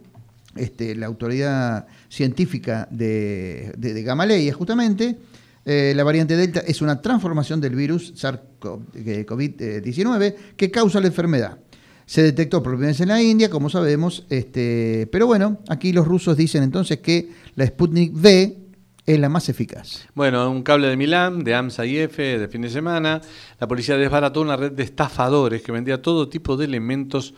este, 0.56 0.96
la 0.96 1.06
autoridad 1.06 1.86
científica 2.10 2.86
de, 2.90 3.72
de, 3.78 3.94
de 3.94 4.02
Gamaleya, 4.02 4.52
justamente. 4.52 5.16
Eh, 5.64 5.94
la 5.94 6.02
variante 6.04 6.36
Delta 6.36 6.60
es 6.60 6.82
una 6.82 7.00
transformación 7.00 7.58
del 7.60 7.76
virus 7.76 8.12
SARS-CoV-19 8.14 10.34
que 10.56 10.70
causa 10.70 11.00
la 11.00 11.06
enfermedad. 11.06 11.58
Se 12.06 12.22
detectó 12.22 12.62
por 12.62 12.72
primera 12.72 12.88
vez 12.88 13.00
en 13.00 13.08
la 13.08 13.22
India, 13.22 13.48
como 13.48 13.70
sabemos, 13.70 14.26
este, 14.30 15.08
pero 15.12 15.26
bueno, 15.26 15.60
aquí 15.68 15.92
los 15.92 16.08
rusos 16.08 16.36
dicen 16.36 16.64
entonces 16.64 16.98
que 16.98 17.30
la 17.54 17.64
Sputnik 17.66 18.12
V 18.14 18.56
es 19.06 19.20
la 19.20 19.28
más 19.28 19.48
eficaz. 19.48 20.08
Bueno, 20.14 20.50
un 20.50 20.62
cable 20.62 20.88
de 20.88 20.96
Milán, 20.96 21.44
de 21.44 21.54
AMSA 21.54 21.86
y 21.86 21.98
F, 21.98 22.38
de 22.38 22.48
fin 22.48 22.62
de 22.62 22.70
semana. 22.70 23.20
La 23.60 23.68
policía 23.68 23.96
desbarató 23.96 24.40
una 24.40 24.56
red 24.56 24.72
de 24.72 24.82
estafadores 24.82 25.62
que 25.62 25.70
vendía 25.72 26.02
todo 26.02 26.28
tipo 26.28 26.56
de 26.56 26.64
elementos 26.64 27.34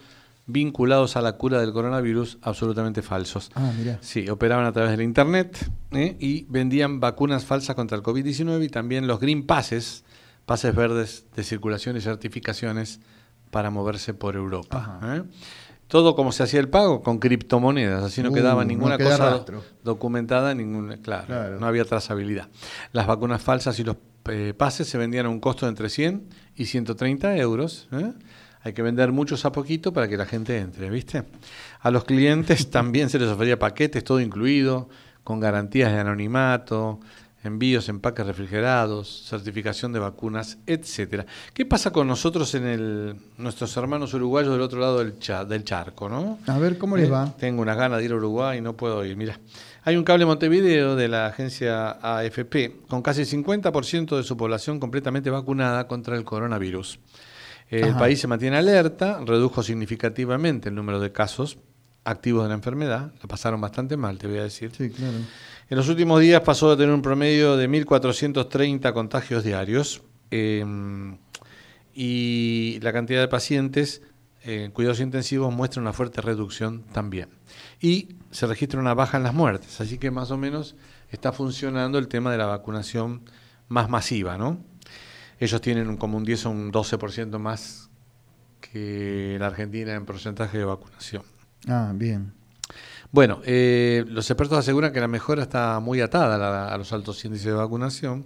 vinculados 0.46 1.16
a 1.16 1.22
la 1.22 1.32
cura 1.36 1.60
del 1.60 1.72
coronavirus 1.72 2.38
absolutamente 2.42 3.02
falsos. 3.02 3.50
Ah, 3.54 3.72
mira. 3.78 3.98
Sí, 4.00 4.28
operaban 4.28 4.66
a 4.66 4.72
través 4.72 4.90
del 4.90 5.02
Internet 5.02 5.70
¿eh? 5.92 6.16
y 6.18 6.44
vendían 6.48 7.00
vacunas 7.00 7.44
falsas 7.44 7.76
contra 7.76 7.96
el 7.96 8.02
COVID-19 8.02 8.64
y 8.64 8.68
también 8.68 9.06
los 9.06 9.20
Green 9.20 9.46
Passes, 9.46 10.04
pases 10.44 10.74
verdes 10.74 11.26
de 11.36 11.44
circulación 11.44 11.96
y 11.96 12.00
certificaciones 12.00 13.00
para 13.50 13.70
moverse 13.70 14.14
por 14.14 14.34
Europa. 14.34 14.98
¿eh? 15.04 15.22
Todo 15.86 16.16
como 16.16 16.32
se 16.32 16.42
hacía 16.42 16.58
el 16.58 16.68
pago, 16.70 17.02
con 17.02 17.18
criptomonedas, 17.18 18.02
así 18.02 18.22
no 18.22 18.30
Uh, 18.30 18.34
quedaba 18.34 18.62
no 18.62 18.68
ninguna 18.68 18.96
queda 18.96 19.10
cosa 19.10 19.30
rastro. 19.30 19.62
documentada, 19.84 20.54
ninguna, 20.54 20.96
claro, 20.96 21.26
Claro. 21.26 21.60
no 21.60 21.66
había 21.66 21.84
trazabilidad. 21.84 22.48
Las 22.92 23.06
vacunas 23.06 23.42
falsas 23.42 23.78
y 23.78 23.84
los 23.84 23.96
eh, 24.30 24.54
pases 24.56 24.88
se 24.88 24.96
vendían 24.98 25.26
a 25.26 25.28
un 25.28 25.38
costo 25.38 25.66
de 25.66 25.70
entre 25.70 25.90
100 25.90 26.28
y 26.56 26.64
130 26.66 27.36
euros. 27.36 27.88
¿eh? 27.92 28.12
Hay 28.64 28.72
que 28.72 28.82
vender 28.82 29.10
muchos 29.12 29.44
a 29.44 29.52
poquito 29.52 29.92
para 29.92 30.08
que 30.08 30.16
la 30.16 30.26
gente 30.26 30.58
entre, 30.58 30.88
¿viste? 30.90 31.24
A 31.80 31.90
los 31.90 32.04
clientes 32.04 32.70
también 32.70 33.08
se 33.10 33.18
les 33.18 33.28
ofrecía 33.28 33.58
paquetes, 33.58 34.04
todo 34.04 34.20
incluido, 34.20 34.88
con 35.24 35.40
garantías 35.40 35.92
de 35.92 35.98
anonimato, 36.00 37.00
envíos, 37.44 37.88
empaques 37.88 38.24
refrigerados, 38.24 39.24
certificación 39.28 39.92
de 39.92 39.98
vacunas, 39.98 40.58
etcétera. 40.66 41.26
¿Qué 41.52 41.66
pasa 41.66 41.90
con 41.90 42.06
nosotros 42.06 42.54
en 42.54 42.66
el, 42.66 43.16
nuestros 43.36 43.76
hermanos 43.76 44.14
uruguayos 44.14 44.52
del 44.52 44.60
otro 44.60 44.78
lado 44.78 44.98
del, 45.00 45.18
cha- 45.18 45.44
del 45.44 45.64
charco, 45.64 46.08
no? 46.08 46.38
A 46.46 46.58
ver, 46.58 46.78
¿cómo 46.78 46.96
les 46.96 47.08
Eh, 47.08 47.10
va? 47.10 47.34
Tengo 47.36 47.62
unas 47.62 47.76
ganas 47.76 47.98
de 47.98 48.04
ir 48.04 48.12
a 48.12 48.16
Uruguay 48.16 48.58
y 48.58 48.60
no 48.60 48.76
puedo 48.76 49.04
ir. 49.04 49.16
Mira, 49.16 49.40
hay 49.82 49.96
un 49.96 50.04
cable 50.04 50.24
Montevideo 50.24 50.94
de 50.94 51.08
la 51.08 51.26
agencia 51.26 51.90
AFP 52.00 52.76
con 52.86 53.02
casi 53.02 53.22
50% 53.24 54.16
de 54.16 54.22
su 54.22 54.36
población 54.36 54.78
completamente 54.78 55.28
vacunada 55.30 55.88
contra 55.88 56.16
el 56.16 56.22
coronavirus. 56.24 57.00
El 57.72 57.90
Ajá. 57.90 57.98
país 58.00 58.20
se 58.20 58.28
mantiene 58.28 58.58
alerta, 58.58 59.20
redujo 59.24 59.62
significativamente 59.62 60.68
el 60.68 60.74
número 60.74 61.00
de 61.00 61.10
casos 61.10 61.56
activos 62.04 62.42
de 62.42 62.50
la 62.50 62.54
enfermedad. 62.54 63.12
La 63.22 63.26
pasaron 63.26 63.62
bastante 63.62 63.96
mal, 63.96 64.18
te 64.18 64.26
voy 64.26 64.38
a 64.38 64.42
decir. 64.42 64.72
Sí, 64.76 64.90
claro. 64.90 65.16
En 65.70 65.76
los 65.78 65.88
últimos 65.88 66.20
días 66.20 66.42
pasó 66.42 66.70
a 66.72 66.76
tener 66.76 66.94
un 66.94 67.00
promedio 67.00 67.56
de 67.56 67.70
1.430 67.70 68.92
contagios 68.92 69.42
diarios 69.42 70.02
eh, 70.30 70.62
y 71.94 72.78
la 72.82 72.92
cantidad 72.92 73.20
de 73.20 73.28
pacientes 73.28 74.02
eh, 74.44 74.64
en 74.64 74.70
cuidados 74.72 75.00
intensivos 75.00 75.50
muestra 75.54 75.80
una 75.80 75.94
fuerte 75.94 76.20
reducción 76.20 76.82
también. 76.92 77.30
Y 77.80 78.16
se 78.30 78.46
registra 78.46 78.80
una 78.80 78.92
baja 78.92 79.16
en 79.16 79.22
las 79.22 79.32
muertes, 79.32 79.80
así 79.80 79.96
que 79.96 80.10
más 80.10 80.30
o 80.30 80.36
menos 80.36 80.76
está 81.10 81.32
funcionando 81.32 81.98
el 81.98 82.08
tema 82.08 82.30
de 82.32 82.36
la 82.36 82.46
vacunación 82.46 83.22
más 83.68 83.88
masiva, 83.88 84.36
¿no? 84.36 84.62
Ellos 85.42 85.60
tienen 85.60 85.88
un- 85.88 85.96
como 85.96 86.16
un 86.16 86.24
10 86.24 86.46
o 86.46 86.50
un 86.50 86.70
12% 86.70 87.38
más 87.40 87.90
que 88.60 89.36
la 89.40 89.48
Argentina 89.48 89.92
en 89.94 90.06
porcentaje 90.06 90.56
de 90.58 90.64
vacunación. 90.64 91.22
Ah, 91.68 91.92
bien. 91.94 92.32
Bueno, 93.10 93.40
eh, 93.44 94.04
los 94.06 94.30
expertos 94.30 94.58
aseguran 94.58 94.92
que 94.92 95.00
la 95.00 95.08
mejora 95.08 95.42
está 95.42 95.80
muy 95.80 96.00
atada 96.00 96.36
a, 96.36 96.38
la- 96.38 96.68
a 96.68 96.78
los 96.78 96.92
altos 96.92 97.24
índices 97.24 97.46
de 97.46 97.52
vacunación 97.54 98.24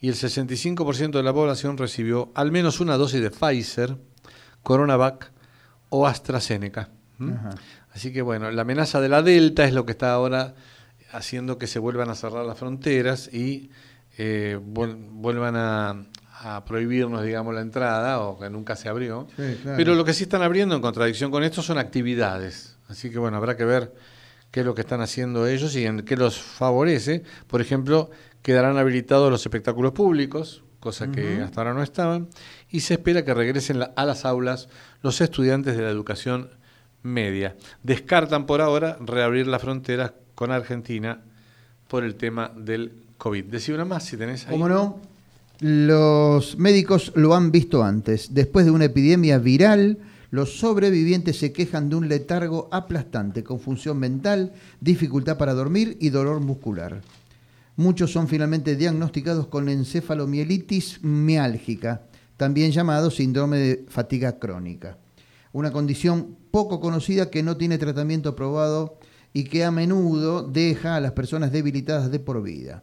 y 0.00 0.08
el 0.08 0.14
65% 0.14 1.18
de 1.18 1.22
la 1.22 1.32
población 1.32 1.78
recibió 1.78 2.30
al 2.34 2.50
menos 2.50 2.80
una 2.80 2.96
dosis 2.96 3.20
de 3.22 3.30
Pfizer, 3.30 3.96
Coronavac 4.62 5.30
o 5.88 6.06
AstraZeneca. 6.06 6.90
Así 7.92 8.12
que 8.12 8.22
bueno, 8.22 8.50
la 8.50 8.62
amenaza 8.62 9.00
de 9.00 9.08
la 9.08 9.22
Delta 9.22 9.64
es 9.64 9.72
lo 9.72 9.84
que 9.86 9.92
está 9.92 10.12
ahora 10.12 10.54
haciendo 11.12 11.58
que 11.58 11.66
se 11.66 11.78
vuelvan 11.78 12.10
a 12.10 12.14
cerrar 12.14 12.44
las 12.44 12.58
fronteras 12.58 13.32
y 13.32 13.70
eh, 14.18 14.58
vuel- 14.60 14.96
vuelvan 15.10 15.54
a, 15.56 16.06
a 16.42 16.64
prohibirnos, 16.64 17.22
digamos, 17.22 17.54
la 17.54 17.60
entrada, 17.60 18.20
o 18.20 18.38
que 18.38 18.48
nunca 18.50 18.74
se 18.76 18.88
abrió. 18.88 19.26
Sí, 19.36 19.58
claro. 19.62 19.76
Pero 19.76 19.94
lo 19.94 20.04
que 20.04 20.14
sí 20.14 20.22
están 20.24 20.42
abriendo 20.42 20.74
en 20.74 20.80
contradicción 20.80 21.30
con 21.30 21.42
esto 21.44 21.60
son 21.62 21.76
actividades. 21.78 22.76
Así 22.88 23.10
que 23.10 23.18
bueno, 23.18 23.36
habrá 23.36 23.56
que 23.56 23.64
ver 23.64 23.94
qué 24.50 24.60
es 24.60 24.66
lo 24.66 24.74
que 24.74 24.80
están 24.80 25.00
haciendo 25.00 25.46
ellos 25.46 25.76
y 25.76 25.84
en 25.86 26.02
qué 26.02 26.16
los 26.16 26.40
favorece. 26.40 27.22
Por 27.46 27.60
ejemplo, 27.60 28.10
quedarán 28.42 28.78
habilitados 28.78 29.30
los 29.30 29.42
espectáculos 29.44 29.92
públicos, 29.92 30.64
cosa 30.80 31.10
que 31.12 31.42
hasta 31.42 31.60
ahora 31.60 31.74
no 31.74 31.82
estaban, 31.82 32.28
y 32.70 32.80
se 32.80 32.94
espera 32.94 33.22
que 33.24 33.34
regresen 33.34 33.78
la- 33.78 33.92
a 33.96 34.06
las 34.06 34.24
aulas 34.24 34.68
los 35.02 35.20
estudiantes 35.20 35.76
de 35.76 35.82
la 35.82 35.90
educación 35.90 36.48
media. 37.02 37.54
Descartan 37.82 38.46
por 38.46 38.60
ahora 38.62 38.96
reabrir 39.00 39.46
las 39.46 39.60
fronteras 39.60 40.12
con 40.34 40.50
Argentina 40.52 41.20
por 41.86 42.02
el 42.04 42.14
tema 42.14 42.50
del 42.56 43.04
COVID. 43.18 43.44
Decí 43.44 43.72
una 43.72 43.84
más 43.84 44.04
si 44.04 44.16
tenés 44.16 44.46
ahí. 44.46 44.52
¿Cómo 44.52 44.68
no? 44.68 45.00
Los 45.60 46.56
médicos 46.56 47.12
lo 47.16 47.34
han 47.34 47.52
visto 47.52 47.84
antes. 47.84 48.32
Después 48.32 48.64
de 48.64 48.70
una 48.70 48.86
epidemia 48.86 49.38
viral, 49.38 49.98
los 50.30 50.58
sobrevivientes 50.58 51.38
se 51.38 51.52
quejan 51.52 51.90
de 51.90 51.96
un 51.96 52.08
letargo 52.08 52.70
aplastante, 52.72 53.44
confusión 53.44 53.98
mental, 53.98 54.54
dificultad 54.80 55.36
para 55.36 55.52
dormir 55.52 55.98
y 56.00 56.08
dolor 56.08 56.40
muscular. 56.40 57.02
Muchos 57.76 58.10
son 58.10 58.26
finalmente 58.26 58.74
diagnosticados 58.74 59.48
con 59.48 59.68
encefalomielitis 59.68 61.04
miálgica, 61.04 62.04
también 62.38 62.72
llamado 62.72 63.10
síndrome 63.10 63.58
de 63.58 63.84
fatiga 63.86 64.38
crónica. 64.38 64.96
Una 65.52 65.72
condición 65.72 66.38
poco 66.50 66.80
conocida 66.80 67.28
que 67.28 67.42
no 67.42 67.58
tiene 67.58 67.76
tratamiento 67.76 68.34
probado 68.34 68.98
y 69.34 69.44
que 69.44 69.64
a 69.64 69.70
menudo 69.70 70.42
deja 70.42 70.96
a 70.96 71.00
las 71.00 71.12
personas 71.12 71.52
debilitadas 71.52 72.10
de 72.10 72.18
por 72.18 72.42
vida. 72.42 72.82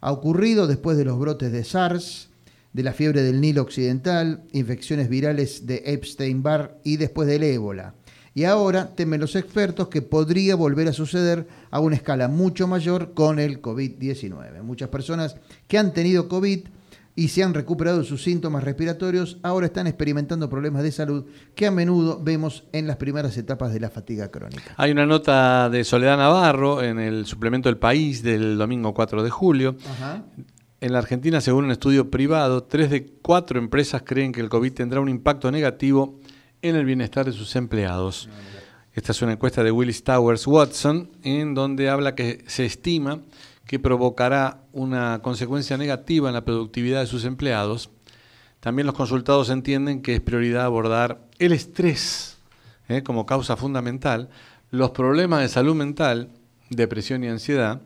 Ha 0.00 0.12
ocurrido 0.12 0.66
después 0.66 0.96
de 0.96 1.04
los 1.04 1.18
brotes 1.18 1.52
de 1.52 1.64
SARS, 1.64 2.30
de 2.72 2.82
la 2.82 2.92
fiebre 2.92 3.22
del 3.22 3.40
Nilo 3.40 3.62
Occidental, 3.62 4.44
infecciones 4.52 5.08
virales 5.08 5.66
de 5.66 5.82
Epstein-Barr 5.86 6.78
y 6.84 6.96
después 6.96 7.28
del 7.28 7.42
ébola. 7.42 7.94
Y 8.32 8.44
ahora 8.44 8.94
temen 8.94 9.20
los 9.20 9.34
expertos 9.34 9.88
que 9.88 10.02
podría 10.02 10.54
volver 10.54 10.86
a 10.88 10.92
suceder 10.92 11.48
a 11.70 11.80
una 11.80 11.96
escala 11.96 12.28
mucho 12.28 12.68
mayor 12.68 13.12
con 13.12 13.40
el 13.40 13.60
COVID-19. 13.60 14.62
Muchas 14.62 14.88
personas 14.88 15.36
que 15.66 15.78
han 15.78 15.92
tenido 15.92 16.28
COVID 16.28 16.60
y 17.16 17.28
se 17.28 17.42
han 17.42 17.54
recuperado 17.54 17.98
de 17.98 18.04
sus 18.04 18.22
síntomas 18.22 18.64
respiratorios 18.64 19.38
ahora 19.42 19.66
están 19.66 19.86
experimentando 19.86 20.48
problemas 20.48 20.82
de 20.82 20.92
salud 20.92 21.26
que 21.54 21.66
a 21.66 21.70
menudo 21.70 22.20
vemos 22.22 22.64
en 22.72 22.86
las 22.86 22.96
primeras 22.96 23.36
etapas 23.36 23.72
de 23.72 23.80
la 23.80 23.90
fatiga 23.90 24.30
crónica. 24.30 24.74
Hay 24.76 24.92
una 24.92 25.06
nota 25.06 25.68
de 25.68 25.84
Soledad 25.84 26.16
Navarro 26.16 26.82
en 26.82 26.98
el 26.98 27.26
suplemento 27.26 27.68
El 27.68 27.78
País 27.78 28.22
del 28.22 28.56
domingo 28.58 28.94
4 28.94 29.22
de 29.22 29.30
julio. 29.30 29.76
En 30.80 30.92
la 30.92 30.98
Argentina, 30.98 31.40
según 31.42 31.66
un 31.66 31.72
estudio 31.72 32.10
privado, 32.10 32.62
tres 32.62 32.88
de 32.88 33.06
cuatro 33.20 33.58
empresas 33.58 34.02
creen 34.02 34.32
que 34.32 34.40
el 34.40 34.48
COVID 34.48 34.72
tendrá 34.72 35.00
un 35.00 35.10
impacto 35.10 35.50
negativo 35.50 36.18
en 36.62 36.76
el 36.76 36.86
bienestar 36.86 37.26
de 37.26 37.32
sus 37.32 37.54
empleados. 37.56 38.30
Esta 38.94 39.12
es 39.12 39.20
una 39.20 39.32
encuesta 39.32 39.62
de 39.62 39.70
Willis 39.70 40.02
Towers 40.02 40.46
Watson, 40.46 41.10
en 41.22 41.54
donde 41.54 41.90
habla 41.90 42.14
que 42.14 42.44
se 42.46 42.64
estima 42.64 43.20
que 43.70 43.78
provocará 43.78 44.64
una 44.72 45.22
consecuencia 45.22 45.76
negativa 45.76 46.28
en 46.28 46.34
la 46.34 46.44
productividad 46.44 47.02
de 47.02 47.06
sus 47.06 47.24
empleados. 47.24 47.88
También 48.58 48.84
los 48.84 48.96
consultados 48.96 49.48
entienden 49.48 50.02
que 50.02 50.16
es 50.16 50.20
prioridad 50.20 50.64
abordar 50.64 51.20
el 51.38 51.52
estrés 51.52 52.36
¿eh? 52.88 53.04
como 53.04 53.26
causa 53.26 53.56
fundamental, 53.56 54.28
los 54.72 54.90
problemas 54.90 55.42
de 55.42 55.48
salud 55.48 55.76
mental, 55.76 56.30
depresión 56.68 57.22
y 57.22 57.28
ansiedad, 57.28 57.80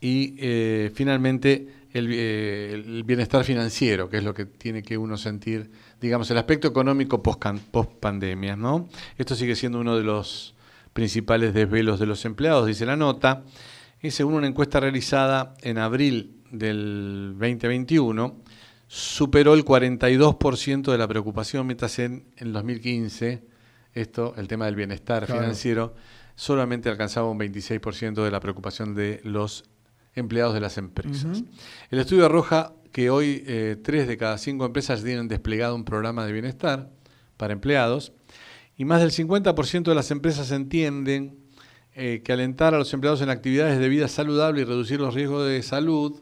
y 0.00 0.34
eh, 0.38 0.90
finalmente 0.92 1.68
el, 1.92 2.08
eh, 2.10 2.72
el 2.72 3.04
bienestar 3.04 3.44
financiero, 3.44 4.10
que 4.10 4.16
es 4.16 4.24
lo 4.24 4.34
que 4.34 4.46
tiene 4.46 4.82
que 4.82 4.98
uno 4.98 5.16
sentir, 5.16 5.70
digamos, 6.00 6.28
el 6.32 6.38
aspecto 6.38 6.66
económico 6.66 7.22
post 7.22 7.92
pandemia. 8.00 8.56
¿no? 8.56 8.88
Esto 9.16 9.36
sigue 9.36 9.54
siendo 9.54 9.78
uno 9.78 9.96
de 9.96 10.02
los 10.02 10.56
principales 10.92 11.54
desvelos 11.54 12.00
de 12.00 12.06
los 12.06 12.24
empleados, 12.24 12.66
dice 12.66 12.84
la 12.86 12.96
nota, 12.96 13.44
y 14.02 14.10
según 14.10 14.34
una 14.34 14.46
encuesta 14.46 14.80
realizada 14.80 15.54
en 15.62 15.78
abril 15.78 16.42
del 16.50 17.34
2021, 17.38 18.40
superó 18.88 19.54
el 19.54 19.64
42% 19.64 20.90
de 20.92 20.98
la 20.98 21.08
preocupación, 21.08 21.66
mientras 21.66 21.98
en 21.98 22.26
el 22.36 22.52
2015, 22.52 23.42
esto, 23.94 24.34
el 24.36 24.48
tema 24.48 24.66
del 24.66 24.74
bienestar 24.76 25.24
Claro. 25.26 25.40
financiero, 25.40 25.94
solamente 26.34 26.88
alcanzaba 26.88 27.30
un 27.30 27.38
26% 27.38 28.22
de 28.24 28.30
la 28.30 28.40
preocupación 28.40 28.94
de 28.94 29.20
los 29.24 29.64
empleados 30.14 30.52
de 30.54 30.60
las 30.60 30.76
empresas. 30.78 31.42
El 31.90 31.98
estudio 31.98 32.26
arroja 32.26 32.74
que 32.90 33.08
hoy 33.08 33.42
eh, 33.46 33.76
tres 33.82 34.06
de 34.06 34.18
cada 34.18 34.36
cinco 34.36 34.66
empresas 34.66 35.02
tienen 35.02 35.28
desplegado 35.28 35.74
un 35.74 35.84
programa 35.84 36.26
de 36.26 36.32
bienestar 36.32 36.90
para 37.38 37.54
empleados 37.54 38.12
y 38.76 38.84
más 38.84 39.00
del 39.00 39.10
50% 39.10 39.84
de 39.84 39.94
las 39.94 40.10
empresas 40.10 40.50
entienden 40.50 41.38
eh, 41.94 42.22
que 42.24 42.32
alentar 42.32 42.74
a 42.74 42.78
los 42.78 42.92
empleados 42.94 43.20
en 43.20 43.30
actividades 43.30 43.78
de 43.78 43.88
vida 43.88 44.08
saludable 44.08 44.62
y 44.62 44.64
reducir 44.64 45.00
los 45.00 45.14
riesgos 45.14 45.46
de 45.46 45.62
salud, 45.62 46.20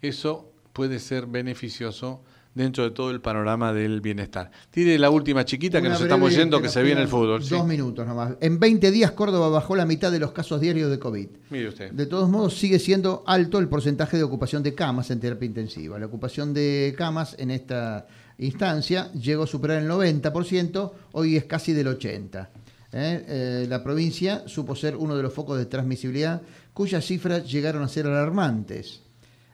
eso 0.00 0.50
puede 0.72 0.98
ser 0.98 1.26
beneficioso 1.26 2.22
dentro 2.54 2.84
de 2.84 2.90
todo 2.90 3.10
el 3.10 3.20
panorama 3.20 3.72
del 3.72 4.00
bienestar. 4.00 4.50
Tire 4.70 4.98
la 4.98 5.10
última 5.10 5.44
chiquita 5.44 5.80
que 5.80 5.88
nos 5.88 6.00
estamos 6.00 6.34
yendo, 6.34 6.60
que 6.60 6.68
se 6.68 6.82
viene 6.82 7.02
el 7.02 7.08
fútbol. 7.08 7.42
sí. 7.42 7.50
Dos 7.50 7.66
minutos 7.66 8.06
nomás. 8.06 8.32
En 8.40 8.58
20 8.58 8.90
días 8.90 9.12
Córdoba 9.12 9.48
bajó 9.48 9.76
la 9.76 9.86
mitad 9.86 10.10
de 10.10 10.18
los 10.18 10.32
casos 10.32 10.60
diarios 10.60 10.90
de 10.90 10.98
COVID. 10.98 11.28
Mire 11.50 11.68
usted. 11.68 11.92
De 11.92 12.06
todos 12.06 12.28
modos, 12.28 12.54
sigue 12.54 12.78
siendo 12.78 13.22
alto 13.26 13.58
el 13.58 13.68
porcentaje 13.68 14.16
de 14.16 14.24
ocupación 14.24 14.62
de 14.62 14.74
camas 14.74 15.10
en 15.10 15.20
terapia 15.20 15.46
intensiva. 15.46 15.98
La 15.98 16.06
ocupación 16.06 16.52
de 16.52 16.94
camas 16.96 17.36
en 17.38 17.50
esta 17.50 18.06
instancia 18.38 19.12
llegó 19.12 19.44
a 19.44 19.46
superar 19.46 19.82
el 19.82 19.88
90%, 19.88 20.92
hoy 21.12 21.36
es 21.36 21.44
casi 21.44 21.72
del 21.72 21.86
80%. 21.86 22.48
¿Eh? 22.92 23.24
Eh, 23.26 23.66
la 23.68 23.82
provincia 23.82 24.44
supo 24.46 24.74
ser 24.74 24.96
uno 24.96 25.16
de 25.16 25.22
los 25.22 25.32
focos 25.32 25.58
de 25.58 25.66
transmisibilidad 25.66 26.42
cuyas 26.72 27.04
cifras 27.04 27.50
llegaron 27.50 27.82
a 27.82 27.88
ser 27.88 28.06
alarmantes, 28.06 29.02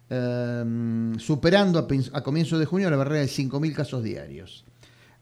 eh, 0.09 0.65
superando 1.19 1.79
a, 1.79 1.87
a 2.13 2.23
comienzos 2.23 2.59
de 2.59 2.67
junio 2.67 2.91
la 2.91 2.97
barrera 2.97 3.21
de 3.21 3.27
5.000 3.27 3.75
casos 3.75 4.03
diarios. 4.03 4.65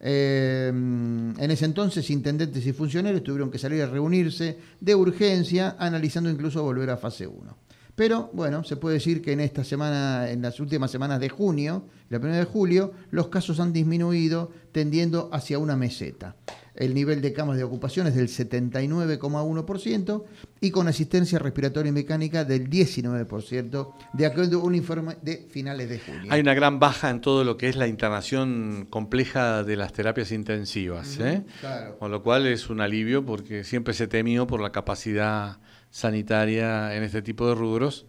Eh, 0.07 0.69
en 0.69 1.51
ese 1.51 1.65
entonces, 1.65 2.11
intendentes 2.11 2.67
y 2.67 2.73
funcionarios 2.75 3.23
tuvieron 3.23 3.51
que 3.51 3.59
salir 3.59 3.83
a 3.83 3.87
reunirse 3.87 4.59
de 4.79 4.95
urgencia, 4.95 5.77
analizando 5.79 6.29
incluso 6.29 6.63
volver 6.63 6.91
a 6.91 6.99
fase 6.99 7.27
1. 7.27 7.64
Pero 7.97 8.31
bueno, 8.33 8.65
se 8.65 8.77
puede 8.77 8.95
decir 8.95 9.23
que 9.23 9.33
en 9.33 9.41
esta 9.41 9.63
semana, 9.63 10.31
en 10.31 10.43
las 10.43 10.59
últimas 10.59 10.91
semanas 10.91 11.21
de 11.21 11.29
junio, 11.29 11.87
la 12.09 12.19
primera 12.19 12.41
de 12.41 12.45
julio, 12.45 12.93
los 13.11 13.29
casos 13.29 13.61
han 13.61 13.73
disminuido, 13.73 14.51
tendiendo 14.73 15.31
hacia 15.33 15.59
una 15.59 15.77
meseta. 15.77 16.35
El 16.75 16.93
nivel 16.93 17.21
de 17.21 17.33
camas 17.33 17.57
de 17.57 17.63
ocupación 17.63 18.09
es 18.09 18.17
del 18.17 18.27
79,1% 18.27 20.25
y 20.61 20.73
con 20.73 20.89
asistencia 20.89 21.39
respiratoria 21.39 21.91
y 21.91 21.93
mecánica 21.93 22.45
del 22.45 22.69
19%, 22.69 23.93
de 24.13 24.27
acuerdo 24.27 24.61
a 24.61 24.65
un 24.65 24.75
informe 24.75 25.17
de 25.23 25.47
finales 25.49 25.89
de 25.89 26.01
junio. 26.01 26.33
Hay 26.33 26.41
una 26.41 26.55
gran 26.55 26.81
baja 26.81 27.11
en 27.11 27.21
todo 27.21 27.45
lo 27.45 27.57
que 27.57 27.69
es 27.69 27.77
la 27.77 27.87
internación 27.87 28.89
compleja 28.91 29.63
de 29.63 29.77
las 29.77 29.93
terapias 29.93 30.33
intensivas, 30.33 31.17
¿eh? 31.21 31.45
claro. 31.61 31.97
con 31.99 32.11
lo 32.11 32.25
cual 32.25 32.49
es 32.49 32.69
un 32.69 32.81
alivio 32.81 33.25
porque 33.25 33.63
siempre 33.63 33.95
se 33.95 34.09
temió 34.09 34.49
por 34.49 34.61
la 34.61 34.73
capacidad 34.73 35.59
sanitaria 35.95 36.97
en 36.97 37.05
este 37.05 37.23
tipo 37.23 37.47
de 37.47 37.55
rubros. 37.55 38.05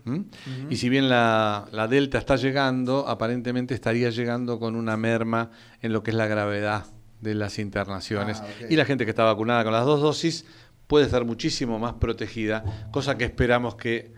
Y 0.71 0.77
si 0.77 0.89
bien 0.89 1.07
la, 1.07 1.67
la 1.71 1.87
Delta 1.87 2.17
está 2.17 2.35
llegando, 2.35 3.07
aparentemente 3.07 3.75
estaría 3.75 4.09
llegando 4.09 4.57
con 4.59 4.75
una 4.75 4.97
merma 4.97 5.51
en 5.83 5.93
lo 5.93 6.01
que 6.01 6.09
es 6.09 6.17
la 6.17 6.25
gravedad 6.25 6.87
de 7.21 7.35
las 7.35 7.59
internaciones. 7.59 8.41
Ah. 8.41 8.47
Y 8.71 8.75
la 8.75 8.85
gente 8.85 9.05
que 9.05 9.11
está 9.11 9.23
vacunada 9.23 9.63
con 9.63 9.71
las 9.71 9.85
dos 9.85 10.01
dosis 10.01 10.45
puede 10.87 11.05
estar 11.05 11.25
muchísimo 11.25 11.77
más 11.77 11.93
protegida, 11.93 12.89
cosa 12.89 13.19
que 13.19 13.25
esperamos 13.25 13.75
que 13.75 14.14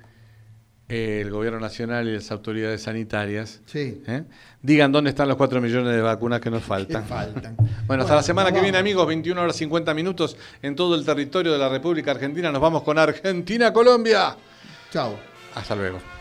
el 0.90 1.30
gobierno 1.30 1.60
nacional 1.60 2.08
y 2.08 2.14
las 2.14 2.32
autoridades 2.32 2.82
sanitarias 2.84 3.60
Sí. 3.66 4.02
¿eh? 4.08 4.24
digan 4.62 4.92
dónde 4.92 5.10
están 5.10 5.28
los 5.28 5.36
4 5.38 5.60
millones 5.60 5.94
de 5.94 6.02
vacunas 6.02 6.40
que 6.40 6.50
nos 6.50 6.64
faltan. 6.64 7.04
Que 7.04 7.10
faltan. 7.10 7.58
Bueno, 7.86 8.04
hasta 8.04 8.16
la 8.16 8.24
semana 8.24 8.52
que 8.52 8.62
viene, 8.62 8.78
amigos, 8.78 9.06
21 9.08 9.42
horas 9.42 9.56
50 9.58 9.94
minutos 9.94 10.38
en 10.62 10.76
todo 10.76 10.96
el 10.96 11.06
territorio 11.06 11.52
de 11.52 11.58
la 11.58 11.70
República 11.70 12.12
Argentina. 12.12 12.52
Nos 12.52 12.62
vamos 12.62 12.84
con 12.84 12.98
Argentina, 12.98 13.72
Colombia. 13.74 14.36
Chao. 14.92 15.18
Hasta 15.56 15.76
luego. 15.76 16.17